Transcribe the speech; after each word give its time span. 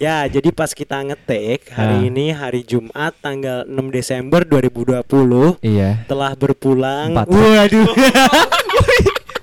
Ya, 0.00 0.24
jadi 0.24 0.48
pas 0.48 0.70
kita 0.70 1.02
ngetek 1.02 1.68
Ah. 1.68 1.84
hari 1.84 2.08
ini 2.08 2.30
hari 2.30 2.62
Jumat 2.62 3.12
tanggal 3.18 3.68
6 3.68 3.90
Desember 3.90 4.46
2020 4.46 5.58
Iya. 5.60 6.06
telah 6.06 6.32
berpulang. 6.32 7.12
Empat. 7.12 7.26
Waduh. 7.28 7.90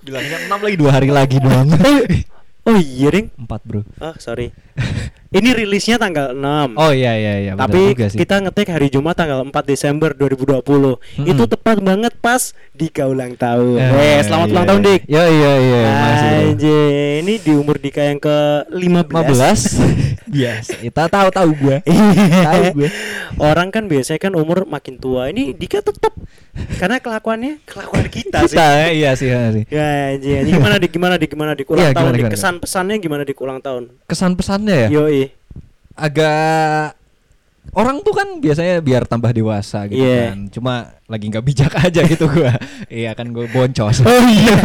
Bilangnya 0.02 0.38
enam 0.48 0.59
lagi 0.64 0.76
dua 0.76 0.91
hari 0.95 1.09
lagi 1.12 1.38
doang. 1.38 1.67
oh 2.64 2.73
iya, 2.73 3.12
Ding. 3.12 3.28
Empat 3.36 3.62
bro. 3.67 3.84
Oh, 4.00 4.16
sorry. 4.17 4.55
Ini 5.27 5.49
rilisnya 5.52 5.99
tanggal 5.99 6.31
6. 6.31 6.80
Oh 6.80 6.95
iya 6.95 7.12
iya 7.20 7.34
iya. 7.44 7.52
Tapi 7.59 7.91
kita 7.94 8.40
ngetek 8.40 8.72
hari 8.72 8.88
Jumat 8.88 9.20
tanggal 9.20 9.44
4 9.44 9.52
Desember 9.67 10.16
2020. 10.16 10.63
Mm-mm. 10.63 11.27
Itu 11.27 11.44
tepat 11.52 11.84
banget 11.84 12.16
pas 12.16 12.55
Dika 12.72 13.12
ulang 13.12 13.36
tahun. 13.36 13.76
Eh, 13.76 13.91
Weh, 13.91 14.20
selamat 14.23 14.48
iya, 14.48 14.53
ulang 14.55 14.66
tahun, 14.66 14.80
iya. 14.80 14.88
Dik. 14.88 15.02
Iya 15.03 15.23
iya 15.27 15.53
iya. 15.59 15.81
Anjir, 16.48 17.20
ini 17.27 17.34
di 17.44 17.52
umur 17.52 17.76
Dika 17.76 18.08
yang 18.08 18.23
ke 18.23 18.38
15. 18.72 19.12
15 19.12 20.08
Biasa 20.38 20.84
Kita 20.84 21.08
tahu 21.08 21.31
tahu 21.31 21.50
gue 21.55 21.78
Tahu 22.52 22.64
gue 22.75 22.89
Orang 23.39 23.72
kan 23.72 23.88
biasanya 23.88 24.20
kan 24.20 24.34
umur 24.36 24.67
makin 24.67 25.00
tua. 25.00 25.28
Ini 25.28 25.52
Dika 25.52 25.84
tetap 25.84 26.16
karena 26.81 26.98
kelakuannya 26.98 27.62
kelakuan 27.70 28.09
kita, 28.09 28.50
sih. 28.50 28.58
Kita 28.58 28.66
ya, 28.66 28.88
iya 28.89 29.11
sih 29.14 29.30
iya 29.30 29.42
sih 29.53 29.64
Ya, 29.70 29.88
anjir. 30.17 30.42
Gimana 30.45 30.75
Dik? 30.81 30.92
Gimana 30.92 31.14
Dik? 31.16 31.30
Gimana 31.31 31.52
Dik? 31.53 31.67
Ulang 31.70 31.83
Iya, 31.83 31.89
tahun 31.94 32.02
gimana, 32.02 32.11
Dik. 32.11 32.22
gimana? 32.25 32.33
Kesan 32.33 32.55
pesannya 32.58 32.95
gimana 32.98 33.22
Dik 33.23 33.38
ulang 33.39 33.59
tahun? 33.61 33.83
Kesan 34.09 34.31
pesannya 34.33 34.75
ya 34.75 34.89
Yoi. 34.89 35.17
Agak 35.98 36.94
Orang 37.73 38.00
tuh 38.00 38.16
kan 38.16 38.40
biasanya 38.40 38.80
biar 38.80 39.03
tambah 39.03 39.28
dewasa 39.30 39.86
gitu 39.86 40.00
Iya. 40.00 40.31
kan 40.31 40.39
Cuma 40.50 40.73
lagi 41.06 41.28
nggak 41.28 41.44
bijak 41.44 41.73
aja 41.84 42.02
gitu 42.02 42.26
gue 42.26 42.52
Iya 42.88 43.12
kan 43.12 43.28
gue 43.30 43.44
boncos 43.48 44.02
Oh 44.02 44.23
iya. 44.23 44.56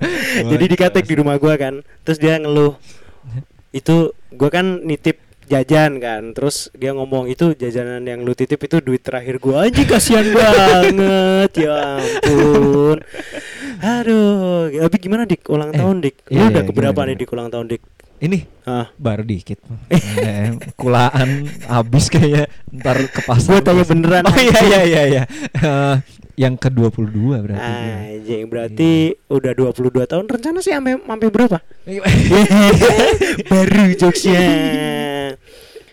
Jadi 0.50 0.64
dikatek 0.68 1.04
di 1.04 1.14
rumah 1.14 1.36
gua 1.36 1.54
kan. 1.54 1.82
Terus 2.02 2.18
dia 2.18 2.38
ngeluh. 2.38 2.78
Itu 3.70 4.14
gua 4.30 4.48
kan 4.48 4.80
nitip 4.80 5.18
jajan 5.46 5.98
kan. 5.98 6.30
Terus 6.32 6.70
dia 6.72 6.94
ngomong 6.94 7.26
itu 7.26 7.52
jajanan 7.52 8.06
yang 8.06 8.22
lu 8.22 8.32
titip 8.32 8.60
itu 8.60 8.78
duit 8.78 9.02
terakhir 9.02 9.42
gua 9.42 9.66
aja 9.66 9.82
kasihan 9.82 10.26
banget. 10.36 11.50
Ya 11.66 11.98
ampun. 11.98 12.98
Aduh, 13.80 14.68
tapi 14.70 14.96
gimana 15.00 15.24
Dik 15.24 15.48
ulang 15.48 15.72
Eh, 15.72 15.78
tahun 15.80 15.96
Dik? 15.98 16.16
Lu 16.30 16.36
iya, 16.36 16.44
udah 16.46 16.62
iya, 16.62 16.68
keberapa 16.68 16.92
gimana, 16.94 17.10
nih? 17.10 17.16
Dik 17.18 17.30
ulang 17.32 17.48
tahun 17.48 17.66
Dik? 17.72 17.82
Ini 18.20 18.38
Ah, 18.62 18.86
baru 18.94 19.24
dikit 19.24 19.58
eh, 19.88 20.52
Kulaan 20.76 21.48
habis 21.66 22.06
kayaknya 22.06 22.46
Ntar 22.70 23.00
ke 23.08 23.24
pasar 23.24 23.56
Gua 23.56 23.60
tanya 23.64 23.82
beneran. 23.82 24.22
Oh 24.28 24.36
iya 24.36 24.58
iya 24.60 24.80
iya 24.84 25.02
iya 25.08 25.22
Eh, 25.56 25.96
Yang 26.36 26.68
ke-22 26.68 27.16
berarti 27.42 27.68
gue. 27.74 27.92
Anjing, 28.16 28.44
berarti 28.46 28.90
udah 29.26 29.52
22 29.52 30.04
tahun 30.06 30.24
rencana 30.24 30.58
sih 30.60 30.72
sampai 30.72 30.96
sampai 30.96 31.28
berapa? 31.28 31.58
Baru 33.50 33.82
jokesnya. 33.94 34.40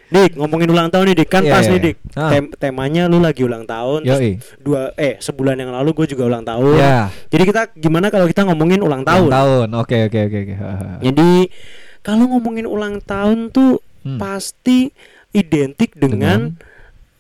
Dik, 0.08 0.40
ngomongin 0.40 0.72
ulang 0.72 0.88
tahun 0.88 1.12
nih 1.12 1.16
Dik, 1.20 1.28
kan 1.28 1.44
Iya, 1.44 1.52
pas 1.52 1.64
iya, 1.64 1.68
nih 1.68 1.76
iya. 1.76 1.84
Dik. 1.84 1.98
Ah. 2.16 2.32
Tem- 2.32 2.54
temanya 2.56 3.04
lu 3.12 3.20
lagi 3.20 3.44
ulang 3.44 3.68
tahun. 3.68 4.08
terus 4.08 4.20
Yoi. 4.24 4.32
dua 4.56 4.96
eh 4.96 5.20
sebulan 5.20 5.60
yang 5.60 5.76
lalu 5.76 5.92
gue 5.92 6.16
juga 6.16 6.24
ulang 6.32 6.48
tahun. 6.48 6.80
Ya. 6.80 7.12
Jadi 7.28 7.44
kita 7.44 7.62
gimana 7.76 8.08
kalau 8.08 8.24
kita 8.24 8.48
ngomongin 8.48 8.80
ulang 8.80 9.04
tahun? 9.04 9.28
Ulang 9.28 9.36
tahun. 9.36 9.68
Oke 9.76 10.08
oke 10.08 10.20
oke 10.22 10.38
oke. 10.48 10.56
Jadi 11.04 11.30
kalau 12.08 12.32
ngomongin 12.32 12.64
ulang 12.64 13.04
tahun 13.04 13.52
tuh 13.52 13.84
Hmm. 14.00 14.16
pasti 14.16 14.96
identik 15.30 15.92
dengan, 15.92 16.56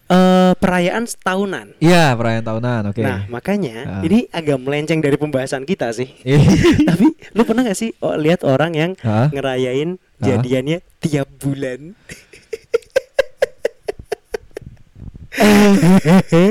eh, 0.07 0.55
perayaan 0.55 1.03
setahunan. 1.03 1.75
Iya 1.77 2.15
perayaan 2.15 2.47
tahunan. 2.47 2.81
Oke. 2.87 3.03
Nah, 3.03 3.27
makanya 3.27 3.99
Ah. 3.99 4.01
ini 4.01 4.31
agak 4.31 4.55
melenceng 4.55 5.03
dari 5.03 5.19
pembahasan 5.19 5.67
kita 5.67 5.91
sih. 5.91 6.07
Iya. 6.23 6.39
Tapi 6.87 7.11
lu 7.35 7.43
pernah 7.43 7.67
gak 7.67 7.75
sih 7.75 7.91
oh, 7.99 8.15
lihat 8.15 8.47
orang 8.47 8.71
yang 8.71 8.91
Hah? 9.03 9.27
ngerayain 9.27 9.99
Hah? 9.99 10.23
jadiannya 10.23 10.79
tiap 11.03 11.27
bulan? 11.35 11.91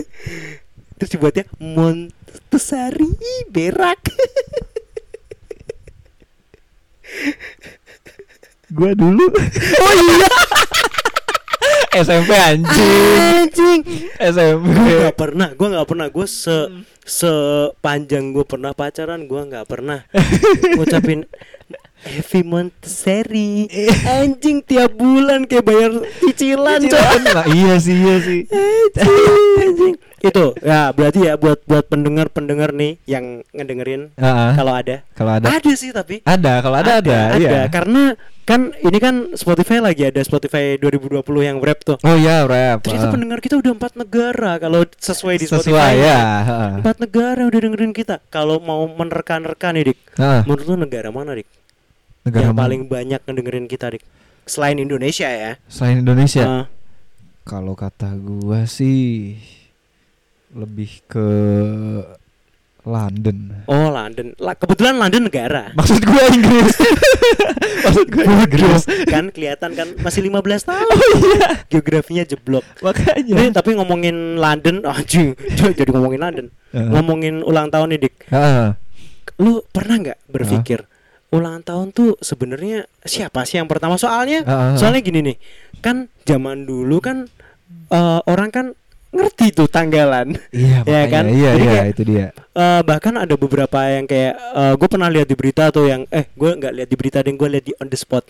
Terus 0.96 1.10
dibuatnya 1.10 1.44
Montesari 1.56 3.08
berak. 3.48 4.00
Gua 8.72 8.90
dulu. 8.92 9.26
oh 9.78 9.92
iya, 9.94 10.26
SMP 12.02 12.30
anjing. 12.34 12.92
anjing. 13.46 13.80
SMP. 14.18 14.66
Gue 14.74 14.96
gak 15.06 15.16
pernah, 15.16 15.48
gue 15.54 15.68
gak 15.70 15.88
pernah, 15.88 16.06
gue 16.10 16.26
se 16.26 16.56
sepanjang 17.06 18.34
gue 18.34 18.42
pernah 18.42 18.74
pacaran, 18.74 19.30
gue 19.30 19.38
nggak 19.46 19.66
pernah 19.70 20.02
ngucapin 20.74 21.22
Happy 21.96 22.42
Montessori 22.42 23.66
Anjing 24.04 24.62
tiap 24.62 24.94
bulan 24.94 25.46
kayak 25.46 25.64
bayar 25.64 25.90
cicilan. 26.18 26.82
Cicilan. 26.82 27.20
Nah, 27.30 27.46
iya 27.50 27.74
sih 27.78 27.94
iya 27.94 28.16
sih. 28.20 28.40
Anjing, 28.50 29.54
anjing. 29.62 29.94
Itu 30.18 30.54
ya 30.60 30.90
berarti 30.90 31.30
ya 31.30 31.38
buat 31.38 31.62
buat 31.66 31.86
pendengar-pendengar 31.86 32.74
nih 32.74 32.98
yang 33.06 33.46
ngedengerin 33.54 34.10
Ah, 34.18 34.50
ah. 34.50 34.52
kalau 34.58 34.72
ada. 34.74 35.06
Kalau 35.14 35.32
ada. 35.34 35.46
Ada 35.46 35.72
sih 35.74 35.90
tapi 35.90 36.26
Ada 36.26 36.62
kalau 36.62 36.76
ada 36.78 36.92
ada. 36.98 37.18
Iya. 37.38 37.70
Karena 37.70 38.14
kan 38.46 38.70
ini 38.72 38.98
kan 38.98 39.14
Spotify 39.34 39.78
lagi 39.78 40.06
ada 40.06 40.22
Spotify 40.22 40.78
2020 40.78 41.18
yang 41.42 41.58
rap 41.58 41.82
tuh. 41.82 41.98
Oh 42.00 42.14
iya 42.14 42.46
rap. 42.46 42.80
Ternyata 42.80 43.06
Ah. 43.06 43.12
pendengar 43.12 43.38
kita 43.38 43.54
udah 43.56 43.72
empat 43.72 43.92
negara 43.94 44.56
kalau 44.56 44.86
sesuai 44.88 45.34
di 45.36 45.44
Sesuai 45.44 45.66
Spotify. 45.66 45.92
ya. 45.98 46.18
Empat 46.78 46.96
negara 46.96 47.42
udah 47.42 47.58
dengerin 47.60 47.90
kita. 47.90 48.22
Kalau 48.26 48.56
mau 48.58 48.86
menerka-nerka 48.86 49.70
nih, 49.70 49.90
Dik. 49.90 49.98
Ah, 50.16 50.40
Menurut 50.40 50.62
lu 50.64 50.74
negara 50.78 51.10
mana, 51.10 51.34
Dik? 51.34 51.48
negara 52.22 52.42
yang 52.42 52.54
mana? 52.54 52.62
paling 52.62 52.82
banyak 52.86 53.20
ngedengerin 53.20 53.66
kita, 53.66 53.90
Dik? 53.90 54.02
Selain 54.44 54.78
Indonesia 54.78 55.26
ya. 55.26 55.58
selain 55.66 56.00
Indonesia. 56.00 56.46
Ah, 56.46 56.64
Kalau 57.42 57.74
kata 57.74 58.14
gua 58.16 58.62
sih 58.64 59.34
lebih 60.48 61.02
ke 61.04 61.28
London. 62.86 63.66
oh, 63.66 63.90
London. 63.90 64.30
Lah, 64.38 64.54
kebetulan 64.54 64.94
London 64.94 65.26
negara. 65.26 65.70
Maksud 65.78 65.98
gua 66.06 66.22
Inggris. 66.30 66.74
Maksud 67.84 68.06
gua 68.14 68.24
Inggris. 68.30 68.82
kan 69.10 69.24
kelihatan 69.34 69.70
kan 69.74 69.88
masih 69.98 70.22
15 70.22 70.70
tahun. 70.70 70.94
Oh 70.94 71.10
iya. 71.34 71.48
Geografinya 71.66 72.22
jeblok. 72.22 72.62
Makanya. 72.86 73.34
Nih, 73.34 73.50
tapi 73.50 73.74
ngomongin 73.74 74.38
London, 74.38 74.86
anjing, 74.88 75.34
jadi 75.74 75.90
ngomongin 75.90 76.20
London. 76.22 76.46
Heeh. 76.70 76.90
Ngomongin 76.94 77.42
ulang 77.42 77.74
tahun 77.74 77.98
nih, 77.98 78.00
Dik. 78.06 78.14
Ah, 78.30 78.78
Lu 79.42 79.66
pernah 79.68 80.00
nggak 80.00 80.18
berpikir 80.30 80.86
ulang 81.34 81.60
tahun 81.66 81.90
tuh 81.90 82.14
sebenarnya 82.22 82.86
siapa 83.02 83.42
sih 83.42 83.58
yang 83.58 83.66
pertama? 83.66 83.98
Soalnya, 83.98 84.46
ah. 84.46 84.78
soalnya 84.78 85.02
gini 85.02 85.20
nih, 85.26 85.36
kan 85.82 86.06
zaman 86.22 86.64
dulu 86.64 87.02
kan 87.02 87.26
eh, 87.90 88.20
orang 88.30 88.54
kan 88.54 88.66
ngerti 89.16 89.46
tuh 89.50 89.66
tanggalan. 89.66 90.36
Iya, 90.48 90.84
Ya 90.86 91.02
kan? 91.06 91.24
Iya, 91.26 91.50
Jadi 91.52 91.62
iya, 91.62 91.72
kayak- 91.72 91.90
itu 91.90 92.02
dia. 92.04 92.26
Eh, 92.52 92.80
bahkan 92.82 93.12
ada 93.14 93.34
beberapa 93.34 93.84
yang 93.84 94.04
kayak 94.04 94.32
gue 94.74 94.88
pernah 94.88 95.08
lihat 95.08 95.26
di 95.26 95.34
berita 95.34 95.68
tuh 95.68 95.84
yang 95.84 96.08
eh 96.08 96.24
gue 96.30 96.50
nggak 96.52 96.72
lihat 96.72 96.88
di 96.88 96.96
berita 96.96 97.18
deh 97.20 97.28
gue 97.30 97.48
lihat 97.50 97.64
di 97.64 97.72
on 97.76 97.84
the 97.86 97.98
spot 97.98 98.24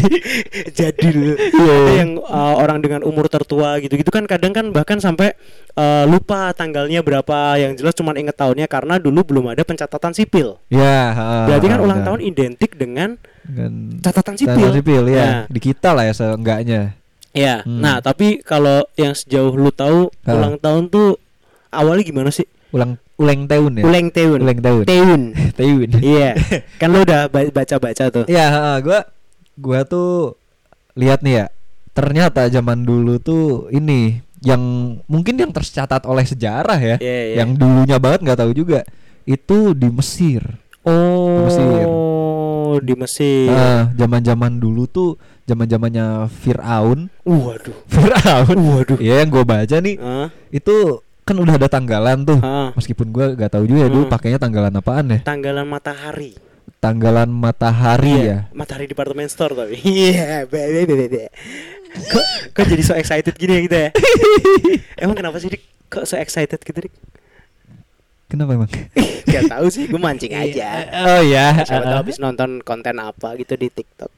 jadul 0.76 1.34
Iya. 1.34 1.74
Ada 1.74 1.92
yang 1.96 2.10
eh, 2.18 2.54
orang 2.56 2.78
dengan 2.78 3.00
umur 3.02 3.26
tertua 3.26 3.80
gitu 3.80 3.94
gitu 3.94 4.08
kan 4.08 4.24
kadang 4.24 4.52
kan 4.52 4.68
bahkan 4.68 4.98
sampai 4.98 5.32
eh, 5.70 6.04
lupa 6.04 6.52
tanggalnya 6.52 7.00
berapa 7.00 7.56
yang 7.56 7.72
jelas 7.74 7.94
cuma 7.94 8.12
inget 8.14 8.34
tahunnya 8.34 8.66
karena 8.66 8.96
dulu 8.96 9.24
belum 9.24 9.44
ada 9.48 9.62
pencatatan 9.62 10.12
sipil 10.12 10.60
Iya, 10.68 11.00
heeh, 11.10 11.42
berarti 11.48 11.66
kan 11.66 11.80
ulang 11.80 11.98
benar. 11.98 12.08
tahun 12.10 12.20
identik 12.22 12.70
dengan 12.74 13.16
Dengan 13.40 13.72
catatan 14.00 14.34
sipil 14.34 14.56
Catatan 14.60 14.76
sipil 14.76 15.02
ya. 15.06 15.24
Nah, 15.24 15.40
Di 15.46 15.60
kita 15.62 15.92
lah 15.92 16.04
ya 16.04 16.12
seenggaknya. 16.12 16.96
Ya 17.34 17.60
Hmm. 17.60 17.82
nah 17.82 17.98
tapi 17.98 18.38
kalau 18.38 18.86
yang 18.94 19.12
sejauh 19.12 19.52
lu 19.52 19.68
tahu 19.68 20.08
Ah. 20.22 20.32
ulang 20.32 20.54
tahun 20.56 20.86
tuh 20.86 21.18
awalnya 21.68 22.04
gimana 22.04 22.30
sih 22.30 22.46
Ulang 22.70 22.98
ulang 23.14 23.44
tahun 23.44 23.78
ya. 23.78 23.82
ulang 23.84 24.08
tahun 24.08 24.38
Ulang 24.40 24.60
tahun. 24.60 24.82
tahun 24.84 25.20
tahun. 25.58 25.88
Iya, 26.00 26.30
kan 26.80 26.88
lu 26.88 26.98
udah 27.00 27.26
ba- 27.26 27.52
baca-baca 27.52 28.04
tuh. 28.08 28.24
Iya, 28.26 28.46
heeh, 28.48 28.76
gua 28.80 29.00
gua 29.54 29.80
tuh 29.84 30.34
lihat 30.94 31.22
nih 31.22 31.34
ya. 31.36 31.46
Ternyata 31.90 32.46
zaman 32.48 32.82
dulu 32.82 33.18
tuh 33.18 33.44
ini 33.70 34.18
yang 34.42 34.58
mungkin 35.06 35.38
yang 35.38 35.50
tercatat 35.50 36.02
oleh 36.02 36.22
sejarah 36.22 36.74
ya. 36.76 36.96
Iya, 36.98 37.20
iya. 37.24 37.34
Yang 37.40 37.50
dulunya 37.56 37.96
banget 37.96 38.20
nggak 38.22 38.40
tahu 38.40 38.50
juga. 38.52 38.82
Itu 39.22 39.70
di 39.72 39.86
Mesir. 39.88 40.42
Oh, 40.82 41.46
Mesir. 41.46 41.86
Di 42.80 42.94
Mesir. 42.94 43.50
Zaman-zaman 43.94 44.58
dulu 44.58 44.86
tuh 44.86 45.20
zaman-zamannya 45.44 46.26
Firaun. 46.30 47.12
Waduh. 47.22 47.76
Firaun. 47.86 48.58
Waduh. 48.58 48.98
Iya, 48.98 49.22
yang 49.22 49.30
gua 49.30 49.44
baca 49.44 49.76
nih 49.78 49.96
Ah, 50.00 50.28
itu 50.48 50.98
kan 51.24 51.36
udah 51.36 51.56
ada 51.56 51.68
tanggalan 51.68 52.24
tuh. 52.24 52.40
ah. 52.40 52.72
Meskipun 52.74 53.12
gua 53.12 53.32
gak 53.32 53.54
tahu 53.54 53.64
juga 53.68 53.86
ya 53.86 53.90
dulu 53.92 54.08
pakainya 54.08 54.40
tanggalan 54.40 54.74
apaan 54.74 55.06
ya. 55.12 55.18
Tanggalan 55.22 55.68
matahari. 55.68 56.34
Tanggalan 56.80 57.28
matahari 57.32 58.12
ya. 58.12 58.20
Iya, 58.20 58.36
Matahari 58.52 58.84
department 58.84 59.32
store 59.32 59.56
tapi. 59.56 59.80
Iya, 59.88 60.44
be. 60.44 60.60
Kok 61.94 62.24
kok 62.52 62.66
jadi 62.66 62.82
so 62.82 62.92
excited 62.98 63.32
gini 63.38 63.56
ya 63.56 63.60
kita 63.64 63.76
ya? 63.78 63.90
Emang 65.02 65.14
kenapa 65.14 65.38
sih 65.38 65.46
Dik? 65.48 65.62
Kok 65.88 66.04
so 66.04 66.18
excited 66.18 66.58
gitu 66.58 66.74
Dik? 66.76 66.92
Kenapa 68.34 68.50
emang? 68.50 68.70
Gak 69.34 69.46
tahu 69.46 69.66
sih, 69.70 69.86
gue 69.86 69.96
mancing 69.96 70.34
aja. 70.34 70.90
Oh 71.06 71.22
ya. 71.22 71.54
Siapa 71.62 71.86
tahu 71.86 71.98
habis 72.02 72.18
nonton 72.18 72.58
konten 72.60 72.98
apa 72.98 73.38
gitu 73.38 73.54
di 73.54 73.70
TikTok. 73.70 74.10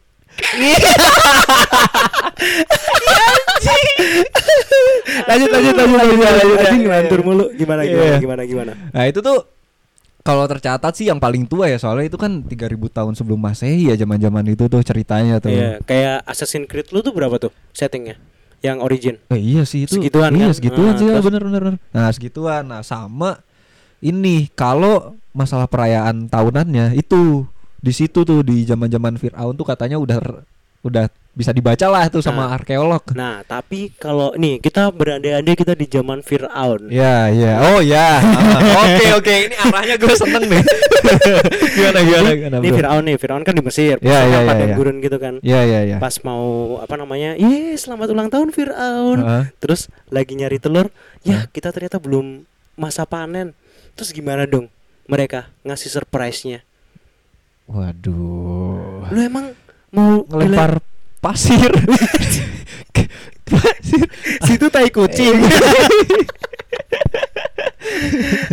lanjut 5.26 5.48
lanjut 5.48 5.74
lanjut 5.76 5.96
lanjut 5.96 6.18
lanjut 6.20 6.58
anjing 6.60 6.80
Iya, 6.80 6.86
ngelantur 6.86 7.20
iya. 7.20 7.26
mulu 7.26 7.44
gimana 7.56 7.80
Iya. 7.82 7.96
gimana 7.96 8.16
gimana 8.20 8.42
gimana 8.44 8.72
Nah 8.92 9.04
itu 9.08 9.20
tuh 9.24 9.38
kalau 10.20 10.44
tercatat 10.44 10.92
sih 10.92 11.06
yang 11.06 11.22
paling 11.22 11.46
tua 11.46 11.70
ya 11.70 11.78
soalnya 11.78 12.10
itu 12.10 12.19
kan 12.19 12.42
3000 12.42 12.74
tahun 12.90 13.12
sebelum 13.14 13.38
masehi 13.38 13.88
ya 13.88 13.94
zaman-zaman 13.94 14.42
itu 14.50 14.66
tuh 14.66 14.82
ceritanya 14.82 15.38
tuh. 15.38 15.54
Iya, 15.54 15.78
kayak 15.86 16.26
Assassin's 16.26 16.66
Creed 16.66 16.90
lu 16.90 16.98
tuh 16.98 17.14
berapa 17.14 17.38
tuh 17.38 17.54
settingnya? 17.70 18.19
Yang 18.58 18.78
origin. 18.82 19.14
Eh, 19.30 19.38
iya 19.38 19.62
sih 19.62 19.86
itu. 19.86 19.94
Segituan 19.94 20.34
iya, 20.34 20.50
kan? 20.50 20.58
segituan 20.58 20.92
Nah, 20.92 20.98
sih 20.98 21.06
ya, 21.06 21.22
bener 21.22 21.42
bener 21.46 21.60
bener. 21.62 21.78
Nah, 21.94 22.10
segituan. 22.10 22.66
Nah, 22.66 22.82
sama 22.82 23.38
ini 24.06 24.47
kalau 24.53 25.19
masalah 25.32 25.67
perayaan 25.67 26.31
tahunannya 26.31 26.94
itu 26.94 27.44
di 27.76 27.93
situ 27.93 28.23
tuh 28.23 28.41
di 28.41 28.62
zaman-zaman 28.62 29.14
Firaun 29.14 29.53
tuh 29.53 29.67
katanya 29.67 29.99
udah 29.99 30.19
udah 30.81 31.05
bisa 31.37 31.53
dibaca 31.53 31.85
lah 31.85 32.08
tuh 32.08 32.25
sama 32.25 32.49
Nah. 32.49 32.56
arkeolog. 32.56 33.05
Nah, 33.12 33.44
tapi 33.44 33.93
kalau 33.93 34.32
nih 34.32 34.56
kita 34.56 34.88
berandai-andai 34.88 35.53
kita 35.53 35.76
di 35.76 35.85
zaman 35.85 36.25
Firaun. 36.25 36.88
Ya, 36.88 37.29
ya. 37.29 37.61
Oh, 37.61 37.85
ya. 37.85 38.23
Ah, 38.25 38.81
Oke, 38.81 39.06
oke. 39.12 39.35
Ini 39.44 39.56
arahnya 39.61 40.00
gue 40.00 40.14
seneng 40.17 40.49
nih. 40.49 40.62
gimana 41.76 41.99
gimana 42.08 42.29
gimana. 42.32 42.56
Ini? 42.64 42.70
Firaun 42.73 43.03
nih, 43.05 43.17
Firaun 43.20 43.43
kan 43.44 43.53
di 43.53 43.61
Mesir, 43.61 44.00
Iya, 44.00 44.08
iya, 44.17 44.20
kan 44.23 44.31
iya, 44.32 44.49
padang 44.49 44.70
iya. 44.73 44.76
gurun 44.81 44.97
gitu 44.99 45.17
kan. 45.20 45.35
Iya, 45.44 45.61
iya, 45.62 45.81
iya. 45.85 45.97
Pas 46.00 46.17
mau 46.25 46.44
apa 46.81 46.94
namanya? 46.97 47.37
Yes, 47.37 47.85
selamat 47.85 48.08
ulang 48.08 48.29
tahun 48.32 48.49
Firaun. 48.50 49.19
Heeh. 49.20 49.43
Terus 49.61 49.93
lagi 50.08 50.32
nyari 50.32 50.56
telur, 50.56 50.88
ya 51.20 51.44
kita 51.47 51.69
ternyata 51.69 52.00
belum 52.00 52.49
masa 52.75 53.05
panen. 53.05 53.53
Terus 53.96 54.12
gimana 54.12 54.44
dong 54.44 54.69
mereka 55.08 55.48
ngasih 55.64 55.88
surprise-nya? 55.90 56.60
Waduh. 57.66 59.08
Lu 59.10 59.19
emang 59.19 59.56
mau 59.90 60.22
Ngelempar 60.28 60.78
pasir. 61.19 61.72
pasir. 63.50 64.04
situ 64.44 64.66
tai 64.69 64.93
kucing. 64.93 65.40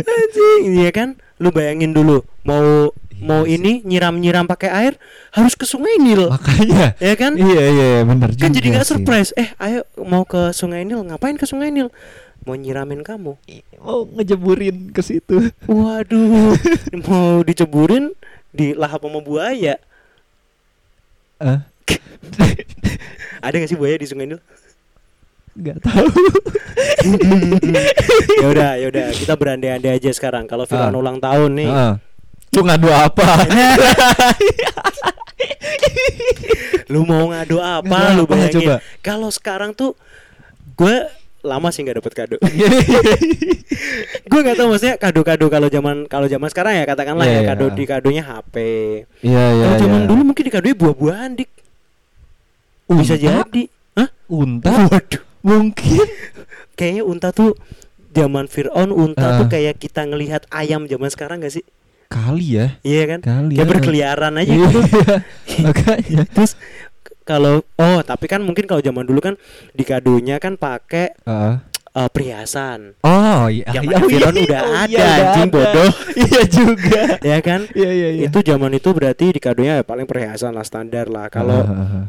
Anjing, 0.04 0.62
iya 0.80 0.90
kan? 0.90 1.18
Lu 1.36 1.50
bayangin 1.50 1.90
dulu, 1.92 2.22
mau 2.46 2.90
mau 3.24 3.42
Iya 3.46 3.56
sih. 3.56 3.56
ini 3.56 3.72
nyiram-nyiram 3.86 4.44
pakai 4.44 4.70
air 4.70 4.92
harus 5.32 5.54
ke 5.54 5.64
Sungai 5.64 5.96
Nil. 5.98 6.28
Makanya. 6.28 6.94
Ya 6.98 7.14
kan? 7.16 7.32
Iya, 7.34 7.62
iya, 7.70 7.88
bener 8.02 8.30
Kan 8.34 8.50
juga 8.50 8.56
jadi 8.58 8.68
nggak 8.74 8.84
sih. 8.86 8.90
surprise. 8.96 9.30
Eh, 9.34 9.48
ayo 9.58 9.82
mau 10.00 10.24
ke 10.24 10.52
Sungai 10.52 10.84
Nil, 10.84 11.02
ngapain 11.02 11.36
ke 11.36 11.46
Sungai 11.46 11.70
Nil? 11.70 11.88
Mau 12.44 12.54
nyiramin 12.54 13.00
kamu. 13.00 13.32
Mau 13.80 13.98
ngejeburin 14.10 14.92
ke 14.92 15.00
situ. 15.00 15.48
Waduh, 15.64 16.52
mau 17.08 17.40
diceburin 17.40 18.12
di 18.50 18.72
lahap 18.72 19.00
sama 19.00 19.18
buaya. 19.18 19.74
Eh, 21.40 21.58
Ada 23.44 23.54
gak 23.56 23.68
sih 23.68 23.76
buaya 23.76 23.96
di 23.96 24.04
Sungai 24.04 24.26
Nil? 24.26 24.40
nggak 25.54 25.86
tahu. 25.86 26.10
ya 28.42 28.46
udah, 28.50 28.70
ya 28.74 28.86
udah, 28.90 29.06
kita 29.14 29.32
berandai-andai 29.38 29.94
aja 29.94 30.10
sekarang. 30.10 30.44
Kalau 30.44 30.66
Firaun 30.66 30.90
Ah. 30.90 30.98
ulang 30.98 31.18
tahun 31.22 31.50
nih, 31.54 31.70
Heeh. 31.70 31.94
Lu 32.54 32.62
ngadu 32.62 32.86
apa? 32.90 33.26
lu 36.86 37.02
mau 37.02 37.30
ngadu 37.30 37.58
apa? 37.58 37.86
Ngadu 37.86 38.14
lu 38.14 38.22
bayangin. 38.26 38.78
Kalau 38.98 39.30
sekarang 39.30 39.72
tuh 39.72 39.94
gue 40.74 41.06
lama 41.44 41.68
sih 41.68 41.84
nggak 41.84 42.00
dapet 42.00 42.12
kado. 42.14 42.36
gue 44.24 44.40
nggak 44.40 44.56
tahu 44.56 44.66
maksudnya 44.66 44.96
kado-kado 44.96 45.46
kalau 45.46 45.68
zaman 45.68 45.96
kalau 46.06 46.24
zaman 46.24 46.48
sekarang 46.48 46.72
ya 46.74 46.84
katakanlah 46.84 47.24
Iya, 47.24 47.32
ya 47.32 47.40
iya. 47.40 47.48
kado 47.50 47.66
di 47.70 47.84
kadonya 47.84 48.22
HP. 48.24 48.54
Iya, 49.20 49.44
iya, 49.52 49.62
Kalau 49.62 49.76
zaman 49.78 50.00
iya. 50.00 50.08
dulu 50.08 50.20
mungkin 50.24 50.42
di 50.42 50.52
kadonya 50.52 50.76
buah-buahan 50.76 51.30
dik. 51.36 51.50
Bisa 52.90 53.14
Unta? 53.14 53.22
jadi. 53.22 53.62
Hah? 53.94 54.08
Unta? 54.26 54.70
Waduh. 54.88 55.22
Mungkin. 55.40 56.06
Kayaknya 56.78 57.02
unta 57.04 57.28
tuh 57.30 57.54
zaman 58.10 58.48
Fir'aun 58.48 58.90
unta 58.90 59.26
Ah. 59.26 59.38
tuh 59.38 59.46
kayak 59.46 59.78
kita 59.78 60.02
ngelihat 60.02 60.42
ayam 60.50 60.84
zaman 60.84 61.06
sekarang 61.06 61.38
gak 61.38 61.52
sih? 61.52 61.64
Kali 62.06 62.56
ya. 62.56 62.76
Iya 62.80 63.02
kan? 63.08 63.20
Kali 63.22 63.54
Kayak 63.54 63.62
ya. 63.62 63.70
berkeliaran 63.70 64.32
aja 64.34 64.48
Iya, 64.48 64.66
gitu. 64.66 64.80
Makanya. 65.64 66.24
Terus 66.26 66.52
kalau 67.24 67.64
oh 67.80 68.00
tapi 68.04 68.28
kan 68.28 68.44
mungkin 68.44 68.68
kalau 68.68 68.84
zaman 68.84 69.08
dulu 69.08 69.20
kan 69.24 69.34
di 69.72 69.84
kadonya 69.84 70.36
kan 70.36 70.60
pakai 70.60 71.16
Heeh. 71.24 71.54
eh, 71.96 72.08
perhiasan. 72.12 73.00
Oh 73.00 73.48
iya. 73.48 73.64
Zaman 73.72 73.90
iya, 73.90 73.96
oh, 73.96 74.08
iya, 74.08 74.28
udah 74.28 74.62
oh, 74.62 74.74
ada, 74.76 74.86
iya, 74.92 75.06
anjing, 75.24 75.48
ada. 75.48 75.54
bodoh. 75.56 75.90
Iya 76.24 76.42
juga. 76.46 77.02
Ya 77.24 77.38
kan? 77.40 77.60
Iya 77.72 77.90
iya 77.90 78.08
iya. 78.20 78.22
Itu 78.28 78.44
zaman 78.44 78.76
itu 78.76 78.92
berarti 78.92 79.32
di 79.32 79.40
kadonya 79.40 79.80
ya 79.80 79.84
paling 79.86 80.04
perhiasan 80.04 80.52
lah 80.52 80.66
standar 80.68 81.08
lah. 81.08 81.32
Kalau 81.32 81.64
ah. 81.64 82.06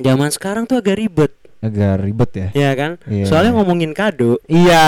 zaman 0.00 0.30
sekarang 0.32 0.64
tuh 0.64 0.80
agak 0.80 0.96
ribet, 0.98 1.32
agak 1.66 1.94
ribet 2.00 2.30
ya. 2.32 2.48
ya 2.52 2.70
kan? 2.72 2.90
Iya. 3.04 3.24
Soalnya 3.26 3.52
ngomongin 3.54 3.90
kado, 3.90 4.38
Iya. 4.46 4.84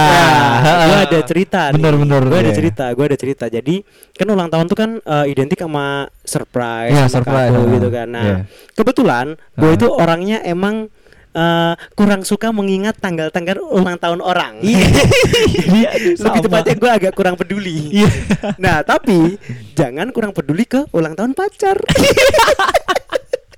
Ya, 0.59 0.73
gue 0.85 0.99
ada 1.11 1.21
cerita 1.23 1.61
nih. 1.69 1.75
Bener, 1.77 1.95
bener, 1.97 2.23
Gue 2.25 2.39
ada 2.39 2.51
iya. 2.51 2.57
cerita, 2.57 2.85
gue 2.91 3.05
ada 3.05 3.17
cerita. 3.17 3.45
Jadi 3.47 3.83
kan 4.13 4.27
ulang 4.27 4.49
tahun 4.49 4.67
tuh 4.67 4.75
kan 4.75 4.91
eh, 4.99 5.27
identik 5.29 5.59
sama 5.59 5.87
surprise, 6.21 6.91
Iya, 6.91 7.05
sama 7.07 7.15
surprise, 7.21 7.51
kado 7.51 7.61
gitu 7.71 7.89
kan. 7.89 8.09
Nah, 8.09 8.25
iya. 8.25 8.37
kebetulan 8.73 9.27
gue 9.55 9.69
Ah. 9.69 9.77
itu 9.77 9.87
orangnya 9.89 10.39
emang 10.43 10.89
eh, 11.31 11.75
kurang 11.93 12.25
suka 12.25 12.51
mengingat 12.51 12.99
tanggal-tanggal 12.99 13.61
ulang 13.61 13.95
tahun 13.95 14.19
orang. 14.19 14.59
Jadi 14.65 15.81
lebih 16.17 16.17
sama. 16.17 16.41
tepatnya 16.41 16.75
gue 16.75 16.91
agak 16.91 17.13
kurang 17.13 17.37
peduli. 17.37 17.95
Iya. 17.95 18.09
Nah, 18.57 18.81
tapi 18.83 19.37
jangan 19.73 20.11
kurang 20.11 20.33
peduli 20.33 20.65
ke 20.65 20.89
ulang 20.91 21.15
tahun 21.15 21.37
pacar. 21.37 21.79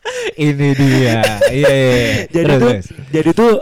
Ini 0.49 0.69
dia. 0.73 1.21
Iya 1.53 1.71
iya. 1.71 1.71
iya. 1.75 2.13
jadi 2.33 2.45
Terus, 2.47 2.61
tuh 2.61 2.71
terus. 2.73 2.87
jadi 3.13 3.31
tuh 3.37 3.53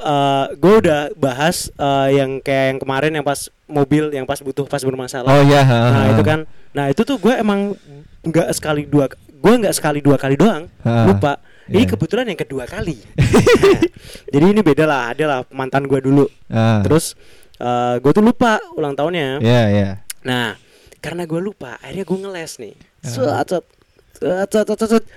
gue 0.54 0.74
udah 0.86 1.00
bahas 1.18 1.72
eh, 1.74 2.08
yang 2.18 2.38
kayak 2.38 2.64
yang 2.74 2.78
kemarin 2.78 3.12
yang 3.14 3.26
pas 3.26 3.50
mobil 3.66 4.10
yang 4.14 4.24
pas 4.24 4.38
butuh 4.40 4.64
pas 4.64 4.80
bermasalah. 4.80 5.28
Oh 5.28 5.42
iya. 5.42 5.62
Nah 5.66 6.04
itu 6.14 6.22
kan, 6.22 6.46
nah 6.72 6.86
itu 6.88 7.02
tuh 7.02 7.18
gue 7.18 7.34
emang 7.34 7.74
nggak 8.22 8.48
sekali 8.54 8.86
dua, 8.86 9.10
gue 9.12 9.52
nggak 9.60 9.74
sekali 9.74 9.98
dua 10.02 10.16
kali 10.18 10.34
doang, 10.38 10.66
Ah, 10.82 11.06
lupa. 11.06 11.42
Ini 11.68 11.84
iya. 11.84 11.90
kebetulan 11.92 12.24
yang 12.32 12.40
kedua 12.40 12.64
kali. 12.64 12.96
Nah, 13.58 13.80
jadi 14.32 14.44
ini 14.56 14.60
beda 14.64 14.84
lah, 14.88 15.12
ada 15.12 15.24
lah 15.28 15.40
mantan 15.52 15.84
gue 15.84 16.00
dulu. 16.00 16.24
Ah. 16.48 16.80
Terus 16.80 17.12
gue 18.00 18.12
tuh 18.14 18.24
lupa 18.24 18.56
ulang 18.78 18.96
tahunnya. 18.96 19.42
Iya 19.42 19.62
iya. 19.68 19.90
Nah 20.24 20.56
karena 20.98 21.28
gue 21.28 21.40
lupa, 21.42 21.76
akhirnya 21.78 22.04
gue 22.08 22.18
ngeles 22.24 22.52
nih. 22.62 22.74
Ah. 23.04 23.08
Set, 23.12 23.46
set, 23.52 23.64
set. 24.18 24.50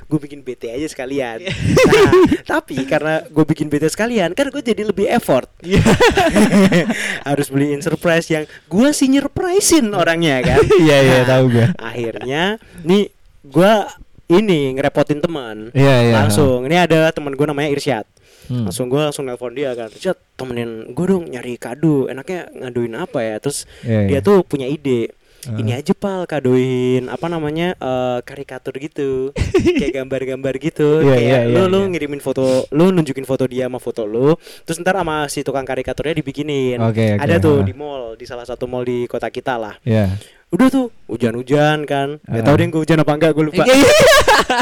gue 0.04 0.20
bikin 0.20 0.40
BT 0.40 0.70
aja 0.70 0.88
sekalian. 0.88 1.42
Nah, 1.42 2.12
tapi 2.48 2.86
karena 2.86 3.26
gue 3.26 3.44
bikin 3.44 3.68
BT 3.68 3.90
sekalian, 3.90 4.32
kan 4.32 4.48
gue 4.48 4.62
jadi 4.62 4.84
lebih 4.84 5.06
effort. 5.08 5.50
Iya. 5.60 5.82
Harus 7.28 7.48
beliin 7.48 7.80
surprise 7.80 8.28
yang 8.28 8.44
gue 8.68 8.90
sih 8.92 9.08
nyerprisein 9.08 9.90
orangnya 9.92 10.42
kan. 10.44 10.62
Iya 10.82 10.98
iya 11.00 11.18
Nah, 11.20 11.28
tahu 11.28 11.46
gue. 11.52 11.68
akhirnya 11.76 12.44
nih 12.82 13.10
gua 13.44 13.86
ini 14.28 14.74
ngerepotin 14.74 15.20
teman 15.20 15.70
Iya 15.72 15.96
iya. 16.02 16.14
langsung 16.16 16.64
ini 16.64 16.76
ada 16.76 17.10
teman 17.10 17.34
gue 17.34 17.44
namanya 17.44 17.70
Irsyad 17.70 18.06
Hmm. 18.42 18.68
langsung 18.68 18.90
gua 18.90 19.08
langsung 19.08 19.24
nelpon 19.24 19.54
dia 19.54 19.72
kan 19.72 19.88
Irsyad 19.88 20.18
temenin 20.34 20.92
gue 20.92 21.06
dong 21.06 21.24
nyari 21.26 21.56
kado 21.56 22.06
enaknya 22.06 22.50
ngaduin 22.52 22.96
apa 22.96 23.20
ya 23.22 23.36
terus 23.38 23.64
Iya, 23.80 24.10
dia 24.10 24.18
iya. 24.18 24.20
tuh 24.20 24.42
punya 24.42 24.66
ide 24.66 25.14
Ah. 25.42 25.58
ini 25.58 25.74
aja 25.74 25.92
pal 25.92 26.24
kadoin 26.24 27.06
apa 27.06 27.26
namanya 27.26 27.74
eh, 27.74 28.20
karikatur 28.22 28.78
gitu 28.78 29.34
kayak 29.82 29.94
gambar-gambar 29.98 30.54
gitu 30.58 31.02
Iya, 31.02 31.12
kayak 31.12 31.22
iya, 31.24 31.40
lu 31.48 31.58
iya, 31.58 31.64
lu 31.66 31.80
iya. 31.80 31.88
ngirimin 31.90 32.22
foto 32.22 32.70
lu 32.70 32.90
nunjukin 32.90 33.26
foto 33.26 33.44
dia 33.46 33.66
sama 33.66 33.78
foto 33.78 34.06
lu 34.06 34.38
terus 34.64 34.78
ntar 34.78 34.94
sama 34.96 35.26
si 35.26 35.42
tukang 35.42 35.66
karikaturnya 35.66 36.14
dibikinin 36.14 36.78
Oke, 36.78 37.18
oke, 37.18 37.22
ada 37.22 37.36
tuh 37.38 37.60
ah. 37.60 37.66
di 37.66 37.74
mall 37.74 38.14
di 38.14 38.26
salah 38.26 38.46
satu 38.46 38.66
mall 38.66 38.84
di 38.84 39.06
kota 39.06 39.28
kita 39.28 39.58
lah 39.58 39.74
Iya. 39.82 40.14
udah 40.52 40.68
tuh 40.68 40.86
hujan-hujan 41.08 41.84
kan 41.84 42.22
nggak 42.22 42.38
Ah. 42.38 42.46
tahu 42.46 42.56
deh 42.56 42.68
gue 42.68 42.82
hujan 42.82 43.00
apa 43.00 43.12
enggak 43.12 43.32
gue 43.34 43.46
lupa 43.50 43.64
Iya, 43.64 43.76
iya. 43.76 43.90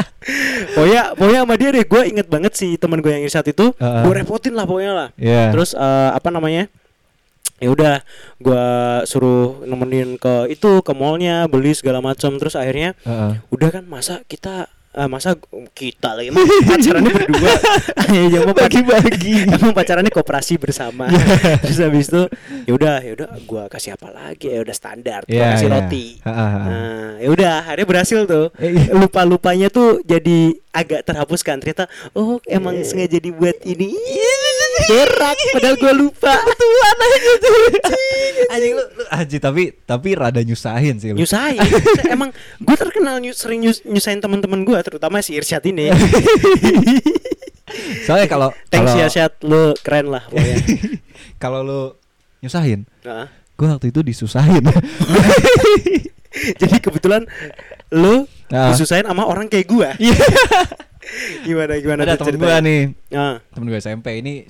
pokoknya 0.74 1.02
pokoknya 1.14 1.40
sama 1.42 1.54
dia 1.56 1.68
deh 1.70 1.84
gue 1.84 2.02
inget 2.06 2.26
banget 2.26 2.52
si 2.54 2.76
teman 2.76 3.00
gue 3.00 3.10
yang 3.10 3.22
Irsat 3.22 3.46
itu 3.48 3.72
Ah. 3.76 4.04
gue 4.04 4.12
repotin 4.14 4.54
lah 4.54 4.64
pokoknya 4.64 4.92
lah 4.92 5.08
Iya. 5.16 5.50
terus 5.52 5.72
eh, 5.72 6.10
apa 6.10 6.28
namanya 6.30 6.68
ya 7.60 7.68
udah 7.68 7.94
gue 8.36 8.64
suruh 9.04 9.62
nemenin 9.62 10.16
ke 10.16 10.48
itu 10.48 10.80
ke 10.80 10.92
mallnya 10.92 11.44
beli 11.46 11.76
segala 11.76 12.00
macam 12.00 12.34
terus 12.34 12.56
akhirnya 12.56 12.96
Heeh. 13.04 13.38
udah 13.48 13.68
kan 13.70 13.84
masa 13.84 14.24
kita 14.24 14.64
eh, 14.90 15.06
masa 15.06 15.36
kita 15.70 16.16
lagi 16.16 16.32
emang 16.32 16.42
pacarannya 16.66 17.12
berdua 17.20 17.52
ya 18.10 18.40
mau 18.42 18.56
Bagi-bagi. 18.56 19.46
emang 19.46 19.70
pacarannya 19.70 20.10
koperasi 20.10 20.56
bersama 20.56 21.06
terus 21.62 21.78
habis 21.78 22.10
itu 22.10 22.26
ya 22.66 22.72
udah 22.74 22.94
ya 22.98 23.12
udah 23.14 23.28
gue 23.38 23.62
kasih 23.68 23.94
apa 23.94 24.08
lagi 24.10 24.50
ya 24.50 24.64
udah 24.64 24.74
standar 24.74 25.20
Iya, 25.30 25.54
kasih 25.54 25.68
iya. 25.68 25.74
roti 25.78 26.04
ha. 26.26 26.32
Nah, 26.66 27.10
ya 27.20 27.28
udah, 27.28 27.52
akhirnya 27.62 27.86
berhasil 27.86 28.20
tuh. 28.24 28.48
Iya. 28.56 28.96
Lupa-lupanya 28.96 29.68
tuh 29.68 30.00
jadi 30.02 30.56
agak 30.72 31.04
terhapuskan. 31.04 31.60
Ternyata, 31.60 31.84
oh 32.16 32.40
emang 32.48 32.80
Iya. 32.80 32.86
sengaja 32.88 33.18
dibuat 33.20 33.60
ini. 33.62 33.92
Berak, 34.82 35.36
padahal 35.50 35.76
gua 35.76 35.92
lupa. 35.92 36.34
Tuan 36.36 36.98
aja 36.98 37.32
tuh. 37.36 37.56
Anjing 38.48 38.72
lu, 38.72 38.82
lu 38.82 39.04
anjing 39.08 39.38
tapi 39.38 39.62
tapi 39.80 40.08
rada 40.12 40.40
nyusahin 40.40 40.96
sih 40.96 41.10
lu. 41.10 41.18
nyusahin 41.18 41.60
emang 42.10 42.30
gue 42.56 42.76
terkenal 42.76 43.18
nyu- 43.18 43.32
sering 43.32 43.60
nyus- 43.60 43.84
nyusahin 43.84 44.18
teman-teman 44.18 44.62
gue 44.62 44.78
terutama 44.80 45.20
si 45.20 45.34
Irsyad 45.34 45.62
ini 45.64 45.90
Soalnya 48.02 48.26
kalau 48.26 48.48
thanks 48.66 48.92
ya 48.92 49.06
Syad 49.06 49.38
lu 49.42 49.74
keren 49.78 50.08
lah 50.08 50.26
kalau 51.42 51.62
lu 51.62 51.80
nyusahin, 52.40 52.88
Nah, 53.02 53.28
gua 53.54 53.76
waktu 53.76 53.88
itu 53.88 54.00
disusahin. 54.02 54.64
jadi 56.56 56.76
kebetulan 56.78 57.28
lu 57.90 58.26
Nah. 58.48 58.74
disusahin 58.74 59.04
sama 59.04 59.22
orang 59.22 59.46
kayak 59.46 59.62
gue 59.64 59.88
Iya. 60.02 60.16
Gimana 61.42 61.72
gimana 61.76 62.00
Ada 62.02 62.14
temen 62.16 62.36
gua 62.36 62.60
nih, 62.60 62.82
Nah, 63.08 63.40
temen 63.48 63.66
gue 63.66 63.78
SMP 63.78 64.06
ini 64.18 64.44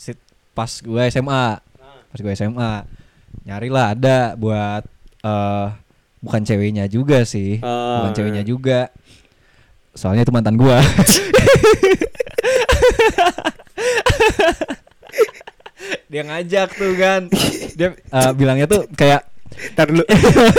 pas 0.50 0.68
gue 0.68 1.02
SMA, 1.08 1.44
pas 2.06 2.18
gue 2.18 2.32
SMA 2.32 2.72
nyari 3.42 3.68
lah 3.68 3.94
ada 3.94 4.34
buat 4.34 4.82
eh 5.20 5.66
bukan 6.18 6.42
ceweknya 6.42 6.84
juga 6.84 7.22
sih, 7.22 7.60
Oh. 7.60 8.02
bukan 8.02 8.12
ceweknya 8.12 8.42
juga. 8.42 8.90
Soalnya 9.92 10.22
itu 10.22 10.30
mantan 10.30 10.54
gua. 10.54 10.78
Dia 16.06 16.22
ngajak 16.24 16.68
tuh 16.74 16.92
kan. 16.94 17.20
Dia 17.72 17.94
eh, 17.94 18.30
bilangnya 18.34 18.66
tuh 18.66 18.84
kayak 18.90 19.24
tar 19.74 19.86
dulu 19.86 20.04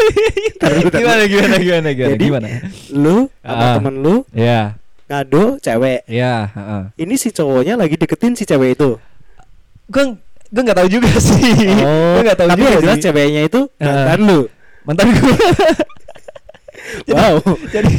Tar 0.62 0.72
dulu, 0.74 0.88
tar 0.90 1.00
gimana 1.00 1.24
dulu. 1.24 1.32
gimana 1.32 1.56
gimana 1.58 1.90
gimana 1.90 2.12
Jadi, 2.12 2.24
gimana? 2.24 2.48
lu 2.92 3.18
sama 3.40 3.64
Ah. 3.64 3.74
temen 3.80 3.96
lu 3.98 4.16
Ya, 4.32 4.76
ngado 5.12 5.60
cewek 5.60 6.08
ya, 6.08 6.48
heeh. 6.50 6.84
ini 6.98 7.16
si 7.16 7.30
cowoknya 7.30 7.76
lagi 7.76 7.96
deketin 7.96 8.32
si 8.32 8.44
cewek 8.44 8.74
itu 8.74 8.96
Gua 9.86 10.16
gua 10.48 10.62
nggak 10.64 10.78
tahu 10.78 10.88
juga 10.90 11.12
sih. 11.22 11.52
gua 11.76 12.24
nggak 12.24 12.38
tahu 12.38 12.48
Oh, 12.48 12.50
tapi 12.50 12.62
juga 12.62 12.72
yang 12.72 12.82
jelas 12.82 12.96
sih. 12.96 13.04
ceweknya 13.04 13.42
itu 13.44 13.60
Ah. 13.78 13.86
mantan 14.08 14.20
lu 14.22 14.40
Mantan. 14.82 15.06
Jadi- 17.02 17.14
wow 17.14 17.36
jadi 17.70 17.92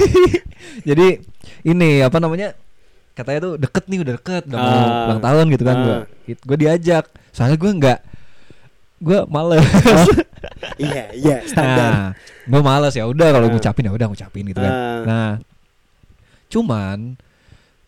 jadi 0.83 1.07
ini 1.63 1.91
apa 2.01 2.17
namanya 2.17 2.53
katanya 3.13 3.39
tuh 3.43 3.53
deket 3.57 3.85
nih 3.87 3.99
udah 4.01 4.15
deket 4.17 4.43
udah 4.47 4.57
mau 4.57 4.69
Ah. 4.69 5.05
ulang 5.07 5.21
tahun 5.23 5.45
gitu 5.51 5.65
kan 5.65 5.77
gua 5.79 5.95
Ah. 5.95 6.03
gue 6.27 6.57
diajak 6.59 7.05
soalnya 7.31 7.57
gue 7.57 7.71
nggak 7.75 7.99
gue 9.01 9.19
males 9.27 9.65
iya 10.77 11.11
iya 11.13 11.37
standar 11.43 11.91
nah 11.91 12.09
gue 12.45 12.61
males 12.61 12.93
ya 12.93 13.05
udah 13.05 13.29
kalau 13.31 13.47
Ah. 13.47 13.53
ngucapin 13.53 13.85
ya 13.85 13.93
udah 13.93 14.07
ngucapin 14.09 14.45
gitu 14.47 14.61
kan 14.61 14.73
Ah. 14.73 15.01
nah 15.05 15.31
cuman 16.53 17.17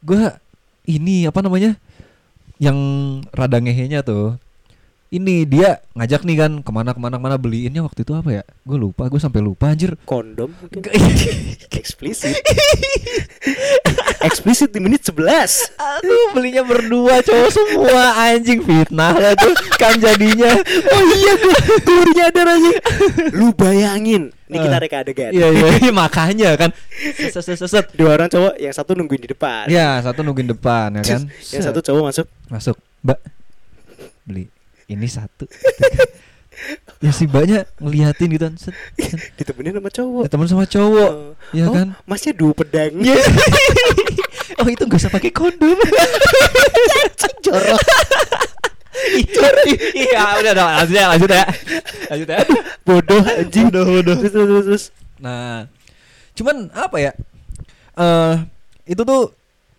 gue 0.01 0.21
ini 0.89 1.29
apa 1.29 1.45
namanya 1.45 1.77
yang 2.57 2.79
rada 3.37 3.61
ngehenya 3.61 4.01
tuh 4.01 4.41
ini 5.15 5.47
dia 5.47 5.79
ngajak 5.95 6.27
nih 6.27 6.37
kan 6.37 6.53
ke 6.59 6.71
mana 6.75 6.91
ke 6.91 6.99
mana 6.99 7.15
ke 7.15 7.23
mana 7.23 7.37
beliinnya 7.39 7.87
waktu 7.87 8.03
itu 8.03 8.13
apa 8.13 8.31
ya? 8.31 8.43
Gue 8.67 8.75
lupa 8.75 9.07
gue 9.07 9.23
sampai 9.23 9.39
lupa 9.39 9.71
anjir. 9.71 9.95
Kondom 10.03 10.51
mungkin. 10.51 10.91
Eksplisit 11.71 12.35
eksplisit 14.25 14.73
di 14.75 14.81
menit 14.81 15.05
11 15.05 15.21
Aduh 15.77 16.33
belinya 16.33 16.65
berdua 16.65 17.21
cowok 17.21 17.51
semua 17.53 18.05
anjing 18.27 18.65
fitnah 18.65 19.13
lah 19.15 19.35
tuh 19.37 19.53
kan 19.77 19.95
jadinya. 19.97 20.51
Oh 20.91 21.05
iya 21.13 21.33
gue 21.79 22.05
nyadar 22.15 22.47
aja 22.51 22.73
lu 23.37 23.53
bayangin 23.53 24.33
ini 24.45 24.57
kita 24.61 24.77
Ah. 24.77 24.81
reka 24.81 24.97
adegan 25.03 25.31
Iya 25.31 25.47
iya 25.51 25.91
makanya 25.91 26.51
kan. 26.55 26.71
Set 27.17 27.43
set 27.43 27.57
set, 27.59 27.69
set. 27.69 27.87
dua 27.95 28.15
orang 28.15 28.29
cowok 28.29 28.55
yang 28.57 28.73
satu 28.73 28.95
nungguin 28.95 29.23
di 29.25 29.31
depan. 29.31 29.67
Ya 29.69 29.99
satu 30.01 30.21
nungguin 30.23 30.51
depan 30.51 30.95
ya 30.99 31.03
kan? 31.03 31.23
yang 31.29 31.63
satu 31.65 31.81
cowok 31.81 32.03
masuk. 32.13 32.27
Masuk. 32.49 32.77
Mbak. 33.03 33.19
Beli 34.25 34.54
ini 34.95 35.07
satu 35.07 35.45
ya 37.05 37.11
si 37.11 37.27
mbaknya 37.27 37.67
ngeliatin 37.77 38.31
gitu 38.31 38.47
kan 38.47 38.55
set, 38.55 38.73
set. 38.95 39.19
ditemenin 39.37 39.75
sama 39.75 39.91
cowok 39.91 40.25
temen 40.31 40.47
sama 40.47 40.65
cowok 40.65 41.11
Oh. 41.11 41.35
ya 41.51 41.67
Oh, 41.67 41.75
kan 41.75 41.99
masnya 42.07 42.33
dua 42.33 42.55
pedang 42.55 42.95
Iya. 42.97 43.19
oh 44.63 44.69
itu 44.71 44.83
gak 44.87 45.01
usah 45.03 45.11
pakai 45.11 45.35
kondom 45.35 45.75
jorok 47.43 47.81
iya 49.93 50.23
udah 50.41 50.53
udah 50.55 50.65
lanjut 50.81 50.95
ya 50.95 51.07
lanjut 51.11 51.31
ya 51.31 51.45
lanjut 52.09 52.29
ya 52.31 52.39
bodoh 52.87 53.23
anjing 53.27 53.67
Bodoh, 53.69 53.85
bodoh. 53.91 54.17
terus 54.17 54.33
terus 54.33 54.65
terus. 54.65 54.85
Nah, 55.19 55.67
cuman 56.37 56.69
apa 56.71 56.97
ya? 57.01 57.13
Eh 57.97 58.35
itu 58.87 59.03
tuh 59.03 59.33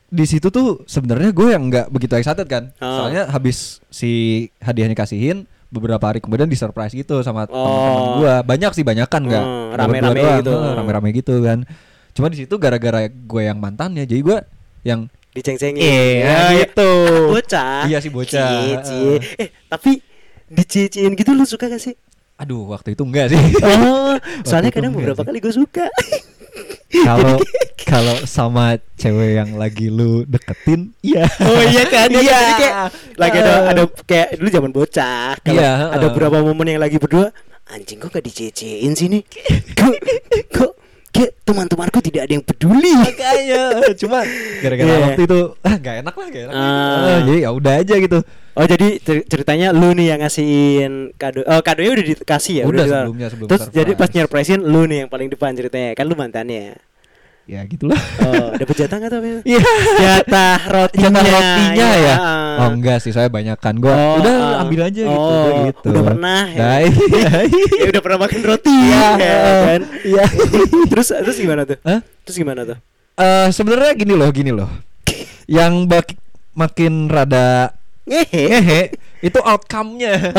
di 0.07 0.23
situ 0.23 0.47
tuh 0.47 0.85
sebenarnya 0.85 1.29
gue 1.29 1.47
yang 1.49 1.63
nggak 1.65 1.87
begitu 1.89 2.13
excited 2.15 2.45
kan. 2.45 2.71
Ah. 2.77 3.01
Soalnya 3.01 3.23
habis 3.27 3.57
si 3.87 4.11
hadiahnya 4.57 4.93
kasihin 4.93 5.43
beberapa 5.67 6.01
hari 6.03 6.19
kemudian 6.19 6.45
di 6.45 6.55
surprise 6.55 6.91
gitu 6.91 7.19
sama 7.19 7.45
teman-teman 7.45 7.91
Oh. 7.91 8.15
gue. 8.19 8.33
Banyak 8.45 8.71
sih 8.71 8.81
banyakan 8.81 9.21
nggak 9.23 9.43
Hmm, 9.43 9.69
rame-rame 9.73 10.21
gitu. 10.39 10.51
Heeh, 10.51 10.73
rame-rame 10.73 11.09
gitu 11.11 11.33
kan. 11.39 11.59
Cuma 12.11 12.27
di 12.27 12.37
situ 12.37 12.55
gara-gara 12.55 13.05
gue 13.05 13.41
yang 13.43 13.57
mantannya, 13.57 14.03
jadi 14.03 14.21
gue 14.21 14.37
yang 14.83 15.09
diceng-cengin 15.31 15.83
Iya, 16.23 16.63
gitu. 16.63 16.87
anak 16.87 17.27
bocah 17.27 17.83
Iya 17.85 17.97
sih, 17.99 18.07
bocah. 18.07 18.47
Cie-cie. 18.79 19.19
eh 19.35 19.49
tapi 19.67 19.99
dicicin 20.45 21.11
gitu 21.11 21.27
lu 21.29 21.43
suka 21.43 21.67
gak 21.67 21.81
sih 21.81 21.91
aduh 22.35 22.67
waktu 22.69 22.93
itu 22.93 23.01
enggak 23.01 23.31
sih. 23.31 23.39
oh 23.61 24.15
soalnya 24.47 24.67
kadang 24.69 24.91
beberapa 24.91 25.17
sih. 25.17 25.25
kali 25.25 25.39
gue 25.39 25.51
suka 25.51 25.87
Kalau 27.03 27.35
kalau 27.91 28.17
sama 28.23 28.77
cewek 28.95 29.37
yang 29.37 29.59
lagi 29.59 29.91
lu 29.91 30.23
deketin, 30.25 30.95
iya. 31.01 31.27
oh 31.43 31.61
iya 31.61 31.83
kan 31.85 32.07
Iya. 32.15 32.23
Jadi 32.33 32.53
kayak 32.57 32.75
lagi 33.17 33.37
ada 33.41 33.53
ada 33.69 33.83
kayak 34.07 34.29
dulu 34.39 34.49
zaman 34.49 34.71
bocah 34.71 35.37
kalau 35.41 35.59
Iya, 35.59 35.71
ada 35.91 35.97
heeh. 35.99 36.09
beberapa 36.09 36.37
momen 36.39 36.77
yang 36.77 36.81
lagi 36.81 36.97
berdua 36.97 37.29
anjing 37.65 37.97
kok 37.97 38.13
gak 38.13 38.21
dicecein 38.21 38.93
sih 38.93 39.09
nih 39.09 39.25
kok 39.73 39.93
kok 40.53 40.71
kayak 41.15 41.31
teman-temanku 41.41 41.99
tidak 42.01 42.21
ada 42.21 42.33
yang 42.33 42.43
peduli 42.43 42.91
makanya 42.93 43.63
cuma 43.95 44.19
gara-gara 44.59 44.83
Iya. 44.85 44.99
waktu 45.01 45.21
itu 45.23 45.39
ah 45.57 45.75
gak 45.77 45.95
enak 45.97 46.13
lah 46.13 46.27
gak 46.27 46.41
enak 46.43 46.53
Ah. 46.53 46.95
Ah, 47.07 47.19
jadi 47.21 47.39
ya 47.39 47.49
udah 47.51 47.73
aja 47.77 47.95
gitu 47.97 48.19
Oh 48.53 48.63
jadi 48.63 48.87
cer- 48.99 49.23
ceritanya 49.25 49.67
lu 49.69 49.91
nih 49.91 50.07
yang 50.09 50.19
ngasihin 50.21 51.11
kado 51.13 51.43
Oh 51.43 51.59
kadonya 51.59 51.91
udah 51.93 52.05
dikasih 52.09 52.53
ya 52.53 52.63
Udah 52.63 52.83
ditaruh. 52.83 53.03
sebelumnya, 53.05 53.27
sebelum 53.27 53.47
Terus 53.47 53.61
surprise. 53.63 53.77
jadi 53.77 53.91
pas 53.93 54.09
nyerpresin 54.09 54.59
lu 54.61 54.81
nih 54.83 54.97
yang 54.97 55.09
paling 55.09 55.27
depan 55.27 55.51
ceritanya 55.51 55.91
Kan 55.91 56.05
lu 56.05 56.15
mantannya 56.15 56.75
ya 57.45 57.61
gitulah 57.69 58.01
Oh 58.25 58.57
dapet 58.57 58.75
jatah 58.85 58.97
gak 58.97 59.09
tuh? 59.13 59.21
Iya. 59.45 59.61
Jatah 60.01 60.57
rotinya 60.65 61.09
Jatah 61.21 61.25
rotinya 61.29 61.89
ya. 61.93 62.15
Ah. 62.15 62.55
Oh 62.65 62.69
enggak 62.73 62.97
sih, 63.03 63.11
saya 63.11 63.27
banyakan 63.27 63.77
gua. 63.77 63.93
Oh, 63.93 64.13
udah 64.23 64.33
ah. 64.33 64.63
ambil 64.65 64.87
aja 64.87 65.01
gitu, 65.05 65.11
Oh, 65.11 65.29
udah 65.29 65.63
gitu. 65.69 65.87
udah 65.91 66.03
pernah 66.07 66.41
ya? 66.49 66.59
Nah, 66.65 66.77
iya. 66.81 67.29
Ya 67.83 67.85
udah 67.93 68.01
pernah 68.01 68.19
makan 68.25 68.41
roti 68.41 68.73
Iya, 68.73 69.07
ya 69.19 69.35
kan 69.61 69.81
Iya. 70.01 70.23
Terus 70.91 71.07
terus 71.13 71.37
gimana 71.37 71.61
tuh? 71.67 71.77
Hah? 71.83 71.99
Terus 72.25 72.37
gimana 72.39 72.61
tuh? 72.65 72.77
Eh, 73.15 73.47
sebenarnya 73.53 73.91
gini 73.93 74.13
loh, 74.17 74.29
gini 74.33 74.51
loh. 74.51 74.69
Yang 75.45 75.73
bak- 75.85 76.19
makin 76.55 77.11
rada 77.11 77.75
Ngehe 78.05 78.43
ngehe 78.53 78.81
itu 79.25 79.39
outcome-nya 79.41 80.29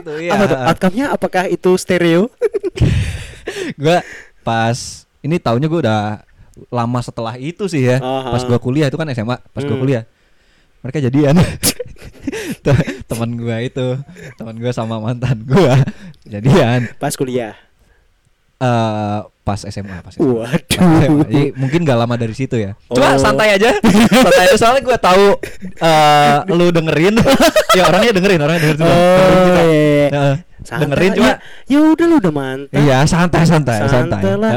itu. 0.00 0.32
Apa 0.32 0.44
tuh? 0.48 0.58
Outcome-nya 0.72 1.06
apakah 1.12 1.44
itu 1.52 1.76
stereo? 1.76 2.32
gua 3.82 4.00
pas 4.40 5.04
ini 5.20 5.36
tahunnya 5.36 5.68
gua 5.68 5.80
udah 5.84 6.00
lama 6.68 6.98
setelah 7.00 7.34
itu 7.34 7.66
sih 7.66 7.84
ya. 7.84 7.98
Aha. 7.98 8.30
Pas 8.30 8.42
gua 8.42 8.56
kuliah 8.56 8.86
itu 8.86 8.96
kan 8.96 9.06
SMA, 9.10 9.36
pas 9.40 9.62
gua 9.62 9.76
Hmm. 9.76 9.82
kuliah. 9.82 10.04
Mereka 10.80 10.98
jadian. 11.02 11.36
Te- 12.64 13.00
teman 13.04 13.34
gua 13.34 13.60
itu, 13.60 13.96
teman 14.34 14.56
gua 14.56 14.70
sama 14.70 14.98
mantan 14.98 15.40
gua 15.42 15.80
jadian 16.32 16.88
Pas 16.96 17.14
kuliah 17.14 17.56
eh 18.60 19.18
pas 19.50 19.60
SMA, 19.60 19.96
pas 19.98 20.12
SMA. 20.12 20.22
Pas 20.22 20.38
Waduh 20.46 20.46
SMA. 21.02 21.26
Jadi 21.26 21.42
mungkin 21.52 21.80
gak 21.82 21.98
lama 21.98 22.14
dari 22.14 22.30
situ 22.32 22.54
ya. 22.54 22.78
Cuma 22.86 23.10
Oh. 23.10 23.18
santai 23.18 23.50
aja. 23.52 23.74
santai 24.06 24.42
aja 24.46 24.54
soalnya 24.54 24.80
gua 24.80 24.94
tahu 24.96 25.34
eh 25.76 26.34
lu 26.48 26.70
dengerin. 26.70 27.18
ya 27.76 27.82
orangnya 27.84 28.12
dengerin, 28.12 28.38
orangnya 28.38 28.60
dengerin 28.62 28.78
juga. 28.78 28.94
Dengerin 28.94 29.34
Oh 29.34 29.42
kita. 29.42 29.62
iya. 29.66 30.08
Heeh. 30.08 30.36
Santai 30.60 30.82
dengerin 30.84 31.10
cuma 31.14 31.24
ya, 31.24 31.34
ya 31.66 31.78
udah 31.88 32.04
lu 32.04 32.14
udah 32.16 32.32
mantap 32.32 32.76
Iya, 32.76 32.98
santai 33.04 33.42
santai 33.42 33.76
santai. 33.80 34.20
Santai 34.20 34.32
lah. 34.36 34.52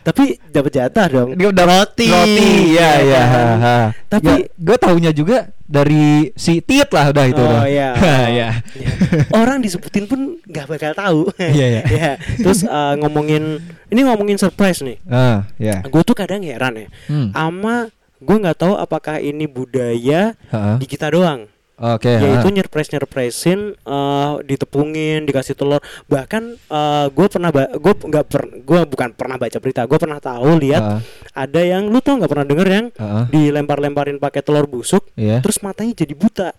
Tapi 0.00 0.24
dapat 0.48 0.70
jatah 0.72 1.06
dong 1.06 1.34
Dia 1.34 1.50
udah 1.50 1.64
Roti 1.66 2.06
Roti, 2.06 2.48
iya 2.72 2.90
ya 2.94 3.02
iya. 3.02 3.22
ha, 3.26 3.42
ha. 3.58 3.76
Tapi- 4.08 4.24
Ya, 4.24 4.36
gue 4.48 4.76
taunya 4.78 5.10
juga 5.10 5.50
dari 5.68 6.32
si 6.32 6.62
Tiet 6.62 6.88
lah 6.88 7.10
udah 7.10 7.24
itu. 7.26 7.42
Oh 7.42 7.66
iya 7.68 7.90
Iya. 8.24 8.48
Ya. 8.72 8.88
Orang 9.34 9.58
disebutin 9.58 10.06
pun 10.06 10.38
nggak 10.40 10.64
bakal 10.64 10.94
tahu 10.94 11.20
Iya, 11.36 11.66
iya. 11.68 11.82
Ya. 11.98 12.10
Terus 12.38 12.62
eh, 12.62 12.94
ngomongin 12.96 13.58
Ini 13.88 14.00
ngomongin 14.06 14.37
surprise 14.38 14.80
nih 14.80 14.98
Ah, 15.04 15.44
ya. 15.56 15.82
Gue 15.84 16.00
tuh 16.00 16.14
kadang 16.14 16.40
heran 16.40 16.74
ya 16.76 16.88
Hmm. 17.04 17.30
Ama 17.30 17.90
gue 18.16 18.36
nggak 18.36 18.58
tahu 18.58 18.74
apakah 18.74 19.18
ini 19.18 19.44
budaya 19.44 20.34
Ha-ha. 20.48 20.74
di 20.74 20.86
kita 20.86 21.06
doang 21.08 21.46
Oke. 21.76 22.10
yaitu 22.10 22.42
ha. 22.44 22.50
nyerpres 22.52 22.90
nyerpresin 22.90 23.60
eh, 23.76 24.32
ditepungin 24.42 25.22
dikasih 25.22 25.54
telur 25.54 25.78
bahkan 26.04 26.58
gue 27.08 27.26
pernah 27.28 27.50
gue 27.54 27.94
nggak 27.94 28.24
per 28.24 28.42
gue 28.58 28.80
bukan 28.84 29.08
pernah 29.12 29.36
baca 29.36 29.54
berita 29.56 29.82
gue 29.84 29.94
pernah 29.96 30.18
tahu 30.18 30.58
lihat 30.58 30.82
Ha. 30.82 30.94
ada 31.38 31.60
yang 31.60 31.86
lu 31.86 31.98
tau 31.98 32.18
nggak 32.18 32.26
pernah 32.28 32.42
denger 32.44 32.68
yang 32.68 32.86
Ha-ha. 32.92 33.30
dilempar-lemparin 33.30 34.16
pakai 34.16 34.42
telur 34.42 34.66
busuk 34.66 35.06
Iya. 35.14 35.38
terus 35.38 35.58
matanya 35.60 35.94
jadi 35.96 36.12
buta 36.12 36.50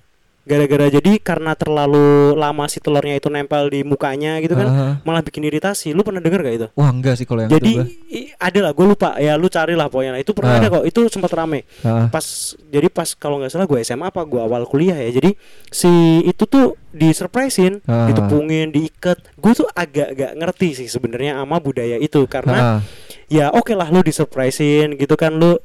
gara-gara 0.41 0.89
jadi 0.89 1.19
karena 1.19 1.53
terlalu 1.53 2.33
lama 2.33 2.65
si 2.65 2.79
telurnya 2.79 3.15
itu 3.15 3.27
nempel 3.27 3.67
di 3.67 3.81
mukanya 3.81 4.39
gitu 4.39 4.53
kan 4.53 4.65
Ah. 4.65 4.93
malah 5.01 5.21
bikin 5.21 5.43
iritasi 5.43 5.91
lu 5.91 6.01
pernah 6.01 6.17
denger 6.17 6.41
gak 6.41 6.55
itu 6.55 6.67
Wah 6.73 6.89
enggak 6.89 7.15
sih 7.15 7.23
kalau 7.23 7.43
yang 7.43 7.51
jadi 7.51 7.71
itu 8.09 8.33
ada 8.35 8.59
lah 8.61 8.71
gue 8.71 8.85
lupa 8.87 9.09
ya 9.15 9.35
lu 9.35 9.45
carilah 9.45 9.87
pokoknya 9.87 10.17
itu 10.17 10.31
pernah 10.31 10.53
Ah. 10.53 10.59
ada 10.59 10.67
kok 10.71 10.83
itu 10.83 10.99
sempat 11.07 11.31
rame 11.31 11.67
Ah. 11.81 12.07
pas 12.07 12.25
jadi 12.65 12.87
pas 12.87 13.09
kalau 13.13 13.37
nggak 13.37 13.51
salah 13.51 13.65
gue 13.65 13.79
SMA 13.79 14.07
apa 14.07 14.21
gue 14.23 14.39
awal 14.39 14.65
kuliah 14.65 14.97
ya 14.97 15.11
jadi 15.11 15.37
si 15.67 15.91
itu 16.23 16.43
tuh 16.43 16.73
di 16.89 17.11
surprisein 17.11 17.85
Ah. 17.85 18.07
ditepungin 18.07 18.69
diikat 18.69 19.21
gue 19.35 19.53
tuh 19.53 19.69
agak 19.69 20.11
agak 20.11 20.31
ngerti 20.33 20.69
sih 20.75 20.87
sebenarnya 20.87 21.37
ama 21.37 21.57
budaya 21.57 21.95
itu 21.95 22.25
karena 22.25 22.57
Ah. 22.57 22.79
ya 23.27 23.51
oke 23.51 23.71
lah 23.71 23.87
lu 23.87 24.01
disurprisein 24.01 24.95
gitu 24.95 25.13
kan 25.13 25.31
lu 25.31 25.61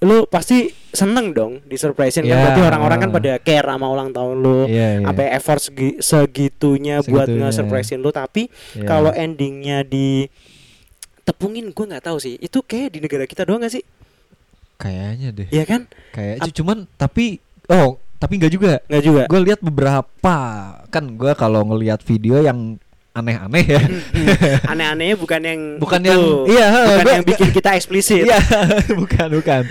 lu 0.00 0.24
pasti 0.24 0.58
seneng 0.88 1.32
dong 1.32 1.58
disurprisein 1.64 2.22
kan 2.22 2.30
Ya. 2.30 2.42
berarti 2.44 2.62
orang-orang 2.62 2.98
kan 3.00 3.10
pada 3.10 3.32
care 3.38 3.66
sama 3.66 3.86
ulang 3.88 4.10
tahun 4.10 4.36
lu 4.36 4.58
Iya, 4.64 4.88
iya. 4.94 5.04
sampai 5.04 5.26
effort 5.32 5.60
segi- 5.60 5.98
segitunya, 5.98 7.02
buat 7.02 7.26
Segitunya, 7.26 7.42
nge-surprisein 7.44 7.98
lu 7.98 8.10
tapi 8.10 8.46
Iya. 8.72 8.84
kalau 8.84 9.10
endingnya 9.10 9.82
di 9.82 10.30
tepungin 11.22 11.68
gue 11.68 11.84
nggak 11.84 12.04
tahu 12.04 12.16
sih 12.16 12.34
itu 12.36 12.58
kayak 12.60 12.88
di 12.90 12.98
negara 13.00 13.24
kita 13.24 13.42
doang 13.42 13.60
gak 13.60 13.74
sih 13.74 13.84
Kayaknya 14.76 15.28
deh. 15.34 15.48
Iya 15.50 15.64
kan 15.64 15.90
Kayak 16.08 16.34
Ap- 16.40 16.54
cuman 16.54 16.78
tapi 16.94 17.42
oh 17.66 17.98
tapi 18.16 18.32
enggak 18.34 18.52
juga. 18.52 18.72
nggak 18.84 19.02
juga 19.02 19.22
Gue 19.26 19.40
lihat 19.42 19.60
beberapa 19.60 20.36
kan 20.86 21.04
gue 21.12 21.32
kalau 21.34 21.66
ngelihat 21.66 21.98
video 22.00 22.38
yang 22.38 22.78
aneh-aneh 23.18 23.64
ya. 23.64 23.82
aneh-anehnya 24.72 25.14
bukan 25.14 25.40
yang 25.40 25.60
Bukan 25.76 26.00
itu. 26.00 26.08
yang 26.08 26.22
iya, 26.46 26.66
bukan 26.86 27.02
gua- 27.02 27.14
yang 27.14 27.26
bikin 27.26 27.48
kita 27.50 27.70
eksplisit 27.74 28.24
Iya, 28.24 28.38
bukan 29.00 29.28
bukan. 29.34 29.62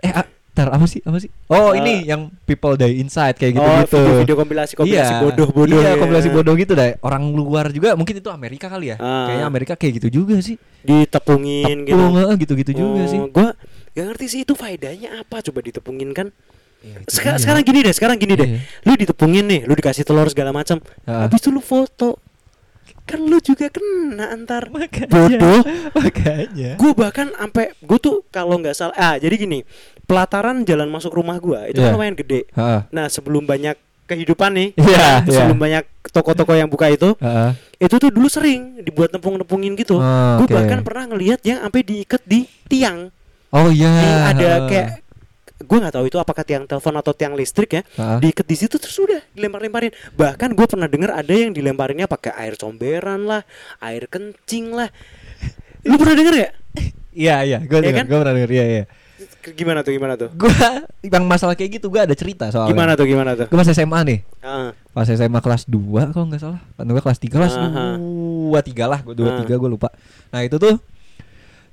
eh, 0.00 0.12
ah, 0.12 0.24
tar 0.50 0.68
apa 0.68 0.84
sih? 0.84 1.00
Apa 1.00 1.18
sih? 1.18 1.30
Oh, 1.46 1.70
ini 1.72 2.04
yang 2.04 2.32
people 2.42 2.74
die 2.74 2.98
inside 2.98 3.34
kayak 3.34 3.54
oh 3.54 3.62
gitu-gitu. 3.80 3.96
video-video 3.96 4.34
kompilasi 4.36 4.72
kompilasi 4.74 5.12
bodoh-bodoh 5.20 5.78
Iya, 5.78 5.88
ya. 5.88 5.98
kompilasi 5.98 6.28
bodoh 6.28 6.54
gitu 6.54 6.72
deh. 6.72 6.96
Orang 7.00 7.30
luar 7.30 7.68
juga 7.68 7.94
mungkin 7.94 8.16
itu 8.16 8.28
Amerika 8.28 8.66
kali 8.66 8.90
ya. 8.90 8.96
Ah. 8.96 9.26
Kayaknya 9.26 9.46
Amerika 9.46 9.72
kayak 9.74 9.92
gitu 9.98 10.08
juga 10.16 10.38
sih. 10.40 10.56
ditepungin 10.80 11.84
gitu 11.84 11.92
Tepung 11.92 12.16
eh, 12.16 12.36
gitu-gitu 12.38 12.72
juga 12.74 13.04
sih. 13.04 13.20
gue 13.20 13.48
gak 13.90 14.04
ngerti 14.06 14.26
sih 14.26 14.40
itu 14.42 14.54
faedahnya 14.54 15.20
apa 15.20 15.42
coba 15.42 15.60
ditepungin 15.60 16.10
kan 16.10 16.32
Seka- 17.06 17.34
dia. 17.34 17.40
sekarang 17.40 17.62
gini 17.62 17.78
deh 17.80 17.92
sekarang 17.92 18.16
gini 18.16 18.34
deh 18.34 18.48
Iya. 18.48 18.60
lu 18.82 18.92
ditepungin 18.94 19.44
nih 19.44 19.60
lu 19.62 19.72
dikasih 19.72 20.02
telur 20.02 20.24
segala 20.26 20.50
macam 20.50 20.80
Ah. 21.04 21.24
habis 21.24 21.38
itu 21.38 21.48
lu 21.48 21.60
foto 21.60 22.16
kan 23.02 23.18
lu 23.18 23.36
juga 23.38 23.66
kena 23.68 24.30
antar 24.30 24.70
Makanya. 24.70 25.10
bodoh 25.10 25.60
Makanya. 25.92 26.70
gue 26.74 26.90
bahkan 26.94 27.26
sampai 27.28 27.74
gue 27.76 27.98
tuh 27.98 28.22
kalau 28.28 28.56
nggak 28.56 28.72
salah 28.72 28.94
ah 28.94 29.14
jadi 29.14 29.34
gini 29.36 29.66
pelataran 30.04 30.62
jalan 30.62 30.86
masuk 30.86 31.12
rumah 31.12 31.36
gue 31.36 31.58
itu 31.68 31.78
kan 31.78 31.90
Iya. 31.90 31.94
lumayan 31.94 32.14
gede 32.14 32.46
Heeh. 32.48 32.80
nah 32.88 33.06
sebelum 33.06 33.44
banyak 33.44 33.74
kehidupan 34.06 34.50
nih 34.52 34.68
Iya, 34.74 35.22
iya. 35.22 35.26
sebelum 35.28 35.54
banyak 35.56 35.84
toko-toko 36.08 36.50
yang 36.52 36.66
buka 36.66 36.88
itu 36.88 37.14
Heeh. 37.16 37.50
itu 37.78 37.94
tuh 37.94 38.10
dulu 38.10 38.26
sering 38.26 38.80
dibuat 38.80 39.10
nepung-nepungin 39.10 39.74
gitu 39.74 39.96
Oh, 39.96 40.38
gue 40.38 40.46
oke. 40.46 40.54
bahkan 40.56 40.80
pernah 40.80 41.04
ngelihat 41.08 41.38
yang 41.42 41.60
sampai 41.60 41.82
diikat 41.82 42.22
di 42.24 42.42
tiang 42.66 43.10
Oh 43.50 43.66
iya. 43.68 43.90
Di- 43.90 44.22
ada 44.32 44.48
kayak 44.64 44.88
gue 45.60 45.76
nggak 45.76 45.92
tahu 45.92 46.04
itu 46.08 46.16
apakah 46.16 46.40
tiang 46.40 46.64
telepon 46.64 46.96
atau 46.96 47.12
tiang 47.12 47.36
listrik 47.36 47.70
ya. 47.76 47.82
Heeh. 47.84 48.18
diikat 48.24 48.46
di 48.48 48.56
situ 48.56 48.80
terus 48.80 48.96
udah 48.96 49.20
dilempar-lemparin. 49.36 49.92
Bahkan 50.16 50.56
gue 50.56 50.66
pernah 50.66 50.88
dengar 50.88 51.12
ada 51.14 51.30
yang 51.30 51.52
dilemparinnya 51.52 52.08
pakai 52.08 52.32
air 52.36 52.56
comberan 52.56 53.28
lah 53.28 53.44
air 53.84 54.08
kencing 54.08 54.72
lah. 54.72 54.88
Lu 55.84 56.00
pernah 56.00 56.16
denger 56.16 56.34
ya 56.36 56.50
Iya 57.10 57.36
iya, 57.42 57.58
gue 57.58 57.78
denger, 57.82 58.00
kan? 58.00 58.06
gue 58.06 58.18
pernah 58.22 58.34
denger, 58.38 58.50
iya 58.54 58.64
iya. 58.70 58.84
gimana 59.52 59.82
tuh 59.82 59.92
gimana 59.98 60.14
tuh? 60.14 60.30
Gue 60.30 60.46
yang 61.02 61.26
masalah 61.26 61.58
kayak 61.58 61.82
gitu 61.82 61.90
gue 61.90 61.98
ada 61.98 62.14
cerita 62.14 62.46
soalnya. 62.54 62.70
gimana 62.70 62.92
tuh 62.94 63.06
gimana 63.10 63.30
tuh? 63.34 63.46
Gue 63.50 63.58
pas 63.58 63.66
SMA 63.66 64.00
nih, 64.06 64.18
Ah, 64.40 64.70
pas 64.94 65.10
SMA 65.10 65.40
kelas 65.42 65.66
2 65.66 66.14
kalau 66.14 66.30
nggak 66.30 66.38
salah, 66.38 66.62
kan 66.62 66.86
gue 66.86 67.02
kelas 67.02 67.18
3 67.18 67.34
kelas 67.34 67.52
Aha. 67.58 67.98
dua 67.98 68.60
tiga 68.62 68.86
lah, 68.86 69.02
gue 69.02 69.10
dua 69.12 69.42
tiga 69.42 69.58
gue 69.58 69.70
lupa. 69.70 69.90
Nah 70.30 70.46
itu 70.46 70.54
tuh 70.54 70.78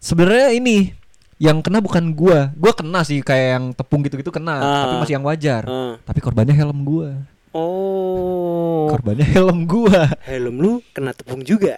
sebenarnya 0.02 0.58
ini 0.58 0.97
yang 1.38 1.62
kena 1.62 1.78
bukan 1.78 2.12
gua, 2.12 2.50
gua 2.54 2.74
kena 2.74 3.02
sih 3.02 3.22
kayak 3.22 3.48
yang 3.52 3.66
tepung 3.72 4.02
gitu-gitu 4.02 4.30
kena, 4.30 4.58
Ah. 4.58 4.74
tapi 4.84 4.94
masih 5.00 5.14
yang 5.16 5.26
wajar. 5.26 5.64
ah. 5.64 5.94
Tapi 6.02 6.18
korbannya 6.18 6.52
helm 6.52 6.82
gua, 6.82 7.14
oh 7.54 8.88
korbannya 8.88 9.26
helm 9.28 9.66
gua. 9.66 10.10
helm 10.24 10.56
lu 10.56 10.72
kena 10.92 11.12
tepung 11.12 11.42
juga 11.42 11.78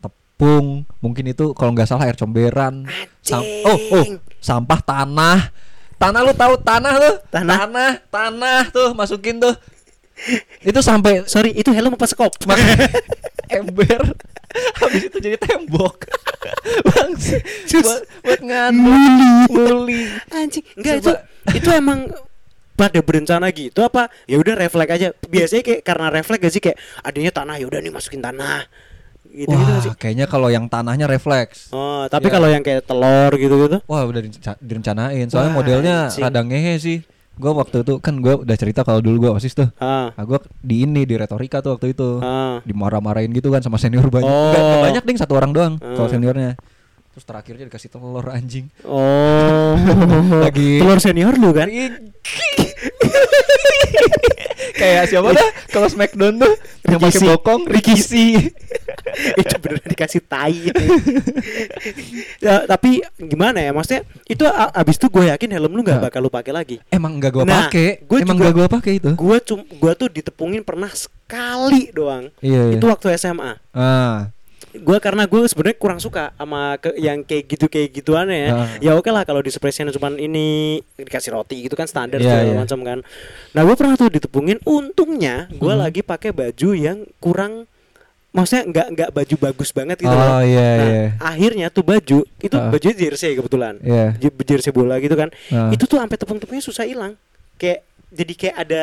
Tepung, 0.00 0.82
mungkin 0.98 1.24
itu 1.26 1.54
kalau 1.54 1.70
nggak 1.70 1.86
salah 1.86 2.04
air 2.04 2.18
comberan. 2.18 2.84
Sam- 3.20 3.46
oh 3.62 3.78
oh, 3.94 4.06
sampah 4.38 4.82
tanah. 4.82 5.38
Tanah 5.94 6.20
lu 6.20 6.34
tahu 6.34 6.58
tanah 6.58 6.92
tuh? 6.98 7.14
Tanah? 7.30 7.56
tanah, 7.56 7.92
tanah 8.10 8.60
tuh 8.68 8.92
masukin 8.92 9.38
tuh. 9.38 9.54
Itu 10.60 10.80
sampai 10.80 11.24
sorry 11.24 11.52
itu 11.52 11.68
helm 11.68 11.94
apa 11.94 12.06
skop 12.06 12.32
ember. 13.50 14.02
Habis 14.54 15.02
itu 15.06 15.18
jadi 15.18 15.36
tembok. 15.36 16.06
Cus. 17.68 17.82
buat, 17.82 18.02
buat 18.22 18.40
ngadu 18.40 18.94
muli. 19.50 20.06
Anjing. 20.30 20.64
Enggak 20.74 20.94
itu 21.00 21.12
itu 21.54 21.68
emang 21.70 22.08
pada 22.74 22.98
berencana 22.98 23.50
gitu 23.50 23.82
apa? 23.82 24.08
Ya 24.24 24.38
udah 24.38 24.54
refleks 24.56 24.92
aja. 24.92 25.08
Biasanya 25.24 25.62
kayak 25.62 25.80
karena 25.82 26.06
refleks 26.08 26.40
gak 26.40 26.52
sih? 26.52 26.62
Kayak 26.62 26.78
adanya 27.00 27.30
tanah 27.30 27.54
ya 27.56 27.66
udah 27.66 27.78
nih 27.78 27.92
masukin 27.92 28.18
tanah. 28.18 28.66
Gitu 29.26 29.50
gitu 29.50 29.66
wah 29.66 29.82
sih? 29.82 29.90
kayaknya 29.98 30.26
kalau 30.26 30.46
yang 30.46 30.70
tanahnya 30.70 31.04
refleks. 31.04 31.74
Oh 31.74 32.06
tapi 32.06 32.30
Ya. 32.30 32.32
kalau 32.32 32.46
yang 32.46 32.62
kayak 32.62 32.86
telur 32.86 33.34
gitu 33.34 33.66
gitu 33.66 33.78
wah 33.84 34.06
udah 34.06 34.22
direnca- 34.22 34.58
direncanain. 34.58 35.26
Soalnya 35.26 35.50
Wah, 35.50 35.58
modelnya 35.58 35.96
anjing. 36.06 36.22
rada 36.22 36.40
ngehe 36.40 36.74
sih 36.78 36.98
gua 37.34 37.52
waktu 37.58 37.82
itu 37.82 37.98
kan 37.98 38.14
gua 38.18 38.40
udah 38.40 38.56
cerita 38.56 38.80
kalau 38.82 38.98
dulu 38.98 39.26
gua 39.26 39.32
osis 39.36 39.52
tuh. 39.52 39.66
Ah. 39.76 40.14
Nah, 40.14 40.24
gua 40.24 40.38
di 40.58 40.84
ini 40.84 41.02
di 41.02 41.14
retorika 41.14 41.58
tuh 41.58 41.74
waktu 41.74 41.92
itu. 41.92 42.18
Ah. 42.18 42.62
Dimarah-marahin 42.62 43.30
gitu 43.30 43.50
kan 43.50 43.60
sama 43.60 43.76
senior 43.76 44.06
banyak. 44.06 44.26
Oh. 44.26 44.50
Nggak 44.54 44.78
banyak 44.82 45.04
ding 45.04 45.18
satu 45.18 45.34
orang 45.34 45.50
doang 45.50 45.72
kalau 45.76 46.06
Hmm. 46.06 46.14
seniornya. 46.14 46.54
Terus 47.14 47.24
terakhirnya 47.24 47.64
dikasih 47.70 47.90
telur 47.90 48.26
anjing. 48.26 48.66
Oh. 48.82 49.78
Lagi- 50.46 50.82
telur 50.82 50.98
senior 50.98 51.34
lu 51.34 51.50
kan 51.50 51.70
kayak 54.74 55.06
siapa 55.06 55.28
dah 55.30 55.48
kalau 55.68 55.86
Smackdown 55.86 56.34
tuh 56.36 56.52
yang 56.84 56.98
pakai 56.98 57.20
bokong 57.24 57.62
Rikishi 57.66 58.36
itu 59.40 59.54
beneran 59.58 59.86
dikasih 59.86 60.22
tai. 60.24 60.70
Ya, 62.38 62.66
tapi 62.66 63.00
gimana 63.16 63.58
ya 63.58 63.70
maksudnya 63.70 64.02
itu 64.26 64.42
abis 64.48 64.96
itu 64.96 65.06
gue 65.08 65.24
yakin 65.30 65.48
helm 65.50 65.72
lu 65.72 65.80
nggak 65.80 66.00
bakal 66.02 66.20
lu 66.20 66.30
pakai 66.30 66.52
lagi. 66.52 66.76
Emang 66.88 67.16
enggak 67.16 67.32
gua 67.32 67.44
Nah, 67.44 67.68
pakai. 67.68 68.02
gua 68.04 68.18
emang 68.20 68.36
enggak 68.36 68.54
gua 68.54 68.66
pakai 68.68 68.92
itu. 68.98 69.10
gue 69.14 69.36
cum 69.40 69.60
gue 69.62 69.92
tuh 69.94 70.08
ditepungin 70.10 70.62
pernah 70.62 70.90
sekali 70.90 71.88
doang. 71.90 72.28
Iya, 72.40 72.74
iya. 72.74 72.76
itu 72.76 72.84
waktu 72.84 73.14
SMA 73.14 73.56
ah 73.70 74.33
gue 74.74 74.98
karena 74.98 75.22
gue 75.24 75.40
sebenarnya 75.44 75.76
kurang 75.76 75.98
suka 75.98 76.30
sama 76.32 76.74
ke, 76.76 76.92
yang 76.96 77.22
kayak 77.22 77.44
gitu 77.46 77.66
kayak 77.66 77.88
gituan 77.92 78.26
ya 78.26 78.46
Ah. 78.50 78.66
ya 78.78 78.90
oke 78.92 79.06
lah 79.06 79.22
kalau 79.22 79.38
di 79.38 79.48
surprise 79.48 79.78
cuman 79.78 80.18
ini 80.18 80.46
dikasih 80.94 81.30
roti 81.30 81.62
gitu 81.62 81.72
kan 81.72 81.86
standar 81.86 82.18
Iya, 82.18 82.26
segala 82.28 82.42
iya. 82.44 82.56
macam 82.58 82.78
kan 82.82 82.98
nah 83.50 83.62
gue 83.62 83.74
pernah 83.74 83.94
tuh 83.94 84.10
ditepungin 84.10 84.58
untungnya 84.62 85.46
gue 85.48 85.68
Mhm. 85.68 85.80
lagi 85.80 86.00
pakai 86.00 86.30
baju 86.30 86.68
yang 86.72 87.06
kurang 87.16 87.70
maksudnya 88.30 88.66
nggak 88.66 88.86
nggak 88.90 89.10
baju 89.12 89.34
bagus 89.40 89.70
banget 89.70 89.96
gitu 89.96 90.10
oh 90.10 90.18
loh 90.18 90.42
iya 90.42 90.68
nah 90.74 90.84
iya 90.84 91.04
akhirnya 91.18 91.66
tuh 91.68 91.82
baju 91.82 92.18
itu 92.26 92.56
Ah. 92.58 92.66
baju 92.68 92.88
jersey 92.90 93.32
kebetulan 93.32 93.78
J- 94.18 94.42
jersey 94.44 94.70
bola 94.70 94.98
gitu 94.98 95.14
kan 95.14 95.30
Ah. 95.48 95.70
itu 95.70 95.84
tuh 95.84 95.96
sampai 95.96 96.18
tepung-tepungnya 96.18 96.60
susah 96.60 96.82
hilang 96.82 97.14
kayak 97.54 97.86
jadi 98.14 98.32
kayak 98.32 98.56
ada 98.56 98.82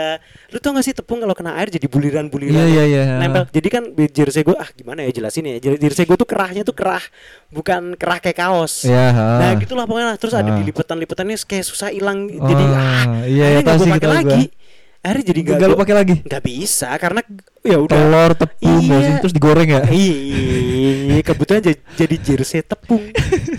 lu 0.52 0.60
tau 0.60 0.76
gak 0.76 0.84
sih 0.84 0.92
tepung 0.92 1.18
kalau 1.18 1.32
kena 1.32 1.56
air 1.56 1.72
jadi 1.72 1.88
buliran-buliran 1.88 2.52
iya 2.52 2.66
iya 2.68 2.84
iya. 2.86 3.04
nempel. 3.18 3.48
Jadi 3.48 3.68
kan 3.68 3.84
di 3.90 4.06
jersey 4.06 4.44
gue 4.44 4.54
ah 4.54 4.68
gimana 4.70 5.02
ya 5.02 5.12
jelasin 5.12 5.48
ya. 5.48 5.56
Jer- 5.58 5.80
jersey 5.80 6.04
gue 6.04 6.14
tuh 6.14 6.28
kerahnya 6.28 6.62
tuh 6.62 6.76
kerah 6.76 7.02
bukan 7.48 7.96
kerah 7.96 8.20
kayak 8.20 8.38
kaos. 8.38 8.84
Iya 8.84 9.08
ah. 9.10 9.40
nah 9.40 9.50
gitulah 9.56 9.88
pokoknya 9.88 10.20
terus 10.20 10.36
ada 10.36 10.52
Ah. 10.52 10.60
dilipetan-lipetannya 10.60 11.40
kayak 11.42 11.64
susah 11.64 11.90
hilang. 11.90 12.28
Jadi 12.28 12.64
Oh, 12.64 12.76
ah 12.76 13.24
iya, 13.24 13.48
akhirnya 13.48 13.48
iya, 13.48 13.48
nggak 13.56 13.66
tahu 13.66 13.80
gue 13.80 13.96
pakai 13.96 14.12
lagi 14.12 14.44
gua. 14.46 14.60
akhirnya 15.02 15.26
jadi 15.26 15.40
nggak 15.42 15.56
Enggak 15.58 15.70
lu 15.70 15.78
pakai 15.80 15.96
lagi? 15.96 16.16
Nggak 16.22 16.44
bisa 16.44 16.90
karena 17.00 17.22
ya 17.64 17.78
udah. 17.80 17.96
Telur 17.98 18.32
tepung 18.36 18.82
Iya. 18.84 19.18
terus 19.18 19.34
digoreng 19.34 19.70
ya? 19.72 19.82
Iya, 19.90 21.22
kebetulan 21.24 21.62
jadi, 21.64 21.80
jadi 21.98 22.16
jersey 22.20 22.62
tepung, 22.62 23.04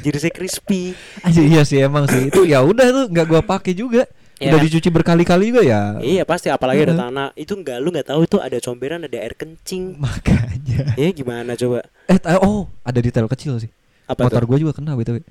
jersey 0.00 0.30
crispy. 0.30 0.94
Aja 1.20 1.40
iya 1.40 1.62
sih 1.62 1.78
emang 1.78 2.06
sih. 2.06 2.28
Itu 2.28 2.44
ya 2.44 2.62
udah 2.62 2.86
tuh 2.86 3.04
nggak 3.10 3.26
gua 3.26 3.40
pakai 3.40 3.72
juga 3.72 4.06
Iya 4.42 4.48
udah 4.48 4.58
kan? 4.58 4.66
dicuci 4.66 4.88
berkali-kali 4.90 5.44
juga 5.48 5.62
ya 5.62 5.80
Iya 5.96 6.22
pasti, 6.22 6.48
apalagi 6.48 6.82
ada 6.82 6.98
tanah. 6.98 7.28
Itu 7.32 7.54
enggak 7.54 7.78
lu 7.78 7.88
nggak 7.88 8.08
tahu 8.08 8.20
itu 8.22 8.36
ada 8.36 8.58
comberan, 8.58 9.00
ada 9.00 9.14
air 9.14 9.32
kencing. 9.32 9.94
makanya 9.96 10.92
Ya 10.94 11.08
gimana 11.08 11.54
coba? 11.54 11.86
eh 12.04 12.18
oh 12.36 12.66
ada 12.80 12.98
detail 12.98 13.28
kecil 13.28 13.56
sih 13.56 13.70
Apa 14.04 14.26
motor 14.26 14.42
gua 14.42 14.58
juga 14.58 14.74
kena 14.74 14.92
btw 14.92 15.22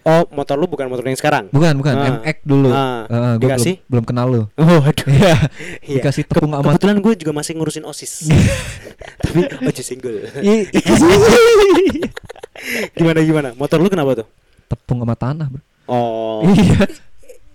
Oh, 0.00 0.24
motor 0.30 0.56
lu 0.56 0.64
bukan 0.64 0.88
motor 0.88 1.04
yang 1.04 1.12
sekarang? 1.14 1.48
bukan 1.48 1.76
bukan 1.76 1.92
Ah. 1.92 2.08
MX 2.18 2.36
dulu 2.42 2.68
Ah. 2.70 3.04
Ah, 3.04 3.36
gua 3.36 3.36
belum 3.36 3.52
Dikasih? 3.52 3.74
belum 3.84 4.04
kenal 4.04 4.26
lu 4.26 4.42
Oh, 4.56 4.80
aduh. 4.80 5.06
Iya, 5.06 5.36
Iya. 5.84 5.96
dikasih 6.00 6.24
tepung 6.24 6.52
amat. 6.54 6.72
Kebetulan 6.72 6.96
gue 6.98 7.12
juga 7.18 7.32
masih 7.34 7.52
ngurusin 7.54 7.84
osis. 7.84 8.32
Tapi 9.20 9.40
ojo 9.60 9.82
single. 9.82 10.24
Gimana 12.92 13.18
gimana? 13.20 13.48
Motor 13.54 13.78
lu 13.78 13.88
kenapa 13.88 14.12
tuh? 14.16 14.26
tepung 14.66 15.02
sama 15.02 15.12
tanah, 15.12 15.46
Bro. 15.48 15.60
Oh. 15.84 16.46
Iya. 16.46 16.86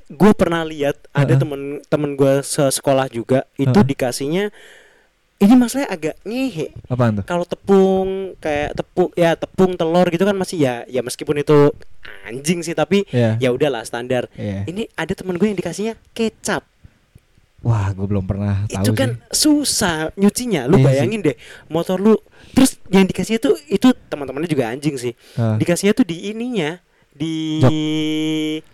Gue 0.07 0.31
pernah 0.33 0.61
lihat 0.61 0.95
ada 1.11 1.33
temen 1.33 1.61
temen 1.83 2.13
gue 2.13 2.33
sekolah 2.43 3.09
juga 3.09 3.43
itu 3.55 3.71
Heeh. 3.71 3.87
dikasihnya 3.87 4.45
ini 5.35 5.53
masalahnya 5.53 5.89
agak 5.89 6.15
ngehe 6.21 6.71
Apaan 6.85 7.19
tuh? 7.19 7.23
kalau 7.23 7.43
tepung 7.43 8.09
kayak 8.37 8.71
tepung 8.73 9.09
ya 9.13 9.33
tepung 9.33 9.73
telur 9.73 10.07
gitu 10.07 10.23
kan 10.23 10.31
masih 10.33 10.57
ya 10.59 10.75
ya 10.85 11.01
meskipun 11.01 11.35
itu 11.37 11.73
anjing 12.23 12.61
sih 12.61 12.71
tapi 12.71 13.03
Iya. 13.09 13.35
ya 13.39 13.49
udahlah 13.49 13.81
standar 13.81 14.29
Iya. 14.31 14.63
ini 14.65 14.87
ada 14.93 15.11
temen 15.11 15.35
gue 15.35 15.45
yang 15.45 15.55
dikasihnya 15.55 15.97
kecap 16.11 16.63
Wah, 17.59 17.89
gue 17.89 18.05
belum 18.05 18.21
pernah 18.23 18.69
tahu 18.69 18.77
itu 18.77 18.91
kan 18.93 19.17
sih. 19.25 19.41
susah 19.41 20.13
nyucinya 20.13 20.69
lu 20.69 20.77
sih. 20.77 20.85
bayangin 20.85 21.19
deh 21.19 21.33
motor 21.65 21.97
lu 21.97 22.13
terus 22.53 22.77
yang 22.87 23.03
dikasihnya 23.03 23.41
tuh 23.41 23.57
itu 23.65 23.89
teman-temannya 24.05 24.45
juga 24.45 24.69
anjing 24.69 24.93
sih 24.95 25.17
Hah. 25.33 25.57
dikasihnya 25.57 25.91
tuh 25.91 26.05
di 26.05 26.29
ininya 26.29 26.77
di 27.15 27.63
Jok. 27.63 27.71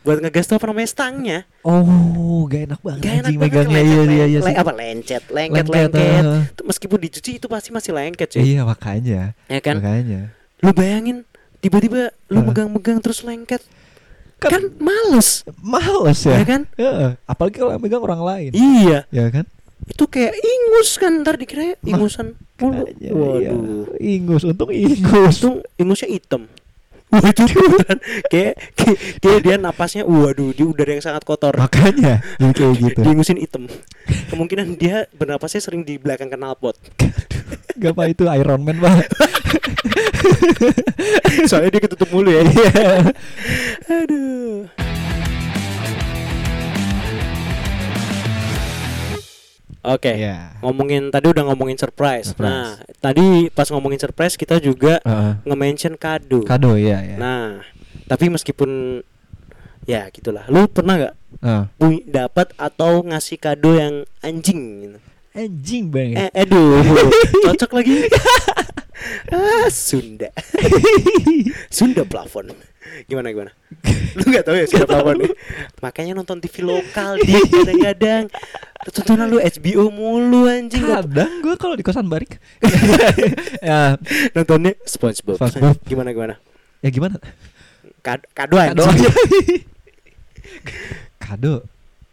buat 0.01 0.17
ngegas 0.19 0.45
tuh 0.45 0.57
apa 0.57 0.65
namanya 0.65 0.89
stangnya 0.89 1.39
Oh, 1.61 2.43
gak 2.43 2.65
enak 2.65 2.79
banget 2.81 3.01
Gak 3.01 3.13
enak 3.21 3.29
megangnya 3.37 3.79
iya 3.79 4.01
iya 4.03 4.25
iya 4.27 4.39
le- 4.39 4.57
apa 4.57 4.73
lencet 4.73 5.23
lengket 5.27 5.61
Lengket, 5.63 5.91
lengket. 5.93 6.23
Tuh, 6.51 6.65
meskipun 6.65 6.99
dicuci 6.99 7.31
itu 7.37 7.45
pasti 7.45 7.69
masih 7.69 7.91
lengket 7.91 8.29
sih 8.31 8.41
Iya 8.41 8.65
makanya. 8.65 9.37
ya 9.45 9.59
kan 9.59 9.77
Makanya. 9.77 10.33
lu 10.57 10.71
bayangin 10.71 11.21
tiba-tiba 11.57 12.09
lu 12.27 12.41
megang-megang 12.43 12.97
terus 12.99 13.21
lengket 13.21 13.61
Kan- 14.37 14.49
kan, 14.51 14.63
males 14.75 15.45
Males 15.55 16.19
ya. 16.19 16.33
ya 16.35 16.45
kan 16.47 16.61
Heeh. 16.73 17.13
Apalagi 17.23 17.55
kalau 17.57 17.77
megang 17.77 18.01
orang 18.01 18.21
lain. 18.21 18.51
iya 18.51 19.05
Ya 19.07 19.29
kan? 19.29 19.45
itu 19.83 20.05
kayak 20.05 20.33
ingus 20.33 20.93
kan 20.95 21.13
ntar 21.19 21.35
dikira 21.35 21.73
ingusan 21.81 22.37
mulu 22.55 22.85
iya. 22.95 23.09
waduh 23.11 23.89
Ingus, 23.97 24.41
untung 24.43 24.69
ingus. 24.69 25.35
Untung 25.35 25.55
ingusnya 25.75 26.05
hitam. 26.07 26.45
Wah 27.11 27.27
itu 27.27 27.43
beneran 27.43 27.99
kayak, 28.31 28.53
kayak 28.79 28.97
kayak 29.19 29.39
dia 29.43 29.55
napasnya 29.59 30.03
waduh 30.07 30.55
di 30.55 30.63
udara 30.63 30.95
yang 30.95 31.03
sangat 31.03 31.27
kotor. 31.27 31.59
Makanya 31.59 32.23
jadi 32.39 32.53
kayak 32.55 32.73
gitu. 32.79 32.99
Diingusin 33.03 33.39
hitam. 33.39 33.67
Kemungkinan 34.31 34.79
dia 34.79 35.11
bernapasnya 35.11 35.59
sering 35.59 35.83
di 35.83 35.99
belakang 35.99 36.31
knalpot. 36.31 36.79
Gak 37.75 37.91
apa 37.91 38.03
itu 38.07 38.23
Iron 38.31 38.63
Man 38.63 38.79
banget. 38.79 39.11
Soalnya 41.49 41.69
dia 41.75 41.81
ketutup 41.83 42.07
mulu 42.15 42.31
ya. 42.31 42.41
Iya. 42.47 43.11
Aduh. 43.91 44.71
Oke. 49.81 50.13
Iya. 50.13 50.61
Ngomongin 50.61 51.09
tadi 51.09 51.33
udah 51.33 51.43
ngomongin 51.49 51.73
surprise. 51.73 52.31
Surprise. 52.31 52.53
Nah, 52.53 52.67
tadi 53.01 53.49
pas 53.49 53.65
ngomongin 53.67 53.97
surprise 53.97 54.37
kita 54.37 54.61
juga 54.61 55.01
Heeh. 55.01 55.41
nge-mention 55.41 55.97
kado. 55.97 56.45
Kado 56.45 56.77
ya 56.77 57.01
ya. 57.01 57.17
Nah, 57.17 57.65
tapi 58.05 58.29
meskipun 58.29 59.01
ya 59.89 60.05
gitulah. 60.13 60.45
Lu 60.53 60.69
pernah 60.69 61.01
nggak 61.01 61.15
pu- 61.81 62.05
dapat 62.05 62.53
atau 62.55 63.01
ngasih 63.01 63.41
kado 63.41 63.73
yang 63.73 64.05
anjing 64.21 64.61
gitu. 64.85 64.97
Anjing 65.31 65.89
banget. 65.89 66.29
Eh, 66.29 66.43
aduh, 66.45 66.83
cocok 67.49 67.71
lagi. 67.79 68.05
ah, 69.33 69.65
Sunda. 69.71 70.29
Sunda 71.73 72.03
plafon. 72.03 72.51
Gimana 73.05 73.29
gimana? 73.29 73.51
Lu 74.17 74.23
nggak 74.25 74.43
tahu 74.43 74.55
ya 74.57 74.65
plafon 74.85 75.15
nih? 75.21 75.31
Makanya 75.79 76.13
nonton 76.17 76.41
TV 76.41 76.65
lokal 76.65 77.21
di 77.21 77.31
kadang-kadang. 77.37 78.25
Tontonan 78.89 79.29
lu 79.29 79.37
HBO 79.37 79.93
mulu 79.93 80.49
anjing. 80.49 80.81
Kadang 80.81 81.45
gue 81.45 81.53
kalau 81.55 81.77
di 81.77 81.85
kosan 81.85 82.09
barik. 82.09 82.41
ya, 83.61 83.93
Nontonnya 84.33 84.73
SpongeBob. 84.83 85.37
SpongeBob. 85.37 85.77
gimana 85.85 86.09
gimana? 86.09 86.35
ya 86.81 86.89
gimana? 86.89 87.21
Kad- 88.01 88.25
kado 88.37 88.57
Kado 88.57 88.81
anjing. 88.81 89.05
aja. 89.05 89.09
Kado. 91.21 91.53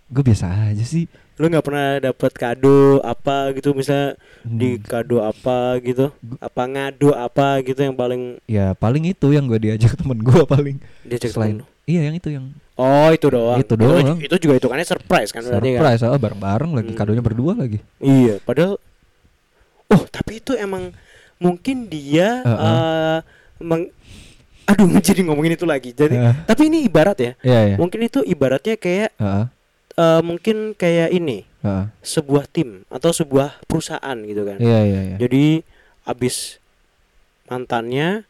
Gue 0.09 0.23
biasa 0.25 0.73
aja 0.73 0.85
sih. 0.85 1.09
Lu 1.39 1.47
nggak 1.47 1.63
pernah 1.63 1.87
dapat 2.03 2.33
kado 2.33 2.79
apa 3.01 3.51
gitu 3.53 3.71
misalnya 3.71 4.19
di 4.43 4.75
Hmm. 4.75 4.83
kado 4.83 5.17
apa 5.21 5.79
gitu? 5.79 6.11
Apa 6.37 6.63
ngado 6.65 7.11
apa 7.13 7.63
gitu 7.63 7.79
yang 7.79 7.95
paling 7.95 8.43
Ya 8.45 8.75
paling 8.75 9.07
itu 9.07 9.31
yang 9.31 9.47
gue 9.47 9.59
diajak 9.61 9.95
temen 9.95 10.19
gue 10.19 10.43
paling. 10.45 10.77
diajak 11.03 11.31
Selain 11.31 11.63
temen? 11.63 11.71
Iya 11.85 12.01
yang 12.05 12.17
itu 12.17 12.29
yang 12.29 12.47
Oh 12.75 13.11
itu 13.11 13.27
doang. 13.27 13.59
Itu 13.59 13.75
doang. 13.75 14.19
Itu, 14.19 14.35
juga 14.37 14.55
hitungannya 14.55 14.83
surprise 14.85 15.31
kan 15.31 15.43
berarti 15.43 15.69
kan? 15.73 15.79
surprise 15.79 16.03
oh, 16.05 16.15
bareng-bareng 16.17 16.71
lagi 16.73 16.91
Hmm. 16.91 16.99
kadonya 16.99 17.23
berdua 17.23 17.53
lagi. 17.55 17.79
Iya. 17.99 18.39
Padahal. 18.41 18.79
Oh 19.89 20.03
tapi 20.07 20.39
itu 20.39 20.53
emang 20.53 20.91
mungkin 21.39 21.87
dia. 21.87 22.43
Heeh. 22.43 22.59
eh, 22.61 23.19
meng- 23.61 23.91
Aduh 24.65 24.85
jadi 25.01 25.23
ngomongin 25.23 25.55
itu 25.55 25.65
lagi. 25.65 25.91
Jadi 25.91 26.13
Heeh. 26.13 26.35
tapi 26.45 26.67
ini 26.67 26.85
ibarat 26.85 27.17
ya. 27.17 27.33
Iya 27.41 27.61
iya. 27.65 27.77
Mungkin 27.77 28.01
itu 28.01 28.21
ibaratnya 28.21 28.75
kayak 28.75 29.15
Heeh. 29.17 29.45
Eh, 29.99 30.21
mungkin 30.23 30.57
kayak 30.73 31.11
ini 31.11 31.43
Heeh. 31.61 31.85
sebuah 32.01 32.47
tim 32.47 32.87
atau 32.87 33.11
sebuah 33.11 33.59
perusahaan 33.67 34.17
gitu 34.23 34.47
kan. 34.47 34.59
Iya 34.63 34.81
iya 34.87 35.01
iya. 35.05 35.17
Jadi 35.19 35.67
abis 36.07 36.63
mantannya 37.45 38.23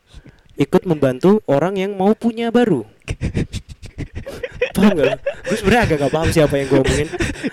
ikut 0.57 0.83
membantu 0.83 1.39
orang 1.47 1.77
yang 1.77 1.93
mau 1.95 2.17
punya 2.17 2.49
baru. 2.49 2.83
paham 4.79 4.95
gak? 4.95 5.19
Gue 5.43 5.57
sebenarnya 5.59 5.83
agak 5.87 5.97
gak 6.07 6.13
paham 6.15 6.29
siapa 6.31 6.55
yang 6.55 6.67
gue 6.71 6.79
omongin, 6.79 7.09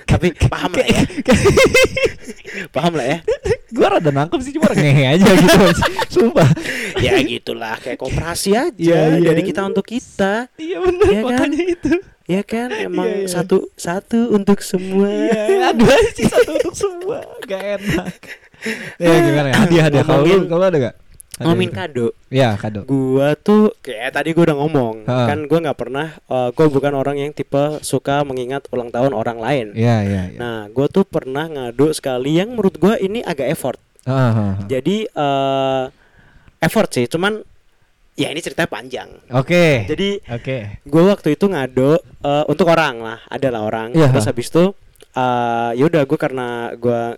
tapi 0.05 0.27
paham 0.45 0.71
lah 0.73 0.85
ya. 0.85 1.01
paham 2.75 2.93
lah 2.93 3.05
ya. 3.05 3.17
Gue 3.73 3.85
rada 3.85 4.11
nangkep 4.13 4.39
sih 4.45 4.53
cuma 4.53 4.69
ngehe 4.71 5.03
aja 5.09 5.25
gitu. 5.25 5.65
Sumpah. 6.13 6.49
Ya 7.01 7.17
gitulah 7.21 7.81
kayak 7.81 7.97
koperasi 7.97 8.53
aja 8.53 8.71
Iya, 8.77 9.17
iya. 9.17 9.27
dari 9.33 9.41
kita 9.41 9.65
untuk 9.65 9.85
kita. 9.85 10.47
Iya 10.55 10.77
benar 10.85 11.05
Iya 11.09 11.19
kan? 11.21 11.25
makanya 11.33 11.63
itu. 11.65 11.91
Ya 12.25 12.41
kan 12.41 12.73
emang 12.73 13.05
Iya, 13.05 13.17
iya. 13.21 13.29
satu 13.29 13.69
satu 13.77 14.33
untuk 14.33 14.57
semua. 14.59 15.05
Iya, 15.05 15.69
aduh 15.69 15.85
sih 16.11 16.25
satu 16.25 16.57
untuk 16.57 16.73
semua. 16.73 17.21
Gak 17.45 17.61
enak. 17.77 18.13
Ya 18.97 19.13
gimana 19.21 19.47
ya? 19.49 19.55
Hadiah 19.61 19.83
hadiah 19.85 20.03
kalau 20.03 20.25
lu 20.25 20.37
kalau 20.49 20.65
ada 20.65 20.77
gak? 20.81 20.95
Hadiah 20.97 21.45
Ngomongin 21.45 21.69
gitu. 21.69 21.77
kado. 21.77 22.07
Iya 22.33 22.49
kado. 22.57 22.81
Gua 22.83 23.27
tuh 23.37 23.77
kayak 23.79 24.09
tadi 24.09 24.33
gua 24.33 24.49
udah 24.49 24.57
ngomong 24.57 24.95
Ha. 25.05 25.17
kan 25.29 25.39
gua 25.45 25.59
nggak 25.61 25.77
pernah 25.77 26.07
eh, 26.17 26.49
gua 26.49 26.65
bukan 26.65 26.93
orang 26.95 27.17
yang 27.19 27.29
tipe 27.29 27.59
suka 27.81 28.25
mengingat 28.25 28.65
ulang 28.71 28.89
tahun 28.89 29.13
orang 29.13 29.37
lain. 29.37 29.65
Iya 29.77 29.97
iya 30.01 30.21
iya. 30.33 30.39
Nah, 30.39 30.65
gua 30.73 30.87
tuh 30.87 31.05
pernah 31.05 31.45
ngado 31.45 31.93
sekali 31.93 32.41
yang 32.41 32.55
menurut 32.55 32.73
gua 32.75 32.97
ini 32.97 33.21
agak 33.21 33.51
effort. 33.51 33.77
Ah, 34.01 34.11
ah, 34.11 34.31
ah. 34.33 34.51
Jadi 34.65 35.05
eh 35.05 35.83
effort 36.57 36.89
sih, 36.89 37.05
cuman 37.05 37.45
ya 38.15 38.31
ini 38.31 38.39
ceritanya 38.39 38.71
panjang. 38.71 39.09
Oke. 39.31 39.83
Jadi 39.85 40.23
Oke. 40.31 40.81
gua 40.87 41.15
waktu 41.15 41.35
itu 41.35 41.45
ngado 41.45 41.99
eh, 41.99 42.43
untuk 42.47 42.71
orang 42.71 43.03
lah, 43.03 43.19
adalah 43.27 43.67
orang. 43.67 43.91
Iya. 43.91 44.11
Terus 44.11 44.27
habis 44.27 44.47
itu 44.49 44.71
eh 45.15 45.71
yaudah 45.79 46.03
gua 46.07 46.19
karena 46.19 46.47
gua 46.75 47.15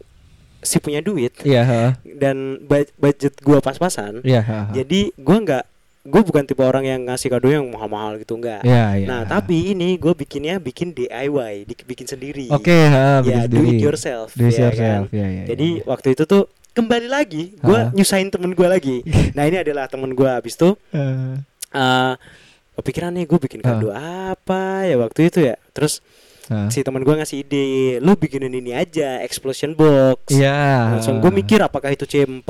si 0.57 0.81
punya 0.81 1.05
duit 1.05 1.37
ha. 1.45 2.01
dan 2.01 2.59
budget 2.97 3.37
gua 3.45 3.61
pas-pasan. 3.61 4.25
Ha. 4.25 4.73
Jadi 4.73 5.13
gua 5.17 5.37
nggak 5.37 5.65
gue 6.07 6.21
bukan 6.23 6.47
tipe 6.47 6.63
orang 6.63 6.87
yang 6.87 7.01
ngasih 7.03 7.27
kado 7.27 7.51
yang 7.51 7.67
mahal-mahal 7.67 8.15
gitu 8.15 8.39
enggak. 8.39 8.63
Iya 8.63 9.03
iya. 9.03 9.07
Nah, 9.11 9.21
tapi 9.27 9.75
ini 9.75 9.99
gue 9.99 10.15
bikinnya 10.15 10.55
bikin 10.55 10.95
DIY, 10.95 11.67
di- 11.67 11.83
bikin 11.83 12.07
sendiri. 12.07 12.47
Oke, 12.47 12.71
ha, 12.87 13.19
bikin 13.19 13.35
ya, 13.35 13.43
do 13.43 13.59
sendiri. 13.59 13.75
it 13.75 13.83
yourself. 13.83 14.29
Do 14.31 14.47
it 14.47 14.55
ya 14.55 14.71
yourself, 14.71 15.11
kan? 15.11 15.19
ya, 15.19 15.27
ya, 15.27 15.43
Jadi 15.51 15.67
ya. 15.75 15.83
waktu 15.83 16.07
itu 16.15 16.23
tuh 16.23 16.47
kembali 16.77 17.09
lagi, 17.09 17.57
gue 17.57 17.79
nyusahin 17.97 18.29
temen 18.29 18.53
gue 18.53 18.67
lagi. 18.69 19.01
nah 19.35 19.49
ini 19.49 19.57
adalah 19.65 19.89
temen 19.89 20.13
gue 20.13 20.29
abis 20.29 20.53
itu 20.53 20.77
Eh, 20.93 21.33
eh 21.73 22.13
kepikiran 22.77 23.09
nih 23.17 23.25
gue 23.25 23.39
bikin 23.41 23.65
kado 23.65 23.89
apa 23.89 24.85
ya 24.85 25.01
waktu 25.01 25.33
itu 25.33 25.41
ya. 25.41 25.57
Terus 25.73 26.05
ha. 26.53 26.69
si 26.69 26.85
temen 26.85 27.01
gue 27.01 27.15
ngasih 27.17 27.41
ide, 27.41 27.97
lu 27.97 28.13
bikinin 28.13 28.53
ini 28.53 28.77
aja, 28.77 29.25
explosion 29.25 29.73
box. 29.73 30.29
Iya. 30.29 30.93
Langsung 30.93 31.17
gue 31.17 31.33
mikir 31.33 31.57
apakah 31.65 31.89
itu 31.89 32.05
C4 32.05 32.45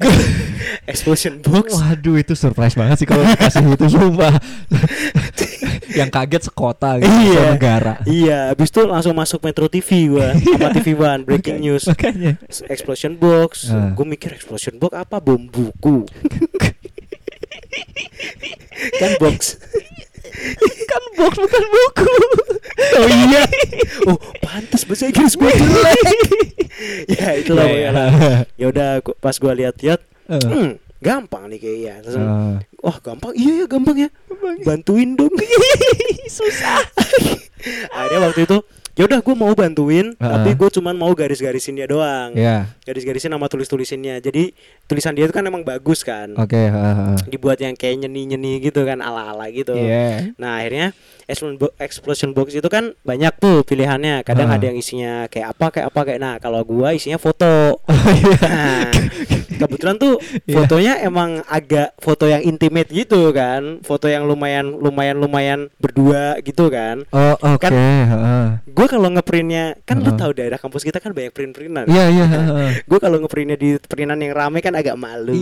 explosion 0.90 1.44
box 1.44 1.76
Waduh 1.76 2.16
itu 2.16 2.32
surprise 2.32 2.72
banget 2.72 3.04
sih 3.04 3.08
kalau 3.08 3.20
kasih 3.36 3.68
itu 3.68 3.86
sumpah. 3.92 4.32
Yang 5.90 6.10
kaget 6.10 6.42
sekota 6.44 6.90
gitu, 6.96 7.10
Iya. 7.10 7.44
negara. 7.50 7.94
Iya, 8.04 8.38
habis 8.48 8.68
itu 8.68 8.82
langsung 8.82 9.12
masuk 9.12 9.40
Metro 9.40 9.66
TV 9.66 9.88
gua 10.08 10.30
sama 10.32 10.70
TV 10.72 10.88
One 10.94 11.22
breaking 11.22 11.58
news. 11.58 11.84
Makanya. 11.84 12.38
Explosion 12.66 13.14
box. 13.14 13.68
Ah. 13.68 13.90
Gue 13.90 14.06
mikir 14.08 14.30
explosion 14.30 14.76
box 14.76 14.92
apa 14.92 15.18
bom 15.18 15.40
buku. 15.42 16.06
kan 18.96 19.10
box. 19.16 19.58
kan 20.86 21.02
box 21.14 21.32
bukan 21.36 21.64
buku. 21.66 22.06
Oh 22.96 23.08
iya. 23.08 23.42
Oh, 24.06 24.16
pantas 24.40 24.82
bahasa 24.84 25.06
Inggris 25.06 25.34
gue 25.34 25.50
jelek. 25.50 26.00
ya 27.10 27.28
itulah 27.36 27.66
ya. 27.66 27.90
Ya 28.54 28.66
udah 28.68 28.88
gua- 29.00 29.18
pas 29.18 29.36
gua 29.36 29.52
lihat-lihat, 29.52 30.00
Eh. 30.26 30.40
hmm, 30.40 30.70
gampang 30.98 31.48
nih 31.48 31.58
kayaknya. 31.58 31.94
Terus, 32.00 32.16
Ah. 32.16 32.56
Wah 32.80 32.96
gampang, 32.98 33.32
iya 33.34 33.52
ya 33.60 33.66
gampang 33.66 33.96
ya. 33.98 34.08
Bantuin 34.64 35.16
dong. 35.16 35.32
Susah. 36.40 36.80
Akhirnya 37.92 38.20
waktu 38.30 38.48
itu 38.48 38.58
ya 38.92 39.02
udah 39.04 39.18
gue 39.18 39.34
mau 39.34 39.52
bantuin 39.52 40.12
Heeh. 40.12 40.30
tapi 40.30 40.50
gue 40.52 40.68
cuman 40.72 40.94
mau 40.94 41.10
garis-garisin 41.10 41.74
dia 41.74 41.86
doang 41.86 42.32
Ya. 42.32 42.70
garis-garisin 42.82 43.30
sama 43.30 43.46
tulis-tulisinnya 43.46 44.18
jadi 44.18 44.50
tulisan 44.84 45.12
dia 45.12 45.24
itu 45.24 45.32
kan 45.32 45.42
emang 45.42 45.62
bagus 45.62 46.00
kan 46.00 46.34
Oke, 46.34 46.58
heeh. 46.58 47.16
dibuat 47.26 47.58
yang 47.58 47.72
kayak 47.72 48.00
nyeni-nyeni 48.00 48.58
gitu 48.60 48.82
kan 48.82 48.98
ala-ala 48.98 49.46
gitu 49.48 49.72
Iya. 49.72 50.34
Nah 50.36 50.58
akhirnya 50.58 50.92
explosion 51.24 51.56
bo- 51.56 51.74
explosion 51.78 52.30
box 52.30 52.52
itu 52.52 52.66
kan 52.66 52.90
banyak 53.00 53.30
tuh 53.36 53.62
pilihannya. 53.62 54.22
Kadang 54.22 54.50
Ah. 54.50 54.56
ada 54.56 54.64
yang 54.64 54.74
isinya 54.74 55.12
kayak 55.26 55.52
apa 55.52 55.66
kayak 55.70 55.86
apa 55.88 56.00
kayak. 56.02 56.18
Nah 56.18 56.34
kalau 56.36 56.60
gua 56.62 56.90
isinya 56.90 57.16
foto. 57.16 57.78
Nah, 58.40 58.88
kebetulan 59.60 59.96
tuh 59.96 60.16
Iya. 60.42 60.54
fotonya 60.56 60.94
emang 61.00 61.44
agak 61.46 61.94
foto 61.96 62.24
yang 62.24 62.40
intimate 62.40 62.88
gitu 62.88 63.30
kan. 63.30 63.78
Foto 63.80 64.06
yang 64.06 64.24
lumayan 64.24 64.74
lumayan 64.74 65.16
lumayan 65.16 65.60
berdua 65.76 66.40
gitu 66.40 66.66
kan. 66.66 67.04
Oh, 67.10 67.36
oke, 67.36 67.60
Kan- 67.60 67.76
heeh. 67.76 68.44
Gue 68.80 68.88
kalau 68.88 69.12
ngeprintnya 69.12 69.76
kan 69.84 70.00
lu 70.00 70.08
Ah. 70.08 70.16
tahu 70.16 70.32
daerah 70.32 70.56
kampus 70.56 70.88
kita 70.88 71.04
kan 71.04 71.12
banyak 71.12 71.36
print-printan. 71.36 71.84
Iya, 71.84 72.04
iya, 72.08 72.24
heeh. 72.32 72.70
Gue 72.88 72.96
kalau 72.96 73.20
ngeprintnya 73.20 73.60
di 73.60 73.76
printan 73.76 74.24
yang 74.24 74.32
rame 74.32 74.64
kan 74.64 74.72
agak 74.72 74.96
malu. 74.96 75.36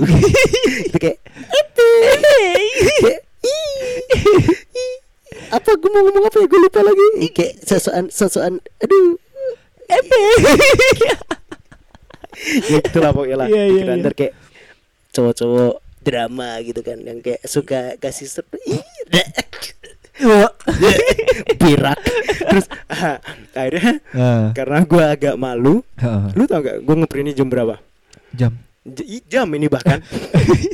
itu 0.90 0.98
kayak 0.98 1.22
kayak, 2.98 3.20
"Ih, 3.46 4.96
apa 5.54 5.70
gue 5.70 5.86
mau 5.86 6.02
ngomong 6.02 6.24
apa 6.26 6.36
ya? 6.42 6.46
Gue 6.50 6.60
lupa 6.66 6.80
lagi. 6.82 7.06
Kayak 7.30 7.52
sosokan 7.62 8.10
sosokan 8.10 8.54
aduh. 8.82 9.14
Epe 9.88 10.20
ya 11.08 11.16
gitu 12.68 12.98
lah 13.00 13.10
pokoknya 13.14 13.36
lah. 13.40 13.46
Iya, 13.48 13.62
iya, 13.64 13.72
Pikiran 13.72 13.98
iya. 13.98 14.10
kayak 14.12 14.34
cowok-cowok 15.14 15.74
drama 16.04 16.48
gitu 16.60 16.80
kan 16.84 16.98
yang 17.00 17.18
kayak 17.24 17.40
suka 17.44 17.96
kasih 17.96 18.28
serp 18.28 18.50
Pirak 21.68 21.98
terus 22.48 22.64
ah, 22.88 23.20
akhirnya 23.58 24.00
Heeh. 24.08 24.44
karena 24.52 24.78
gue 24.82 25.04
agak 25.04 25.34
malu 25.36 25.84
Heeh. 25.94 26.32
lu 26.32 26.44
tau 26.44 26.58
gak 26.58 26.80
gue 26.80 26.94
ngeprintnya 26.96 27.34
jam 27.34 27.46
berapa 27.46 27.76
Jam. 28.30 28.52
J- 28.84 29.20
jam 29.26 29.48
ini 29.50 29.68
bahkan 29.68 30.00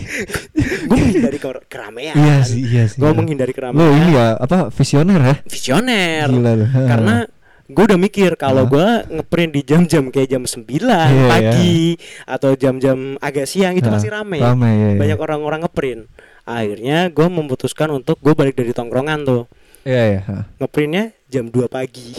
gue 0.87 0.96
menghindari 0.96 1.38
ker- 1.38 1.66
keramaian 1.66 2.14
Iya 2.14 2.37
sih, 2.42 2.62
iya 2.62 2.85
sih. 2.87 2.96
gue 2.96 3.11
menghindari 3.11 3.50
Lo 3.50 3.57
keramaian 3.57 3.90
ini 3.92 4.11
ya 4.12 4.26
apa 4.37 4.70
visioner 4.70 5.18
ya? 5.18 5.37
visioner 5.44 6.26
Gila 6.28 6.52
karena 6.87 7.16
gue 7.64 7.85
udah 7.85 7.96
mikir 7.96 8.37
kalau 8.37 8.62
Hah? 8.62 8.70
gue 8.70 8.88
ngeprint 9.14 9.50
di 9.50 9.62
jam-jam 9.64 10.04
kayak 10.09 10.28
jam 10.30 10.42
9 10.44 10.62
Iya, 10.68 11.26
pagi 11.26 11.96
atau 12.24 12.50
jam-jam 12.54 12.98
agak 13.18 13.48
siang 13.48 13.72
itu 13.72 13.83
Heeh. 13.83 13.96
masih 13.96 14.11
rame, 14.12 14.38
Rame, 14.38 14.68
iya, 14.68 14.88
iya. 14.90 14.98
banyak 15.00 15.18
orang-orang 15.18 15.61
ngeprint 15.62 16.02
akhirnya 16.44 17.09
gue 17.09 17.26
memutuskan 17.26 17.88
untuk 17.90 18.20
gue 18.20 18.30
balik 18.30 18.52
dari 18.52 18.70
tongkrongan 18.70 19.24
tuh 19.24 19.42
Iya, 19.85 20.03
iya. 20.11 20.20
ngeprintnya 20.59 21.05
jam 21.29 21.49
2 21.49 21.68
pagi 21.68 22.12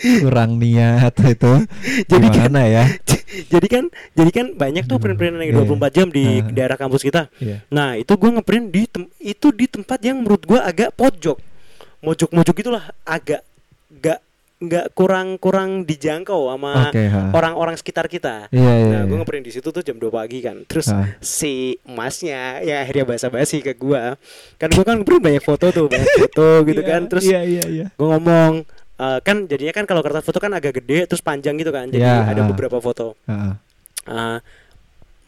Kurang 0.00 0.56
niat 0.56 1.12
itu. 1.12 1.52
Jadi 2.08 2.26
kan- 2.32 2.54
ya? 2.56 2.84
jadi 3.46 3.66
kan 3.68 3.84
jadi 4.12 4.30
kan 4.32 4.46
banyak 4.54 4.84
tuh 4.86 4.98
print-printan 4.98 5.38
yang 5.40 5.54
Iya, 5.54 5.62
24 5.62 5.90
jam 5.92 6.08
di 6.08 6.24
Heeh. 6.40 6.50
daerah 6.50 6.74
kampus 6.74 7.02
kita 7.02 7.30
Iya. 7.38 7.62
Nah 7.70 7.94
itu 7.94 8.10
gue 8.10 8.30
ngeprint 8.30 8.66
di 8.68 8.82
tem- 8.86 9.12
itu 9.18 9.48
di 9.50 9.66
tempat 9.66 9.98
yang 10.02 10.18
menurut 10.18 10.42
gue 10.42 10.58
agak 10.58 10.90
pojok, 10.94 11.38
mojok-mojok 12.00 12.56
itulah 12.58 12.84
agak 13.04 13.46
nggak 14.60 14.68
nggak 14.68 14.86
kurang 14.92 15.40
kurang 15.40 15.88
dijangkau 15.88 16.52
sama 16.52 16.92
ha. 16.92 17.32
orang-orang 17.32 17.80
sekitar 17.80 18.12
kita. 18.12 18.52
Iya, 18.52 18.72
iya. 18.76 18.92
Nah 18.92 19.02
gue 19.08 19.16
iya. 19.16 19.20
ngeprint 19.24 19.44
di 19.48 19.52
situ 19.56 19.72
tuh 19.72 19.80
jam 19.80 19.96
2 19.96 20.12
pagi 20.12 20.44
kan. 20.44 20.68
Terus 20.68 20.92
Ah. 20.92 21.16
si 21.24 21.80
emasnya 21.88 22.60
ya 22.60 22.84
akhirnya 22.84 23.08
basa-basi 23.08 23.64
ke 23.64 23.72
gue. 23.72 24.02
Kan 24.60 24.68
gue 24.68 24.84
kan 24.84 25.00
ngeprint 25.00 25.22
banyak 25.24 25.40
foto 25.40 25.72
tuh, 25.72 25.88
banyak 25.88 26.12
foto 26.28 26.48
gitu 26.68 26.82
Iya, 26.84 26.90
kan. 26.92 27.00
Terus 27.08 27.24
Iya, 27.24 27.40
iya, 27.40 27.64
iya. 27.72 27.86
gue 27.88 28.06
ngomong 28.06 28.68
eh, 29.00 29.18
kan 29.24 29.48
jadinya 29.48 29.72
kan 29.72 29.84
kalau 29.88 30.04
kertas 30.04 30.28
foto 30.28 30.36
kan 30.36 30.52
agak 30.52 30.76
gede 30.84 31.08
terus 31.08 31.24
panjang 31.24 31.56
gitu 31.56 31.72
kan. 31.72 31.88
Jadi 31.88 32.04
Iya, 32.04 32.28
ada 32.28 32.44
beberapa 32.44 32.76
foto. 32.84 33.16
Heeh. 33.24 33.52
Eh, 34.12 34.38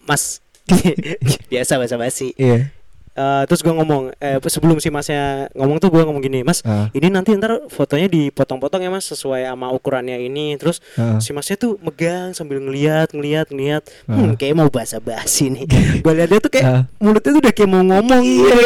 mas 0.05 0.45
biasa 1.51 1.81
basa-basi. 1.81 2.37
Iya. 2.37 2.69
Eh, 3.13 3.45
terus 3.45 3.61
gue 3.61 3.69
ngomong 3.69 4.09
eh, 4.17 4.41
sebelum 4.41 4.81
si 4.81 4.89
masnya 4.89 5.45
ngomong 5.53 5.77
tuh 5.77 5.93
gue 5.93 6.01
ngomong 6.01 6.25
gini 6.25 6.41
mas 6.41 6.65
Ah. 6.65 6.89
ini 6.91 7.13
nanti 7.13 7.37
ntar 7.37 7.61
fotonya 7.69 8.09
dipotong-potong 8.09 8.81
ya 8.81 8.89
mas 8.89 9.05
sesuai 9.05 9.45
sama 9.45 9.69
ukurannya 9.69 10.17
ini 10.17 10.57
terus 10.57 10.81
Heeh. 10.97 11.21
si 11.21 11.37
masnya 11.37 11.61
tuh 11.61 11.77
megang 11.79 12.33
sambil 12.33 12.57
ngeliat 12.57 13.13
ngeliat 13.13 13.53
ngeliat 13.53 13.85
Ah. 14.09 14.17
hmm, 14.17 14.41
kayak 14.41 14.57
mau 14.57 14.73
basa-basi 14.73 15.53
nih 15.53 15.69
gue 16.01 16.13
liat 16.15 16.25
dia 16.27 16.41
tuh 16.41 16.49
kayak 16.49 16.65
Ah. 16.65 16.83
mulutnya 16.97 17.31
tuh 17.31 17.43
udah 17.45 17.53
kayak 17.53 17.69
mau 17.69 17.85
ngomong 17.85 18.23
Iya, 18.25 18.57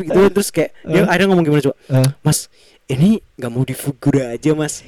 gitu 0.00 0.20
terus 0.32 0.48
kayak 0.48 0.70
dia 0.82 1.04
Ah. 1.04 1.12
ada 1.12 1.22
ngomong 1.28 1.44
gimana 1.44 1.60
coba 1.62 1.76
Ah. 1.88 2.08
mas 2.24 2.48
ini 2.84 3.20
nggak 3.36 3.52
mau 3.52 3.64
difigura 3.64 4.32
aja 4.32 4.56
mas 4.56 4.80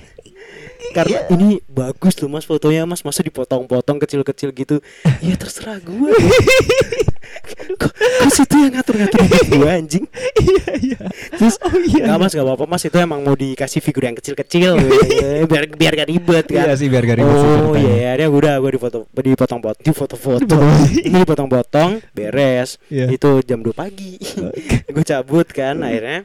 karena 0.90 1.18
ini 1.28 1.58
bagus 1.66 2.18
loh 2.18 2.28
mas 2.28 2.44
fotonya 2.44 2.84
mas. 2.84 3.00
Masa 3.00 3.20
dipotong-potong 3.20 3.98
kecil-kecil 3.98 4.50
gitu. 4.50 4.76
Ya 5.20 5.34
terserah 5.34 5.78
gue 5.78 6.10
kok, 7.74 7.92
kok 7.92 8.30
situ 8.30 8.56
yang 8.56 8.72
ngatur-ngatur 8.74 9.20
gue 9.48 9.68
anjing? 9.68 10.04
Iya, 10.34 10.66
iya. 10.80 11.00
terus 11.34 11.56
Oh, 11.60 11.72
iya, 11.74 12.04
nggak 12.04 12.16
iya. 12.16 12.22
mas 12.22 12.32
nggak 12.32 12.46
apa-apa. 12.46 12.64
Mas 12.66 12.82
itu 12.82 12.96
emang 12.96 13.20
mau 13.20 13.34
dikasih 13.34 13.80
figur 13.80 14.04
yang 14.04 14.16
kecil-kecil. 14.16 14.78
Eh, 14.80 15.44
biar 15.50 15.64
biar 15.68 15.92
gak 15.94 16.08
ribet 16.08 16.46
kan? 16.48 16.64
Iya 16.68 16.74
sih, 16.74 16.88
biar 16.88 17.02
gak 17.04 17.18
ribet 17.20 17.36
oh 17.36 17.74
iya 17.74 18.14
dia 18.14 18.28
udah 18.30 18.54
gue 18.58 18.70
dipotong 18.74 19.04
dipotong-potong 19.10 19.82
dipotong-foto 19.82 20.40
Dipotong. 20.40 20.70
ini 21.02 21.18
dipotong-potong 21.20 21.90
beres. 22.12 22.78
Iya. 22.88 23.10
itu 23.10 23.30
jam 23.42 23.60
2 23.60 23.74
pagi. 23.74 24.16
Gue 24.94 25.04
cabut 25.04 25.46
kan 25.48 25.82
akhirnya. 25.82 26.22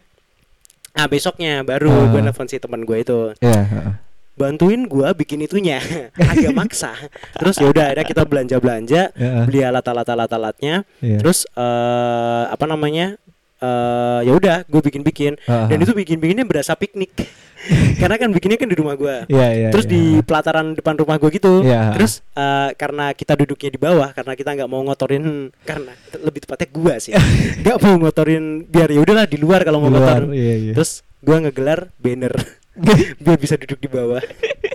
Ah 0.94 1.06
besoknya 1.06 1.62
baru 1.62 1.90
Ah. 1.90 2.06
gue 2.12 2.22
nelfon 2.22 2.46
si 2.46 2.58
teman 2.58 2.84
gue 2.84 2.98
itu. 3.00 3.20
Iya, 3.40 3.62
heeh. 3.66 3.94
Bantuin 4.40 4.88
gua 4.88 5.12
bikin 5.12 5.44
itunya 5.44 5.84
agak 6.32 6.56
maksa 6.56 6.96
terus 7.36 7.60
ya 7.60 7.68
udah 7.68 7.92
akhirnya 7.92 8.08
kita 8.08 8.24
belanja 8.24 8.56
belanja 8.58 9.02
Heeh. 9.12 9.44
beli 9.44 9.60
alat 9.62 9.84
alat 9.84 10.08
alat 10.08 10.32
alatnya 10.32 10.76
Iya. 11.04 11.20
terus 11.20 11.44
eh 11.52 12.44
apa 12.48 12.64
namanya 12.64 13.20
eh 13.60 14.20
ya 14.24 14.32
udah 14.32 14.64
gue 14.64 14.82
bikin 14.82 15.04
bikin 15.04 15.36
Heeh. 15.44 15.68
dan 15.68 15.78
itu 15.78 15.92
bikin 15.92 16.18
bikinnya 16.18 16.48
berasa 16.48 16.80
piknik 16.80 17.12
karena 18.00 18.16
kan 18.16 18.32
bikinnya 18.32 18.56
kan 18.56 18.72
di 18.72 18.78
rumah 18.80 18.96
gua 18.96 19.28
Iya, 19.28 19.48
iya. 19.52 19.68
terus 19.68 19.84
iya. 19.84 19.92
di 19.92 20.02
pelataran 20.24 20.80
depan 20.80 20.96
rumah 20.96 21.20
gue 21.20 21.28
gitu 21.36 21.60
Iya. 21.60 21.92
terus 21.92 22.24
eh, 22.32 22.72
karena 22.80 23.12
kita 23.12 23.36
duduknya 23.36 23.70
di 23.70 23.80
bawah 23.80 24.16
karena 24.16 24.34
kita 24.40 24.56
nggak 24.56 24.70
mau 24.72 24.80
ngotorin 24.88 25.52
karena 25.68 25.92
lebih 26.24 26.48
tepatnya 26.48 26.68
gua 26.72 26.94
sih 27.04 27.12
nggak 27.68 27.78
mau 27.84 28.00
ngotorin 28.00 28.64
biar 28.64 28.88
ya 28.88 29.04
udahlah 29.04 29.28
di 29.28 29.36
luar 29.36 29.68
kalau 29.68 29.84
mau 29.84 29.92
ngotor 29.92 30.32
iya, 30.32 30.56
iya. 30.56 30.74
terus 30.74 31.04
gua 31.20 31.44
ngegelar 31.44 31.92
banner 32.00 32.32
biar 33.24 33.38
bisa 33.38 33.56
duduk 33.56 33.80
di 33.80 33.90
bawah. 33.90 34.22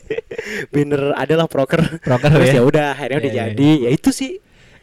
Banner 0.73 1.15
adalah 1.17 1.47
proker. 1.49 2.01
Proker 2.01 2.31
terus 2.31 2.51
ya. 2.53 2.61
ya 2.61 2.63
udah 2.63 2.87
akhirnya 2.93 3.19
udah 3.21 3.31
Iya, 3.31 3.37
iya, 3.37 3.45
jadi. 3.53 3.71
ya 3.87 3.91
itu 3.91 4.11
sih. 4.11 4.33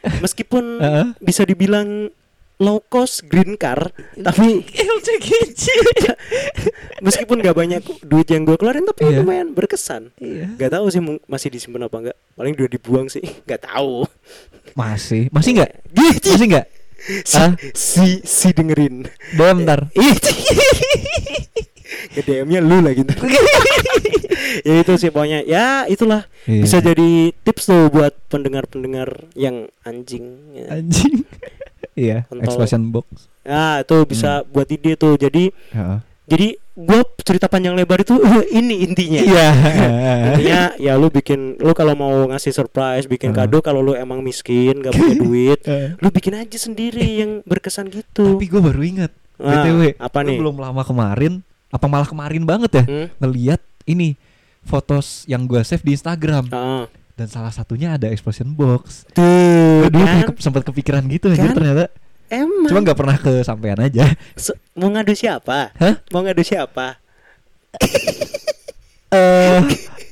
Meskipun 0.02 0.82
bisa 1.21 1.45
dibilang 1.45 2.10
low 2.58 2.78
cost 2.78 3.26
green 3.26 3.58
car 3.58 3.89
tapi 4.13 4.62
meskipun 7.02 7.41
gak 7.41 7.58
banyak 7.58 7.82
duit 8.06 8.30
yang 8.30 8.45
gue 8.45 8.54
keluarin 8.54 8.86
tapi 8.86 9.10
Iya. 9.10 9.21
lumayan 9.21 9.50
berkesan. 9.52 10.13
Iya. 10.17 10.58
Gak 10.58 10.78
tahu 10.78 10.86
sih 10.89 11.02
masih 11.26 11.50
disimpan 11.50 11.89
apa 11.89 11.97
enggak 11.97 12.17
paling 12.34 12.54
udah 12.54 12.69
dibuang 12.69 13.08
sih. 13.10 13.21
Gak 13.45 13.65
tahu. 13.65 14.06
Masih, 14.74 15.30
masih 15.34 15.58
enggak? 15.58 15.71
Gitu. 15.89 16.30
Masih 16.34 16.47
enggak? 16.50 16.67
si, 17.26 17.41
si 17.74 18.08
si 18.21 18.47
dengerin. 18.54 19.10
Dem 19.34 19.65
ntar. 19.65 19.89
Ke 22.15 22.21
DM-nya 22.21 22.60
lu 22.60 22.80
lagi 22.80 23.01
ntar. 23.01 23.17
ya 24.67 24.73
itu 24.77 24.91
sih 24.97 25.10
pokoknya 25.10 25.43
ya 25.43 25.86
itulah 25.86 26.25
Iya. 26.43 26.62
bisa 26.62 26.77
jadi 26.80 27.10
tips 27.38 27.63
tuh 27.65 27.88
buat 27.88 28.13
pendengar-pendengar 28.27 29.30
yang 29.34 29.69
anjing 29.82 30.25
ya. 30.54 30.67
Anjing. 30.73 31.21
Iya, 31.91 32.23
Kontol. 32.23 32.47
explosion 32.47 32.88
box. 32.88 33.27
Nah, 33.43 33.84
itu 33.84 33.97
bisa 34.08 34.47
buat 34.47 34.63
ide 34.65 34.95
tuh. 34.95 35.19
Jadi 35.19 35.51
Heeh. 35.51 35.99
jadi 36.23 36.47
gue 36.71 36.99
cerita 37.19 37.51
panjang 37.51 37.75
lebar 37.75 37.99
itu 37.99 38.15
ini 38.49 38.88
intinya. 38.88 39.19
Iya. 39.19 39.47
Intinya 40.32 40.62
ya 40.80 40.95
lu 40.95 41.12
bikin 41.12 41.60
lu 41.60 41.75
kalau 41.75 41.91
mau 41.91 42.32
ngasih 42.32 42.56
surprise, 42.56 43.12
bikin 43.12 43.36
Heeh. 43.36 43.43
kado 43.43 43.60
kalau 43.60 43.84
lu 43.84 43.91
emang 43.91 44.23
miskin, 44.23 44.80
gak 44.80 44.95
punya 44.95 45.15
duit, 45.19 45.60
Heeh. 45.67 45.99
lu 45.99 46.08
bikin 46.10 46.39
aja 46.39 46.56
sendiri 46.56 47.04
yang 47.19 47.43
berkesan 47.43 47.91
gitu. 47.91 48.39
Tapi 48.39 48.47
gue 48.47 48.62
baru 48.63 48.82
ingat. 48.82 49.12
Ah, 49.36 49.60
BTW, 49.60 49.99
apa 49.99 50.19
nih? 50.23 50.39
belum 50.39 50.56
lama 50.56 50.88
kemarin, 50.88 51.43
apa 51.71 51.86
malah 51.86 52.05
kemarin 52.05 52.43
banget 52.43 52.71
ya? 52.73 52.84
Hmm? 52.84 53.07
Ngeliat 53.17 53.60
ini 53.86 54.13
fotos 54.62 55.23
yang 55.25 55.43
gue 55.43 55.57
save 55.62 55.81
di 55.81 55.91
Instagram 55.91 56.45
Heeh. 56.45 56.84
dan 57.15 57.27
salah 57.27 57.49
satunya 57.49 57.95
ada 57.95 58.05
explosion 58.05 58.45
box. 58.47 59.07
Tuh, 59.10 59.88
dulu 59.88 60.03
kan? 60.03 60.27
ke- 60.27 60.38
sempat 60.38 60.62
kepikiran 60.62 61.01
gitu 61.07 61.31
Kan? 61.31 61.51
ternyata. 61.51 61.89
Emang. 62.27 62.63
Cuma 62.65 62.79
nggak 62.79 62.95
pernah 62.95 63.17
kesampaian 63.17 63.79
aja. 63.81 64.05
Se- 64.36 64.55
mau 64.71 64.88
ngadu 64.88 65.12
siapa? 65.12 65.71
Hah? 65.73 65.95
Mau 66.10 66.21
ngadu 66.21 66.41
siapa? 66.41 66.95
Eh 69.12 69.60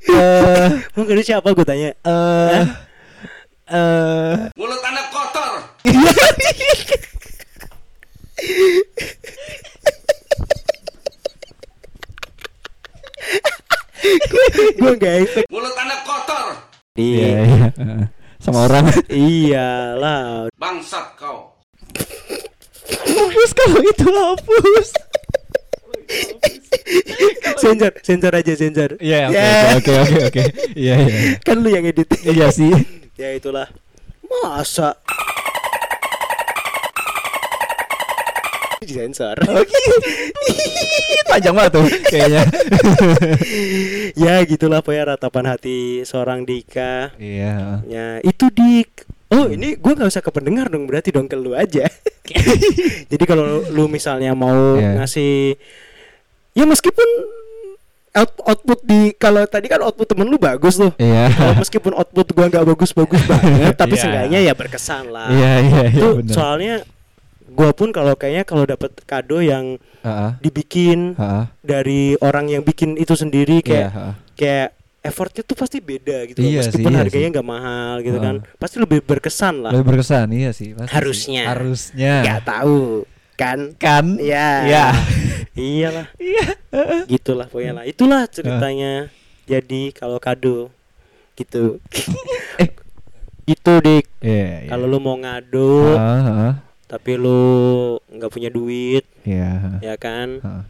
eh 0.09 0.69
Mau 0.91 1.03
ngadu 1.03 1.21
siapa 1.21 1.47
gue 1.49 1.63
tanya? 1.63 1.95
eh 1.95 2.63
eh 3.69 4.35
Mulut 4.53 4.81
anak 4.81 5.07
kotor. 5.07 5.53
gue 14.79 14.91
nggak 14.95 15.15
expect 15.21 15.47
Mulut 15.49 15.75
anda 15.75 15.97
kotor, 16.01 16.45
Iya, 16.95 17.27
iya 17.27 17.39
iya. 17.43 17.67
Sama 18.43 18.65
orang. 18.65 18.87
iyalah 19.11 20.47
bangsat 20.55 21.15
kau. 21.15 21.51
hapus 22.89 23.51
kalau 23.53 23.79
itu 23.81 24.07
hapus. 24.07 24.87
sensor 27.55 27.91
sensor 28.01 28.33
aja 28.33 28.53
sensor 28.55 28.89
Iya, 28.97 29.29
oke, 29.29 29.37
Ya. 29.37 29.53
oke, 29.75 29.93
oke, 29.99 30.17
oke. 30.25 30.43
Iya, 30.73 30.95
iya. 30.97 31.17
kan 31.39 31.59
lu 31.59 31.69
yang 31.69 31.85
edit 31.85 32.07
Iya 32.23 32.47
sih. 32.49 32.71
ya 33.13 33.35
itulah 33.35 33.67
masa 34.23 34.95
sensor 38.91 39.37
Panjang 41.29 41.53
banget 41.53 41.71
tuh 41.77 41.85
kayaknya. 42.09 42.41
ya 44.23 44.41
gitulah 44.43 44.81
pokoknya 44.81 45.13
ratapan 45.13 45.45
hati 45.47 46.01
seorang 46.01 46.41
Dika 46.41 47.13
Iya. 47.15 47.85
ya 47.85 48.05
itu 48.19 48.49
Dik 48.49 49.05
oh 49.29 49.45
ini 49.47 49.77
gua 49.77 49.93
nggak 49.93 50.09
usah 50.09 50.25
ke 50.25 50.31
pendengar 50.31 50.67
dong 50.67 50.89
berarti 50.89 51.13
dong 51.13 51.29
ke 51.29 51.37
lu 51.37 51.53
aja 51.53 51.85
jadi 53.11 53.23
kalau 53.23 53.61
lu 53.63 53.85
misalnya 53.85 54.33
mau 54.33 54.73
Iya. 54.75 54.97
ngasih 54.97 55.53
ya 56.51 56.65
meskipun 56.65 57.05
out, 58.11 58.33
output 58.43 58.81
di 58.83 59.13
kalau 59.13 59.45
tadi 59.45 59.69
kan 59.69 59.79
output 59.79 60.09
temen 60.09 60.25
lu 60.25 60.35
bagus 60.35 60.81
tuh 60.81 60.89
Iya. 60.97 61.29
Kalau 61.29 61.53
meskipun 61.61 61.93
output 61.93 62.27
gua 62.33 62.49
nggak 62.49 62.65
bagus-bagus 62.65 63.21
banget 63.23 63.73
tapi 63.75 63.93
Iya. 63.93 64.01
seenggaknya 64.01 64.39
ya 64.41 64.53
berkesan 64.53 65.13
lah 65.13 65.29
Iya, 65.29 65.51
iya, 65.61 65.83
iya 65.93 66.09
soalnya 66.27 66.75
gua 67.59 67.71
pun 67.71 67.91
kalau 67.91 68.15
kayaknya 68.15 68.43
kalau 68.43 68.63
dapat 68.63 68.95
kado 69.03 69.43
yang 69.43 69.75
Heeh. 69.99 70.31
dibikin 70.39 71.11
Heeh. 71.13 71.43
dari 71.59 72.15
orang 72.17 72.47
yang 72.47 72.63
bikin 72.63 72.95
itu 72.95 73.11
sendiri 73.13 73.59
Iya, 73.59 73.67
kayak 73.67 73.89
heeh. 73.91 74.13
kayak 74.33 74.69
effortnya 74.99 75.43
tuh 75.43 75.55
pasti 75.55 75.79
beda 75.79 76.23
gitu. 76.25 76.39
Iya 76.39 76.59
sih, 76.61 76.71
meskipun 76.71 76.91
iya 76.93 76.99
harganya 77.01 77.27
sih. 77.27 77.33
nggak 77.33 77.47
mahal 77.49 77.93
gitu 77.99 78.15
Heeh. 78.15 78.27
kan 78.39 78.55
pasti 78.55 78.75
lebih 78.77 78.99
berkesan 79.01 79.55
lah 79.59 79.71
Lebih 79.71 79.85
berkesan 79.89 80.27
iya 80.31 80.51
sih. 80.51 80.71
pasti 80.71 80.87
sih. 80.87 80.95
Harusnya. 80.95 81.43
Harusnya. 81.45 82.13
nggak 82.23 82.41
tahu 82.45 83.03
kan 83.35 83.59
Kan? 83.75 84.15
ya 84.17 84.49
Iya. 84.63 84.85
iyalah 85.59 86.07
Iya. 86.15 86.45
gitulah 87.11 87.47
pokoknya 87.47 87.73
lah 87.73 87.83
itulah 87.83 88.23
ceritanya 88.25 89.11
jadi 89.45 89.91
kalau 89.91 90.15
kado 90.17 90.71
gitu 91.35 91.79
Eh. 92.61 92.71
itu 93.45 93.71
dik 93.77 94.05
Iya. 94.19 94.67
kalau 94.67 94.85
lu 94.85 94.99
mau 94.99 95.15
ngado 95.15 95.95
heeh. 95.95 96.51
Tapi 96.89 97.15
lu 97.15 97.39
nggak 98.09 98.27
punya 98.27 98.49
duit 98.49 99.05
Iya. 99.21 99.77
ya 99.79 99.95
kan 99.95 100.41
Heeh. 100.41 100.63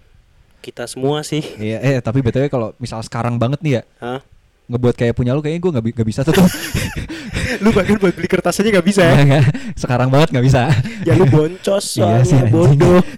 kita 0.60 0.84
semua 0.84 1.24
sih 1.24 1.40
Iya, 1.56 1.80
eh 1.80 1.98
tapi 2.00 2.20
btw 2.20 2.46
kalau 2.46 2.76
misal 2.76 3.00
sekarang 3.00 3.40
banget 3.40 3.64
nih 3.64 3.74
ya 3.74 3.84
Hah? 3.98 4.20
ngebuat 4.68 4.94
kayak 4.94 5.16
punya 5.16 5.32
lu 5.32 5.40
kayaknya 5.40 5.62
gue 5.64 5.72
nggak 5.72 5.86
nggak 5.96 6.06
bisa 6.06 6.22
tuh 6.22 6.30
tuh. 6.32 6.46
lu 7.64 7.72
bahkan 7.72 7.98
buat 7.98 8.14
beli 8.14 8.28
kertas 8.28 8.60
aja 8.60 8.70
nggak 8.70 8.86
bisa 8.86 9.02
ya 9.02 9.42
sekarang 9.74 10.14
banget 10.14 10.30
nggak 10.30 10.46
bisa. 10.46 10.70
ya 11.02 11.18
lu 11.18 11.26
boncos 11.26 11.98
Iya 11.98 12.22
sih, 12.22 12.38
soalnya 12.38 12.46
anjing. 12.46 12.54
bodoh 12.54 13.02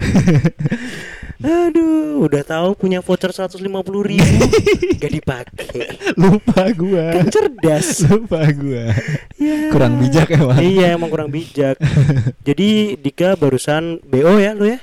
aduh 1.42 2.22
udah 2.22 2.44
tahu 2.44 2.70
punya 2.76 3.00
voucher 3.00 3.30
150 3.30 3.66
ribu 4.06 4.36
gak 5.02 5.12
dipakai 5.12 5.86
Lupa 6.14 6.70
gua. 6.72 7.18
kan 7.18 7.26
cerdas 7.28 8.06
Lupa 8.06 8.46
gua. 8.52 8.94
Ya. 9.36 9.58
Kurang 9.70 9.98
bijak 9.98 10.30
emang. 10.30 10.58
iya 10.60 10.94
emang 10.94 11.10
kurang 11.10 11.30
bijak 11.30 11.82
jadi 12.48 12.94
Dika 12.96 13.34
barusan 13.36 13.98
BO 14.04 14.38
ya 14.38 14.54
lu 14.54 14.70
ya 14.70 14.80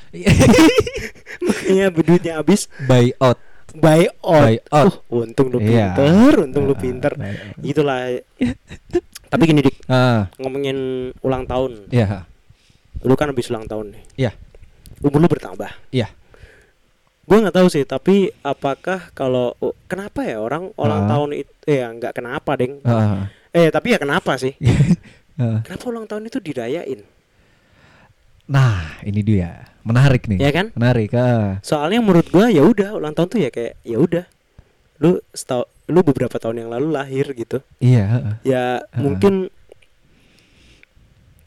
makanya 1.40 1.86
duitnya 1.96 2.32
habis 2.36 2.66
Buy 2.84 3.14
out. 3.18 3.38
buy 3.70 4.08
out, 4.18 4.42
Buy 4.42 4.56
out. 4.72 4.94
Uh, 5.06 5.22
untung 5.22 5.48
lu 5.48 5.60
Iya. 5.60 5.94
pinter 5.94 6.34
untung 6.42 6.64
lu 6.64 6.74
Ah, 6.74 6.80
pinter 6.80 7.12
itulah 7.60 8.00
tapi 9.28 9.42
gini 9.44 9.60
dik 9.60 9.76
Ah, 9.86 10.26
ngomongin 10.36 10.76
ulang 11.20 11.44
tahun 11.44 11.86
iya. 11.88 12.26
lu 12.98 13.14
kan 13.14 13.30
habis 13.30 13.46
ulang 13.46 13.68
tahun 13.68 13.94
nih 13.94 14.02
Iya. 14.18 14.30
umur 14.98 15.20
lu 15.20 15.28
bertambah 15.28 15.70
Iya. 15.94 16.10
Gue 17.28 17.36
nggak 17.38 17.52
tahu 17.54 17.68
sih 17.68 17.84
tapi 17.84 18.32
apakah 18.40 19.12
kalau 19.12 19.52
oh, 19.58 19.76
kenapa 19.84 20.24
ya 20.24 20.40
orang 20.40 20.72
ulang 20.74 21.04
Ah. 21.04 21.08
tahun 21.10 21.30
itu 21.36 21.52
ya 21.66 21.86
nggak 21.90 22.12
kenapa 22.14 22.56
deng 22.56 22.80
Ah. 22.82 23.28
eh 23.50 23.68
tapi 23.68 23.92
ya 23.92 23.98
kenapa 23.98 24.34
sih 24.34 24.56
Ah. 25.36 25.60
kenapa 25.60 25.84
ulang 25.86 26.06
tahun 26.06 26.26
itu 26.26 26.40
dirayain 26.40 27.04
Nah, 28.48 28.96
ini 29.04 29.20
dia. 29.20 29.68
Menarik 29.84 30.24
nih. 30.24 30.40
ya 30.40 30.48
kan 30.50 30.72
Menarik. 30.72 31.12
Ah. 31.12 31.60
soalnya 31.60 32.00
menurut 32.00 32.28
gua 32.28 32.48
ya 32.48 32.60
udah 32.62 32.96
ulang 32.96 33.12
tahun 33.12 33.28
tuh 33.28 33.40
ya 33.40 33.50
kayak 33.50 33.76
ya 33.82 33.96
udah 33.98 34.24
lu 34.98 35.20
setau 35.30 35.62
lu 35.84 36.00
beberapa 36.02 36.32
tahun 36.34 36.64
yang 36.64 36.70
lalu 36.70 36.88
lahir 36.90 37.28
gitu 37.30 37.60
Iya. 37.78 38.04
ah. 38.08 38.34
ya 38.42 38.64
Ah. 38.80 38.98
mungkin 38.98 39.52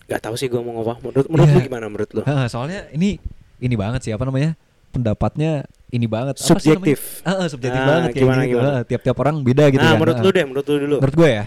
nggak 0.06 0.22
tahu 0.22 0.36
sih 0.36 0.46
gua 0.46 0.62
mau 0.62 0.76
ngomong 0.76 0.98
menurut 1.02 1.26
menurut 1.26 1.48
Iya. 1.48 1.56
lu 1.56 1.62
gimana 1.63 1.86
menurut 1.88 2.10
lu 2.12 2.22
Ah, 2.22 2.46
soalnya 2.46 2.86
ini 2.91 3.17
ini 3.58 3.76
banget 3.76 4.02
sih 4.04 4.12
apa 4.12 4.22
namanya? 4.22 4.54
Pendapatnya 4.91 5.51
ini 5.89 6.06
banget. 6.06 6.36
Apa 6.36 6.41
sih 6.41 6.51
subjektif? 6.51 6.99
Ah, 7.23 7.43
ah, 7.43 7.47
subjektif 7.47 7.75
Ah, 7.77 7.88
banget 7.88 8.10
kayak 8.10 8.21
gimana, 8.21 8.41
gitu. 8.41 8.51
gimana? 8.54 8.69
Ah, 8.69 8.84
Tiap-tiap 8.84 9.17
orang 9.17 9.36
beda 9.39 9.63
gitu 9.67 9.80
nah 9.80 9.89
kan. 9.89 9.97
menurut 9.97 10.15
Ah. 10.15 10.21
lu 10.21 10.30
deh 10.30 10.45
menurut 10.45 10.65
lu 10.65 10.75
dulu 10.77 10.95
Menurut 10.99 11.15
gue 11.17 11.30
ya. 11.32 11.45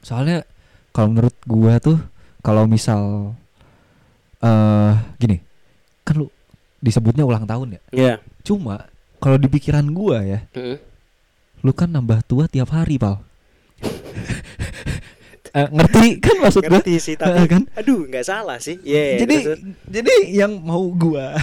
Soalnya 0.00 0.38
kalau 0.90 1.08
menurut 1.10 1.36
gua 1.44 1.74
tuh 1.78 1.98
kalau 2.40 2.64
misal 2.64 3.32
eh 4.38 4.92
gini, 5.16 5.40
kan 6.02 6.14
lu 6.16 6.26
disebutnya 6.78 7.24
ulang 7.24 7.42
tahun 7.42 7.74
ya. 7.74 7.80
ya 7.90 8.14
Cuma 8.42 8.86
kalau 9.16 9.34
di 9.34 9.48
pikiran 9.48 9.88
gua 9.88 10.20
ya, 10.20 10.44
Mm. 10.52 10.76
lu 11.60 11.72
kan 11.72 11.88
nambah 11.88 12.20
tua 12.22 12.44
tiap 12.44 12.68
hari, 12.70 12.94
Pal. 12.94 13.24
Eh, 15.54 15.68
ngerti 15.70 16.18
kan 16.18 16.36
maksud 16.36 16.60
gua? 16.60 16.70
ngerti 16.76 16.94
sih 16.98 17.14
Eh, 17.14 17.16
tapi 17.16 17.46
kan? 17.46 17.62
aduh 17.72 18.04
nggak 18.04 18.22
salah 18.22 18.58
sih 18.58 18.74
Iya, 18.80 19.22
jadi 19.22 19.36
terus- 19.40 19.62
jadi 19.86 20.14
yang 20.28 20.52
mau 20.58 20.82
gua 20.90 21.30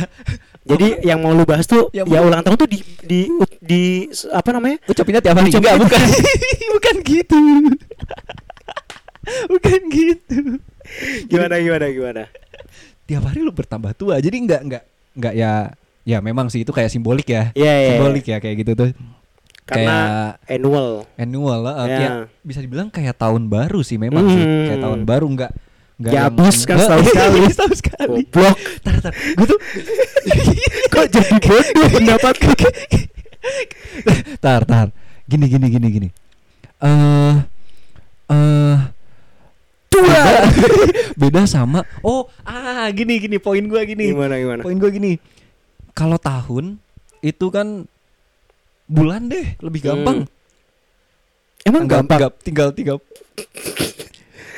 Jadi 0.62 1.02
yang 1.02 1.18
mau 1.18 1.32
lu 1.32 1.42
bahas 1.42 1.64
tuh 1.64 1.90
Yang 1.90 2.06
ya 2.08 2.20
ulang 2.22 2.44
tahun 2.44 2.54
tuh 2.56 2.70
di 2.70 2.80
di 3.02 3.20
di 3.58 3.84
apa 4.30 4.50
namanya? 4.52 4.78
ucapinnya 4.86 5.18
tiap 5.20 5.34
hari 5.34 5.50
Enggak, 5.50 5.74
bukan 5.76 6.00
bukan 6.76 6.96
gitu 7.02 7.40
bukan 9.52 9.80
gitu 9.90 10.38
Gimana 11.26 11.56
gimana 11.58 11.86
gimana? 11.88 12.24
tiap 13.02 13.24
hari 13.24 13.40
lu 13.40 13.50
bertambah 13.50 13.92
tua 13.94 14.18
jadi 14.18 14.34
nggak 14.34 14.62
nggak 14.66 14.84
nggak 15.14 15.34
ya 15.34 15.72
ya 16.04 16.18
memang 16.20 16.48
sih 16.48 16.62
itu 16.62 16.70
kayak 16.70 16.88
simbolik 16.88 17.28
ya 17.28 17.52
Iya 17.52 17.74
iya. 17.76 17.90
simbolik 17.92 18.26
ya 18.26 18.38
kayak 18.38 18.56
gitu 18.60 18.72
tuh 18.74 18.90
Karena 19.72 19.98
annual. 20.46 20.88
kayak 21.08 21.22
annual 21.22 21.60
lah 21.62 21.74
Ya. 21.80 21.86
kayak 21.90 22.12
bisa 22.42 22.60
dibilang 22.60 22.88
kayak 22.88 23.16
tahun 23.16 23.48
baru 23.48 23.80
sih 23.80 23.96
memang 23.96 24.24
sih 24.28 24.38
Hmm. 24.38 24.64
kayak 24.68 24.80
tahun 24.82 25.00
baru 25.04 25.26
nggak 25.30 25.52
nggak 25.98 26.12
Ya 26.12 26.20
habis 26.26 26.56
kan 26.62 26.76
Nggak, 26.76 26.84
setahun 26.84 27.04
sekali. 27.08 27.40
setahun 27.48 27.74
sekali 27.78 28.20
Goblok. 28.26 28.56
tar 28.82 28.96
tar 29.00 29.12
gue 29.14 29.46
tuh 29.48 29.60
Kok 30.92 31.06
jadi 31.08 31.32
bodoh 31.40 31.88
pendapat 31.90 32.34
tar 34.38 34.62
tar 34.64 34.88
gini 35.24 35.46
gini 35.48 35.66
gini 35.70 35.88
gini 35.90 36.08
eh 36.80 37.34
eh 38.28 38.78
beda, 39.92 40.22
beda 41.16 41.40
sama 41.46 41.80
oh 42.02 42.26
ah 42.42 42.86
gini 42.90 43.18
gini 43.18 43.38
poin 43.38 43.62
gua 43.64 43.82
gini 43.84 44.10
Gimana 44.10 44.36
gimana? 44.36 44.62
poin 44.62 44.76
gua 44.76 44.90
gini 44.90 45.16
kalau 45.92 46.16
tahun 46.18 46.80
itu 47.20 47.46
kan 47.48 47.86
bulan 48.92 49.26
deh 49.26 49.56
lebih 49.58 49.82
gampang 49.82 50.28
Emang 51.62 51.86
Tinggal- 51.86 52.04
gampang. 52.04 52.20
tinggal 52.20 52.32
tinggal 52.42 52.70
tinggal 52.72 52.98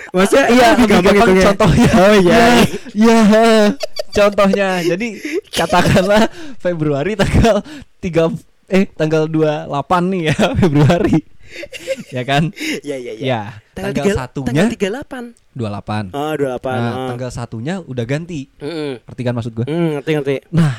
Maksudnya 0.10 0.46
iya 0.48 0.68
lebih 0.74 0.88
gampang 0.96 1.16
hitungnya? 1.16 1.46
contohnya 1.48 1.90
Oh 1.96 2.14
iya. 2.16 2.38
ya 2.96 3.20
contohnya 4.12 4.68
jadi 4.84 5.08
katakanlah 5.50 6.24
Februari 6.58 7.14
tanggal 7.14 7.66
3 7.98 8.30
eh 8.70 8.86
tanggal 8.90 9.26
28 9.26 9.70
nih 10.08 10.22
ya 10.24 10.38
Februari 10.62 11.18
ya 12.10 12.22
kan 12.24 12.44
Iya 12.82 12.96
iya 12.96 13.12
iya. 13.12 13.24
ya 13.24 13.42
tanggal, 13.74 14.06
tiga- 14.06 14.18
satunya 14.20 14.62
tanggal 14.64 15.34
38. 15.54 15.54
28 15.54 16.14
Oh, 16.14 16.34
28. 16.36 16.62
nah 16.72 16.94
oh. 16.96 17.08
tanggal 17.10 17.32
satunya 17.32 17.74
udah 17.80 18.06
ganti 18.08 18.50
Heeh. 18.58 19.02
ngerti 19.04 19.22
kan 19.24 19.34
maksud 19.34 19.54
gue 19.54 19.66
Hmm, 19.66 19.98
ngerti 19.98 20.12
ngerti. 20.14 20.36
nah 20.50 20.78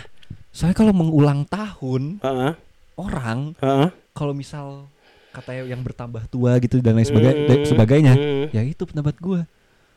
soalnya 0.49 0.77
kalau 0.77 0.95
mengulang 0.95 1.43
tahun 1.45 2.23
Heeh. 2.23 2.53
Orang 2.97 3.53
Heeh. 3.59 3.89
kalau 4.11 4.33
misal 4.33 4.87
katanya 5.31 5.67
yang 5.67 5.83
bertambah 5.83 6.27
tua 6.27 6.57
gitu 6.59 6.79
dan 6.79 6.95
lain 6.95 7.05
Hmm, 7.05 7.67
sebagainya 7.67 8.15
hmm. 8.15 8.45
ya 8.51 8.63
itu 8.63 8.83
pendapat 8.85 9.19
gue 9.19 9.43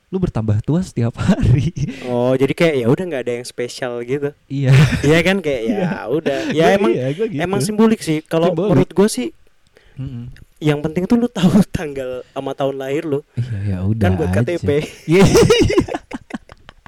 lu 0.08 0.18
bertambah 0.18 0.64
tua 0.64 0.80
setiap 0.80 1.14
hari 1.22 1.76
Oh, 2.08 2.32
jadi 2.32 2.52
kayak 2.52 2.76
ya 2.80 2.88
udah 2.88 3.04
nggak 3.06 3.22
ada 3.22 3.34
yang 3.36 3.46
spesial 3.46 4.00
gitu. 4.02 4.32
iya 4.48 4.72
Iya 5.04 5.20
kan 5.20 5.44
kayak 5.44 5.62
ya 5.68 6.08
udah. 6.08 6.40
Ya 6.56 6.66
Gua 6.66 6.78
emang 6.80 6.92
iya, 6.92 7.08
gitu. 7.12 7.24
emang 7.36 7.60
simbolik 7.60 8.00
sih. 8.00 8.24
Kalau 8.24 8.50
menurut 8.50 8.88
gue 8.88 9.08
sih 9.08 9.36
Mm-mm. 10.00 10.32
yang 10.58 10.80
penting 10.80 11.04
tuh 11.06 11.20
lu 11.20 11.28
tahu 11.28 11.60
tanggal 11.76 12.24
sama 12.24 12.56
tahun 12.56 12.80
lahir 12.80 13.04
lu. 13.04 13.20
Iya 13.36 13.60
ya 13.68 13.78
udah. 13.84 14.06
Kan 14.08 14.14
buat. 14.16 14.32
KTP. 14.32 14.70
Iya. 15.06 15.28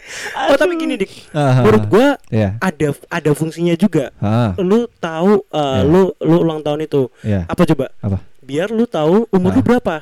oh 0.50 0.56
tapi 0.56 0.74
gini 0.76 0.96
dik 0.96 1.12
Aha. 1.32 1.62
menurut 1.62 1.84
gua 1.86 2.08
Iya. 2.28 2.58
ada 2.60 2.88
ada 3.08 3.32
fungsinya 3.32 3.74
juga 3.74 4.10
Ah, 4.18 4.54
lu 4.56 4.90
tahu 4.96 5.42
uh, 5.48 5.60
Iya. 5.78 5.84
lu 5.84 6.02
lu 6.20 6.36
ulang 6.40 6.60
tahun 6.60 6.84
itu 6.84 7.08
iya. 7.22 7.46
apa 7.46 7.64
coba 7.66 7.90
Apa? 8.00 8.18
biar 8.40 8.70
lu 8.70 8.84
tahu 8.84 9.30
umur 9.30 9.52
lu 9.52 9.62
Ah. 9.62 9.66
berapa 9.66 9.96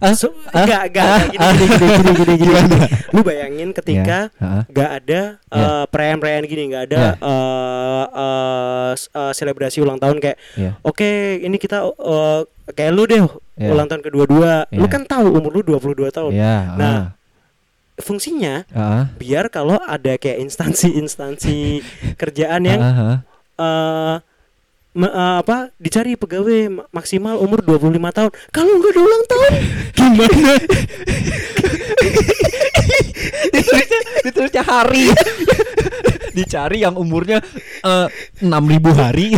Ah? 0.00 0.16
so- 0.16 0.32
Ah? 0.48 0.64
enggak 0.64 0.82
enggak 0.88 1.04
Ah? 1.04 1.20
gini, 1.22 1.36
gini, 1.36 1.66
gini, 1.68 1.76
gini, 1.76 2.12
gini, 2.16 2.34
gini, 2.34 2.34
Gimana? 2.48 2.76
lu 3.10 3.20
bayangin 3.20 3.70
ketika 3.70 4.18
Iya. 4.30 4.40
Ah. 4.40 4.62
nggak 4.66 4.90
ada 4.94 5.20
Iya. 5.46 5.64
uh, 5.68 5.84
perayaan-perayaan 5.86 6.44
gini 6.46 6.62
nggak 6.66 6.84
ada 6.86 6.96
Iya. 6.98 7.12
uh, 7.20 8.04
uh, 8.10 8.90
s- 8.94 9.12
uh, 9.12 9.32
selebrasi 9.32 9.78
ulang 9.78 9.98
tahun 9.98 10.16
kayak 10.18 10.40
Iya. 10.54 10.80
oke 10.80 11.10
ini 11.38 11.56
kita 11.56 11.84
uh, 11.84 12.40
kayak 12.70 12.88
lu 12.90 13.04
deh 13.04 13.20
Iya. 13.54 13.68
ulang 13.68 13.84
tahun 13.84 14.00
kedua-dua 14.00 14.64
lu 14.70 14.80
Iya. 14.80 14.88
kan 14.88 15.02
tahu 15.04 15.28
umur 15.30 15.52
lu 15.52 15.60
22 15.62 16.08
tahun 16.08 16.32
Iya. 16.32 16.56
Nah, 16.74 16.98
fungsinya. 17.96 18.62
Ah. 18.70 19.10
biar 19.16 19.48
kalau 19.48 19.76
ada 19.78 20.14
kayak 20.14 20.40
instansi-instansi 20.40 21.82
kerjaan 22.20 22.62
yang 22.62 22.80
eh 23.56 24.16
me- 24.90 25.06
eh, 25.06 25.36
apa 25.38 25.70
dicari 25.76 26.14
pegawai 26.14 26.60
ma- 26.68 26.86
maksimal 26.90 27.38
umur 27.38 27.60
25 27.60 27.86
tahun. 28.10 28.30
Kalau 28.50 28.72
nggak 28.76 28.92
ada 28.92 29.00
ulang 29.00 29.24
tahun 29.26 29.52
gimana? 29.98 30.52
Ditulisnya 33.50 34.00
ditulisnya 34.24 34.62
hari. 34.64 35.04
Dicari 36.30 36.78
yang 36.80 36.94
umurnya 36.96 37.42
enam 38.40 38.64
ribu 38.64 38.90
hari. 38.94 39.34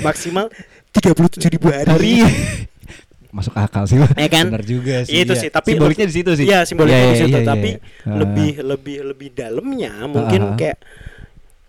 Maksimal 0.00 0.48
37 0.92 1.40
ribu 1.50 1.68
hari, 1.72 1.88
hari 1.90 2.14
masuk 3.34 3.54
akal 3.54 3.82
sih. 3.84 3.98
Ya 3.98 4.28
kan? 4.30 4.46
benar 4.46 4.62
juga 4.62 5.02
sih 5.02 5.18
itu 5.18 5.34
iya. 5.34 5.42
sih 5.42 5.50
tapi 5.50 5.74
simboliknya 5.74 6.06
di 6.06 6.14
situ 6.14 6.30
sih 6.32 6.46
Iya 6.46 6.62
simboliknya 6.62 6.94
Iya, 6.96 7.04
di 7.04 7.10
iya, 7.10 7.20
situ 7.20 7.38
iya, 7.38 7.46
tapi 7.46 7.70
iya. 7.74 8.06
Ah. 8.06 8.16
lebih 8.16 8.50
lebih 8.62 8.96
lebih 9.04 9.28
dalamnya 9.34 9.92
mungkin 10.06 10.40
Ah. 10.44 10.54
kayak 10.54 10.78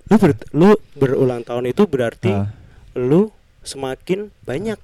lu 0.06 0.16
ber, 0.16 0.32
lu 0.54 0.70
berulang 0.94 1.42
tahun 1.42 1.66
itu 1.68 1.84
berarti 1.84 2.30
Ah. 2.30 2.54
lu 2.94 3.34
semakin 3.60 4.30
banyak 4.42 4.78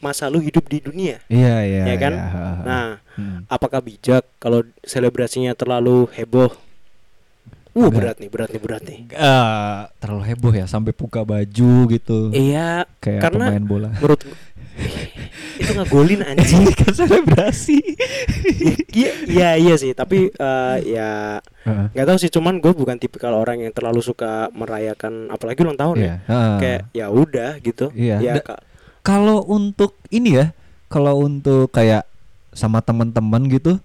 masa 0.00 0.26
lu 0.26 0.40
hidup 0.40 0.64
di 0.64 0.80
dunia 0.80 1.20
iya 1.28 1.60
iya 1.60 1.82
ya 1.84 1.96
kan 2.00 2.14
iya. 2.16 2.24
Ah. 2.26 2.58
nah 2.64 2.86
Hmm. 3.10 3.44
apakah 3.46 3.84
bijak 3.84 4.24
kalau 4.40 4.64
selebrasinya 4.80 5.52
terlalu 5.52 6.08
heboh 6.10 6.48
uh 7.70 7.76
Enggak. 7.76 7.92
berat 7.92 8.16
nih 8.16 8.30
berat 8.32 8.48
nih 8.48 8.62
berat 8.64 8.82
nih 8.82 9.00
Eh, 9.12 9.78
terlalu 10.00 10.22
heboh 10.26 10.52
ya 10.52 10.64
sampai 10.64 10.90
buka 10.90 11.20
baju 11.20 11.72
gitu 11.86 12.32
iya 12.32 12.88
kayak 12.98 13.20
karena 13.20 13.46
pemain 13.52 13.62
bola 13.62 13.88
menurut 13.92 14.24
itu 15.60 15.72
ngagolin 15.72 16.20
anjing. 16.24 16.64
Kan 16.80 16.92
selebrasi 16.92 17.78
iya 18.90 19.12
iya 19.28 19.48
iya 19.54 19.74
sih. 19.76 19.92
Tapi 19.92 20.32
eh, 20.32 20.76
ya 20.88 21.38
nggak 21.92 22.06
tahu 22.06 22.18
sih. 22.18 22.30
Cuman 22.30 22.58
gue 22.58 22.72
bukan 22.72 22.96
tipikal 22.96 23.32
orang 23.32 23.60
yang 23.60 23.70
terlalu 23.70 24.00
suka 24.00 24.48
merayakan 24.50 25.28
apalagi 25.28 25.60
ulang 25.60 25.76
tahun 25.76 25.96
Iya. 25.96 26.06
ya 26.06 26.16
Heeh. 26.26 26.56
kayak 26.58 26.80
ya 26.92 27.06
udah 27.08 27.50
gitu. 27.60 27.86
Iya. 27.92 28.16
ya 28.18 28.32
kalau 29.00 29.44
untuk 29.44 29.96
ini 30.08 30.36
ya 30.36 30.46
kalau 30.88 31.20
untuk 31.20 31.70
kayak 31.70 32.04
sama 32.50 32.82
teman-teman 32.82 33.46
gitu 33.46 33.78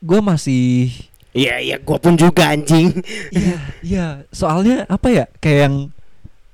gue 0.00 0.18
masih 0.18 0.90
iya 1.30 1.60
iya 1.60 1.76
gue 1.76 1.96
pun 1.98 2.14
juga 2.14 2.50
anjing. 2.50 2.90
Iya 3.30 3.56
iya. 3.82 4.06
Soalnya 4.30 4.86
apa 4.86 5.08
ya 5.08 5.24
kayak 5.38 5.60
yang 5.66 5.76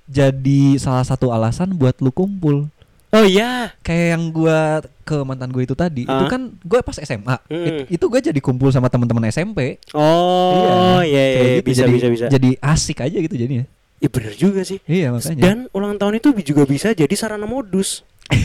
jadi 0.08 0.80
salah 0.80 1.04
satu 1.04 1.28
alasan 1.28 1.76
buat 1.76 2.00
lu 2.00 2.08
kumpul 2.08 2.72
oh 3.10 3.24
iya. 3.24 3.72
Kayak 3.80 4.06
yang 4.12 4.24
gua 4.28 4.60
ke 5.02 5.16
mantan 5.22 5.48
gue 5.48 5.62
itu 5.62 5.72
tadi 5.72 6.04
itu 6.04 6.12
Ah. 6.20 6.28
kan 6.28 6.52
gue 6.54 6.78
pas 6.80 6.92
SMA 6.94 7.36
Mm. 7.48 7.64
It- 7.64 7.96
itu 7.96 8.04
gue 8.06 8.20
jadi 8.22 8.36
kumpul 8.38 8.68
sama 8.68 8.86
teman-teman 8.86 9.24
SMP 9.26 9.80
oh 9.96 11.00
iya. 11.00 11.24
iya, 11.24 11.24
iya, 11.32 11.56
gitu. 11.58 11.66
bisa 11.66 11.82
jadi, 11.82 11.92
bisa 11.94 12.08
bisa. 12.08 12.26
jadi 12.28 12.50
asik 12.58 13.00
aja 13.00 13.16
gitu 13.16 13.34
jadinya. 13.34 13.64
Iya 13.98 14.08
bener 14.08 14.32
juga 14.32 14.60
sih. 14.62 14.78
Iya 14.84 15.10
makanya. 15.10 15.40
Dan 15.40 15.56
ulang 15.72 15.96
tahun 15.96 16.20
itu 16.20 16.28
juga 16.44 16.62
bisa 16.62 16.92
jadi 16.92 17.10
sarana 17.12 17.44
modus. 17.44 18.04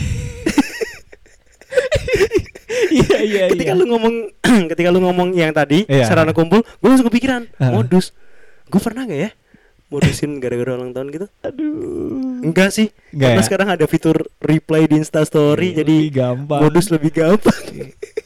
Iya 2.86 3.18
iya 3.20 3.44
ketika 3.52 3.72
lu 3.72 3.84
ngomong 3.86 4.14
ketika 4.70 4.88
lu 4.88 5.00
ngomong 5.00 5.32
yang 5.32 5.50
tadi 5.50 5.84
Iya. 5.86 6.06
sarana 6.06 6.32
kumpul 6.32 6.62
gue 6.62 6.88
langsung 6.88 7.06
kepikiran 7.06 7.46
Ah. 7.58 7.70
modus. 7.70 8.14
Gue 8.66 8.80
pernah 8.80 9.04
gak 9.04 9.20
ya 9.20 9.30
modusin 9.94 10.36
gara-gara 10.36 10.74
ulang 10.74 10.90
tahun 10.90 11.08
gitu. 11.08 11.26
Aduh. 11.40 12.42
Enggak 12.42 12.70
sih. 12.70 12.90
Enggak 13.10 13.28
karena 13.30 13.40
ya? 13.40 13.46
sekarang 13.46 13.68
ada 13.70 13.84
fitur 13.86 14.16
reply 14.38 14.84
di 14.84 14.98
instastory 14.98 15.70
Iya, 15.70 15.76
jadi 15.80 15.96
lebih 16.00 16.12
gampang. 16.12 16.60
modus 16.60 16.86
lebih 16.90 17.10
gampang. 17.10 17.62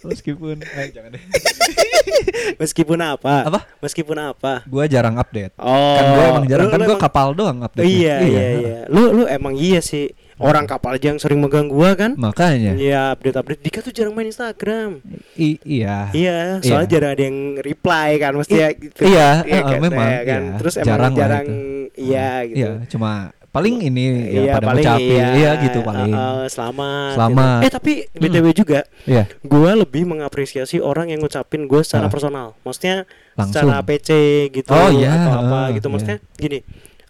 Meskipun 0.00 0.56
eh, 0.58 0.88
jangan 0.90 1.10
deh. 1.12 1.22
Meskipun 2.60 2.98
apa? 2.98 3.34
Apa? 3.44 3.60
meskipun 3.78 4.16
apa? 4.16 4.64
Gue 4.64 4.84
jarang 4.86 5.16
update. 5.16 5.54
Oh. 5.56 5.94
kan 5.94 6.04
gue 6.08 6.24
emang 6.26 6.44
jarang 6.46 6.66
lu- 6.66 6.72
kan 6.72 6.78
lu 6.78 6.84
gue 6.84 6.90
emang- 6.90 7.04
kapal 7.04 7.28
doang 7.32 7.58
update 7.62 7.86
iya. 7.86 8.16
iya 8.20 8.46
iya. 8.56 8.76
Lu 8.88 9.12
lu 9.12 9.22
emang 9.24 9.54
iya 9.54 9.78
sih 9.78 10.10
orang 10.38 10.64
kapal 10.64 10.94
aja 10.94 11.06
yang 11.08 11.18
sering 11.18 11.38
megang 11.38 11.66
gua 11.66 11.92
kan 11.92 12.14
makanya 12.14 12.72
Iya 12.72 13.12
update 13.12 13.36
update 13.36 13.60
Dika 13.60 13.78
tuh 13.80 13.90
jarang 13.90 14.14
main 14.14 14.26
Instagram 14.26 15.02
I- 15.34 15.58
iya 15.60 16.08
Iya, 16.10 16.38
soalnya 16.60 16.84
Iya. 16.84 16.92
jarang 16.92 17.10
ada 17.12 17.22
yang 17.24 17.38
reply 17.58 18.08
kan, 18.16 18.32
mesti 18.32 18.54
I- 18.54 18.58
ya 18.58 18.68
gitu. 18.72 19.00
iya, 19.02 19.28
Iya 19.42 19.52
eh, 19.52 19.62
kan, 19.64 19.78
memang, 19.80 20.06
ya 20.08 20.20
kan. 20.24 20.42
iya. 20.44 20.56
Terus 20.56 20.74
emang 20.76 20.86
Jarang 20.88 21.12
jarang, 21.12 21.44
lah 21.44 21.58
itu. 21.58 22.00
iya 22.00 22.28
gitu. 22.44 22.56
iya 22.56 22.68
cuma 22.88 23.12
paling 23.48 23.80
ini 23.82 24.04
ya 24.28 24.40
Iya, 24.44 24.52
pada 24.54 24.66
paling 24.68 24.84
ngucapin 24.84 25.08
iya, 25.10 25.26
iya 25.34 25.50
gitu 25.58 25.78
paling 25.80 26.12
uh, 26.12 26.20
uh, 26.20 26.46
selamat. 26.46 27.10
Selamat. 27.16 27.48
gitu. 27.48 27.64
Eh 27.64 27.72
tapi 27.72 27.92
btw 28.12 28.46
juga, 28.52 28.80
iya 29.04 29.24
gua 29.42 29.72
lebih 29.74 30.04
mengapresiasi 30.04 30.78
orang 30.78 31.08
yang 31.08 31.18
ngucapin 31.18 31.64
gue 31.64 31.80
secara 31.80 32.06
Ah. 32.06 32.12
personal. 32.12 32.46
Maksudnya 32.62 33.08
Langsung. 33.34 33.66
secara 33.66 33.82
PC 33.82 34.10
gitu 34.52 34.68
Oh, 34.68 34.92
iya, 34.92 35.10
atau 35.16 35.32
apa 35.40 35.56
ah, 35.56 35.66
gitu. 35.72 35.86
iya. 35.88 35.90
Maksudnya 35.90 36.18
gini, 36.36 36.58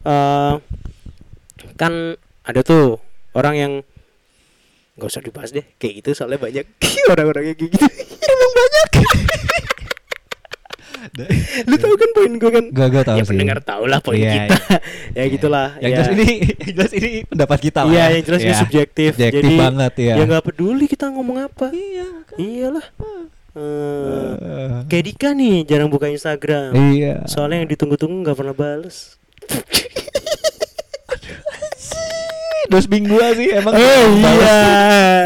eh 0.01 0.53
kan 1.75 1.93
ada 2.43 2.61
tuh 2.63 3.03
orang 3.39 3.55
yang 3.55 3.73
nggak 4.95 5.09
usah 5.09 5.23
dibahas 5.23 5.51
deh 5.51 5.63
kayak 5.79 6.03
gitu 6.03 6.11
soalnya 6.13 6.37
banyak. 6.37 6.67
Orang-orang 7.13 7.45
yang 7.47 7.57
kayak 7.57 7.71
gitu. 7.71 7.87
Emang 8.29 8.53
banyak. 8.53 8.89
Lu 11.65 11.75
tahu 11.75 11.95
kan 11.95 12.11
poin 12.13 12.33
gue 12.33 12.51
kan? 12.51 12.65
Gak 12.69 12.89
gak 12.91 13.05
tahu 13.07 13.17
ya 13.17 13.23
sih. 13.23 13.31
pendengar 13.33 13.59
tahu 13.61 13.85
lah 13.87 13.99
poin 13.99 14.19
Iya, 14.19 14.33
kita. 14.45 14.57
ya 15.19 15.25
gitulah. 15.31 15.69
Yang 15.79 15.91
ya. 15.91 15.97
jelas 15.97 16.11
ini 16.13 16.27
yang 16.53 16.73
jelas 16.75 16.93
ini 16.93 17.09
pendapat 17.25 17.59
kita 17.61 17.81
lah. 17.81 17.91
Iya 17.91 18.05
yang 18.11 18.25
jelas 18.25 18.41
ini 18.41 18.49
Iya. 18.49 18.61
subjektif, 18.61 19.11
Subjektif 19.15 19.41
jadi 19.41 19.51
banget 19.57 19.93
ya 19.97 20.15
ya 20.15 20.25
nggak 20.27 20.45
peduli 20.45 20.85
kita 20.85 21.07
ngomong 21.09 21.39
apa. 21.41 21.67
Iya 21.71 22.07
iyalah. 22.37 22.87
Eh, 22.99 23.25
Eh, 23.59 24.71
kayak 24.87 25.05
Dika 25.05 25.31
nih 25.33 25.65
jarang 25.65 25.89
buka 25.89 26.07
Instagram. 26.07 26.71
Iya. 26.95 27.27
Soalnya 27.27 27.63
yang 27.63 27.71
ditunggu-tunggu 27.71 28.23
nggak 28.23 28.37
pernah 28.37 28.55
bales 28.55 29.19
dos 32.69 32.85
gua 32.87 33.27
sih 33.35 33.49
emang. 33.53 33.75
Oh 33.75 34.05
iya. 34.15 34.59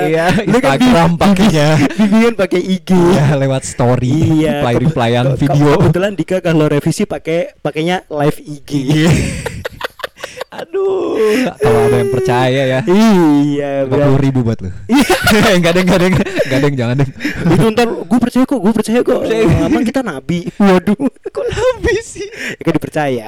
Iya 0.02 0.26
Lu 0.46 0.58
kan 0.58 0.78
Instagram 0.78 1.10
pakainya. 1.18 1.68
bimbingan 1.98 2.34
pakai 2.38 2.60
IG 2.62 2.90
iya 2.94 3.26
lewat 3.38 3.62
story 3.66 4.42
Iya, 4.42 4.62
reply 4.62 4.74
replyan 4.78 5.24
video. 5.38 5.70
Kebetulan 5.78 6.12
Dika 6.14 6.38
kalau 6.42 6.66
revisi 6.70 7.04
pakai 7.04 7.54
pakainya 7.60 8.06
live 8.08 8.38
IG. 8.38 8.70
aduh 10.52 11.16
kalau 11.56 11.80
ada 11.88 11.96
yang 11.96 12.12
percaya 12.12 12.62
ya 12.68 12.80
iya, 12.84 13.88
berat. 13.88 14.20
ribu 14.20 14.44
buat 14.44 14.60
lu 14.60 14.68
Enggak 15.56 15.72
deng, 15.80 15.86
enggak 15.88 16.00
deng, 16.04 16.12
enggak 16.12 16.60
deng, 16.60 16.74
jangan 16.76 16.94
deng. 17.00 17.10
Itu 17.56 17.66
ntar 17.72 17.88
gue 17.88 18.18
percaya 18.20 18.44
kok, 18.44 18.60
gue 18.60 18.72
percaya 18.76 19.00
kok. 19.00 19.20
Percaya. 19.24 19.42
Emang 19.64 19.84
kita 19.84 20.00
nabi. 20.04 20.44
Waduh, 20.60 20.96
Kok 21.32 21.46
nabi 21.48 21.94
sih? 22.04 22.28
ya 22.28 22.62
kan 22.62 22.72
dipercaya. 22.76 23.26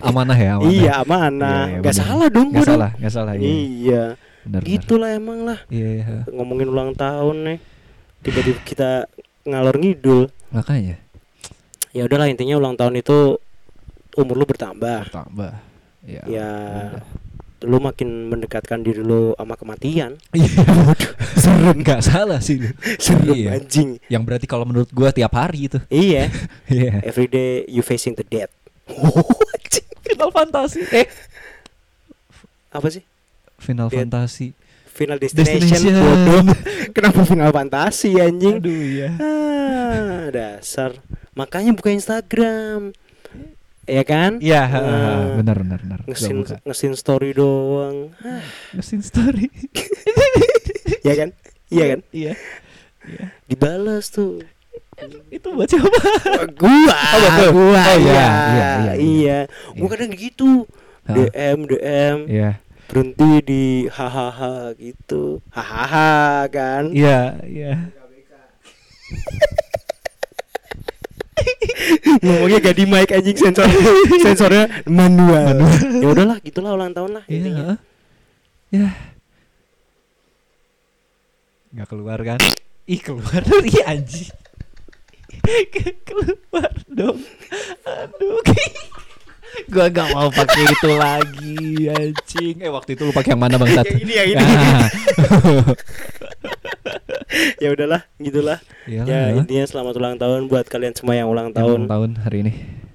Amanah 0.00 0.38
ya, 0.38 0.56
amanah. 0.56 0.72
Iya, 0.72 0.92
amanah. 1.04 1.60
Iya, 1.68 1.68
iya, 1.68 1.80
benar. 1.84 1.94
salah 2.00 2.28
dong 2.32 2.48
dong. 2.48 2.64
salah, 2.64 2.90
nggak 2.96 3.12
salah. 3.12 3.32
Iya. 3.36 3.44
Iya. 3.44 4.04
Benar. 4.48 4.60
Gitulah 4.64 5.10
emang 5.12 5.38
lah. 5.44 5.58
Iya, 5.68 5.88
iya. 6.00 6.04
Ngomongin 6.32 6.68
ulang 6.72 6.90
tahun 6.96 7.36
nih. 7.44 7.58
Tiba-tiba 8.24 8.60
kita 8.64 8.90
ngalor 9.44 9.76
ngidul. 9.76 10.32
Makanya 10.48 10.96
Ya 11.92 12.08
udahlah 12.08 12.24
intinya 12.32 12.56
ulang 12.56 12.72
tahun 12.80 13.04
itu 13.04 13.36
umur 14.16 14.34
lu 14.40 14.48
bertambah. 14.48 15.12
tambah. 15.12 15.52
Iya. 16.02 16.22
Ya 16.26 16.50
udah. 16.50 17.02
lu 17.62 17.78
makin 17.78 18.26
mendekatkan 18.26 18.82
diri 18.82 18.98
lu 18.98 19.38
sama 19.38 19.54
kematian. 19.54 20.18
Iya. 20.34 20.50
Serem 21.38 21.78
enggak 21.78 22.02
salah 22.02 22.42
sih. 22.42 22.58
Serem 22.98 23.30
Iya. 23.30 23.54
anjing. 23.54 24.02
Yang 24.10 24.22
berarti 24.26 24.46
kalau 24.46 24.66
menurut 24.66 24.90
gua 24.90 25.14
tiap 25.14 25.30
hari 25.32 25.70
itu. 25.70 25.78
Iya. 25.86 26.26
Iya. 26.66 27.06
Every 27.06 27.30
day 27.30 27.62
you 27.70 27.80
facing 27.80 28.18
the 28.18 28.26
death. 28.26 28.50
Final 30.02 30.30
Fantasy. 30.30 30.82
Eh, 30.90 31.06
Apa 32.68 32.90
sih? 32.90 33.06
Final 33.56 33.86
Dead. 33.86 34.02
Fantasy. 34.04 34.58
Final 34.86 35.16
Destination, 35.16 35.62
Destination. 35.62 35.94
bodoh. 35.94 36.42
Kenapa 36.98 37.20
Final 37.22 37.48
Fantasi 37.48 38.18
anjing? 38.18 38.58
Aduh 38.58 38.74
iya. 38.74 39.08
Ah, 39.16 40.28
dasar. 40.28 40.98
Makanya 41.32 41.72
buka 41.72 41.88
Instagram. 41.88 42.92
Ya 43.82 44.06
kan? 44.06 44.38
Iya, 44.38 44.62
Ah, 44.62 45.34
benar 45.34 45.58
benar 45.58 45.78
benar. 45.82 45.98
Gua 46.02 46.14
Ngesin 46.14 46.46
ngesin 46.62 46.94
story 46.94 47.34
doang. 47.34 48.14
Ngesin 48.70 49.02
story. 49.02 49.50
ya 51.06 51.14
kan? 51.18 51.28
Iya 51.66 51.84
kan? 51.90 52.00
Iya. 52.14 52.32
Dibales 53.44 54.06
tuh. 54.08 54.38
Itu 55.28 55.50
buat 55.50 55.66
siapa? 55.66 55.90
gua 56.54 56.94
Oh, 56.94 57.18
betul. 57.18 57.48
gua 57.50 57.82
Oh, 57.82 57.98
iya, 57.98 57.98
iya 57.98 58.28
iya, 58.54 58.70
iya, 58.78 58.92
iya 58.94 59.38
gua 59.74 59.82
Iya. 59.82 59.92
kadang 59.98 60.12
gitu 60.14 60.50
Hah? 61.02 61.14
DM 61.18 61.58
DM 61.66 62.18
Iya. 62.30 62.50
berhenti 62.86 63.30
di 63.42 63.64
hahaha 63.90 64.70
gitu 64.78 65.42
hahaha 65.50 66.46
kan 66.46 66.94
Iya, 66.94 67.42
iya. 67.42 67.90
ngomongnya 72.20 72.58
gak 72.60 72.76
di 72.76 72.84
mic 72.84 73.08
anjing 73.08 73.38
sensor 73.38 73.68
sensornya 74.24 74.68
manual, 74.84 75.64
ya 76.02 76.08
udahlah 76.12 76.36
gitulah 76.44 76.76
ulang 76.76 76.92
tahun 76.92 77.22
lah 77.22 77.24
intinya. 77.30 77.78
Iya. 78.68 78.88
Ya. 78.88 79.12
Nggak 81.72 81.88
keluar 81.88 82.20
kan? 82.20 82.40
Ih 82.84 83.00
keluar 83.00 83.40
Ih 83.68 83.80
anjing 83.88 84.28
Keluar 86.06 86.72
dong 86.92 87.18
Aduh 87.88 88.38
Gua 89.68 89.88
gak 89.92 90.08
mau 90.16 90.28
pakai 90.32 90.64
itu 90.64 90.90
lagi 90.96 91.88
anjing 91.92 92.56
Eh 92.60 92.72
waktu 92.72 92.96
itu 92.96 93.08
lu 93.08 93.12
pakai 93.12 93.36
yang 93.36 93.40
mana 93.40 93.56
bangsat? 93.56 93.84
Yang 93.88 94.00
ini, 94.04 94.12
yang 94.16 94.28
ini. 94.36 94.44
Ah. 94.44 94.88
ya 97.62 97.68
udahlah 97.72 98.02
gitulah. 98.20 98.58
Iyalah, 98.84 99.06
ya 99.08 99.18
iyalah. 99.28 99.40
intinya 99.44 99.64
selamat 99.66 99.94
ulang 99.98 100.16
tahun 100.20 100.40
buat 100.48 100.66
kalian 100.68 100.94
semua 100.96 101.14
yang 101.16 101.28
ulang 101.28 101.50
Yang 101.50 101.56
tahun. 101.58 101.78
ulang 101.84 101.90
tahun 101.90 102.10
hari 102.24 102.36
ini. 102.44 102.52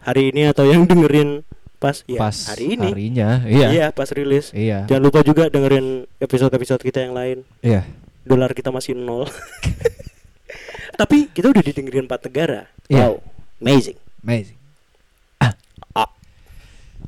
Hari 0.08 0.24
ini 0.32 0.42
atau 0.48 0.64
yang 0.64 0.84
dengerin 0.88 1.30
pas? 1.78 2.02
Ya 2.08 2.20
Pas 2.22 2.38
hari 2.48 2.80
ini. 2.80 2.90
Harinya 2.90 3.30
Iya. 3.46 3.68
Iya 3.74 3.86
pas 3.92 4.10
rilis. 4.14 4.54
Iya. 4.54 4.88
Jangan 4.88 5.04
lupa 5.04 5.20
juga 5.26 5.50
dengerin 5.52 6.08
episode-episode 6.22 6.82
kita 6.82 7.04
yang 7.04 7.14
lain. 7.14 7.38
Iya. 7.62 7.84
Dolar 8.24 8.54
kita 8.56 8.72
masih 8.72 8.96
nol. 8.96 9.28
Tapi 11.00 11.30
kita 11.30 11.54
udah 11.54 11.64
didengerin 11.64 12.06
empat 12.10 12.26
negara. 12.26 12.70
Iya. 12.88 13.12
wow 13.12 13.14
amazing. 13.62 13.98
Amazing. 14.24 14.58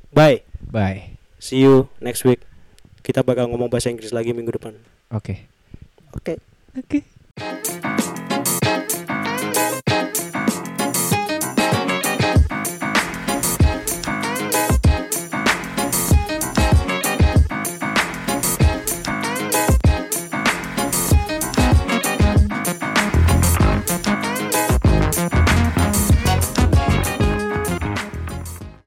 Bye. 0.09 0.41
Bye. 0.67 1.15
See 1.39 1.61
you 1.63 1.87
next 2.01 2.25
week. 2.25 2.41
Kita 3.05 3.23
bakal 3.23 3.47
ngomong 3.47 3.69
bahasa 3.71 3.87
Inggris 3.87 4.11
lagi 4.11 4.33
minggu 4.35 4.51
depan. 4.51 4.75
Oke. 5.13 5.47
Oke. 6.11 6.41
Oke 6.75 7.18
Thank 7.39 8.17
you. 8.17 8.18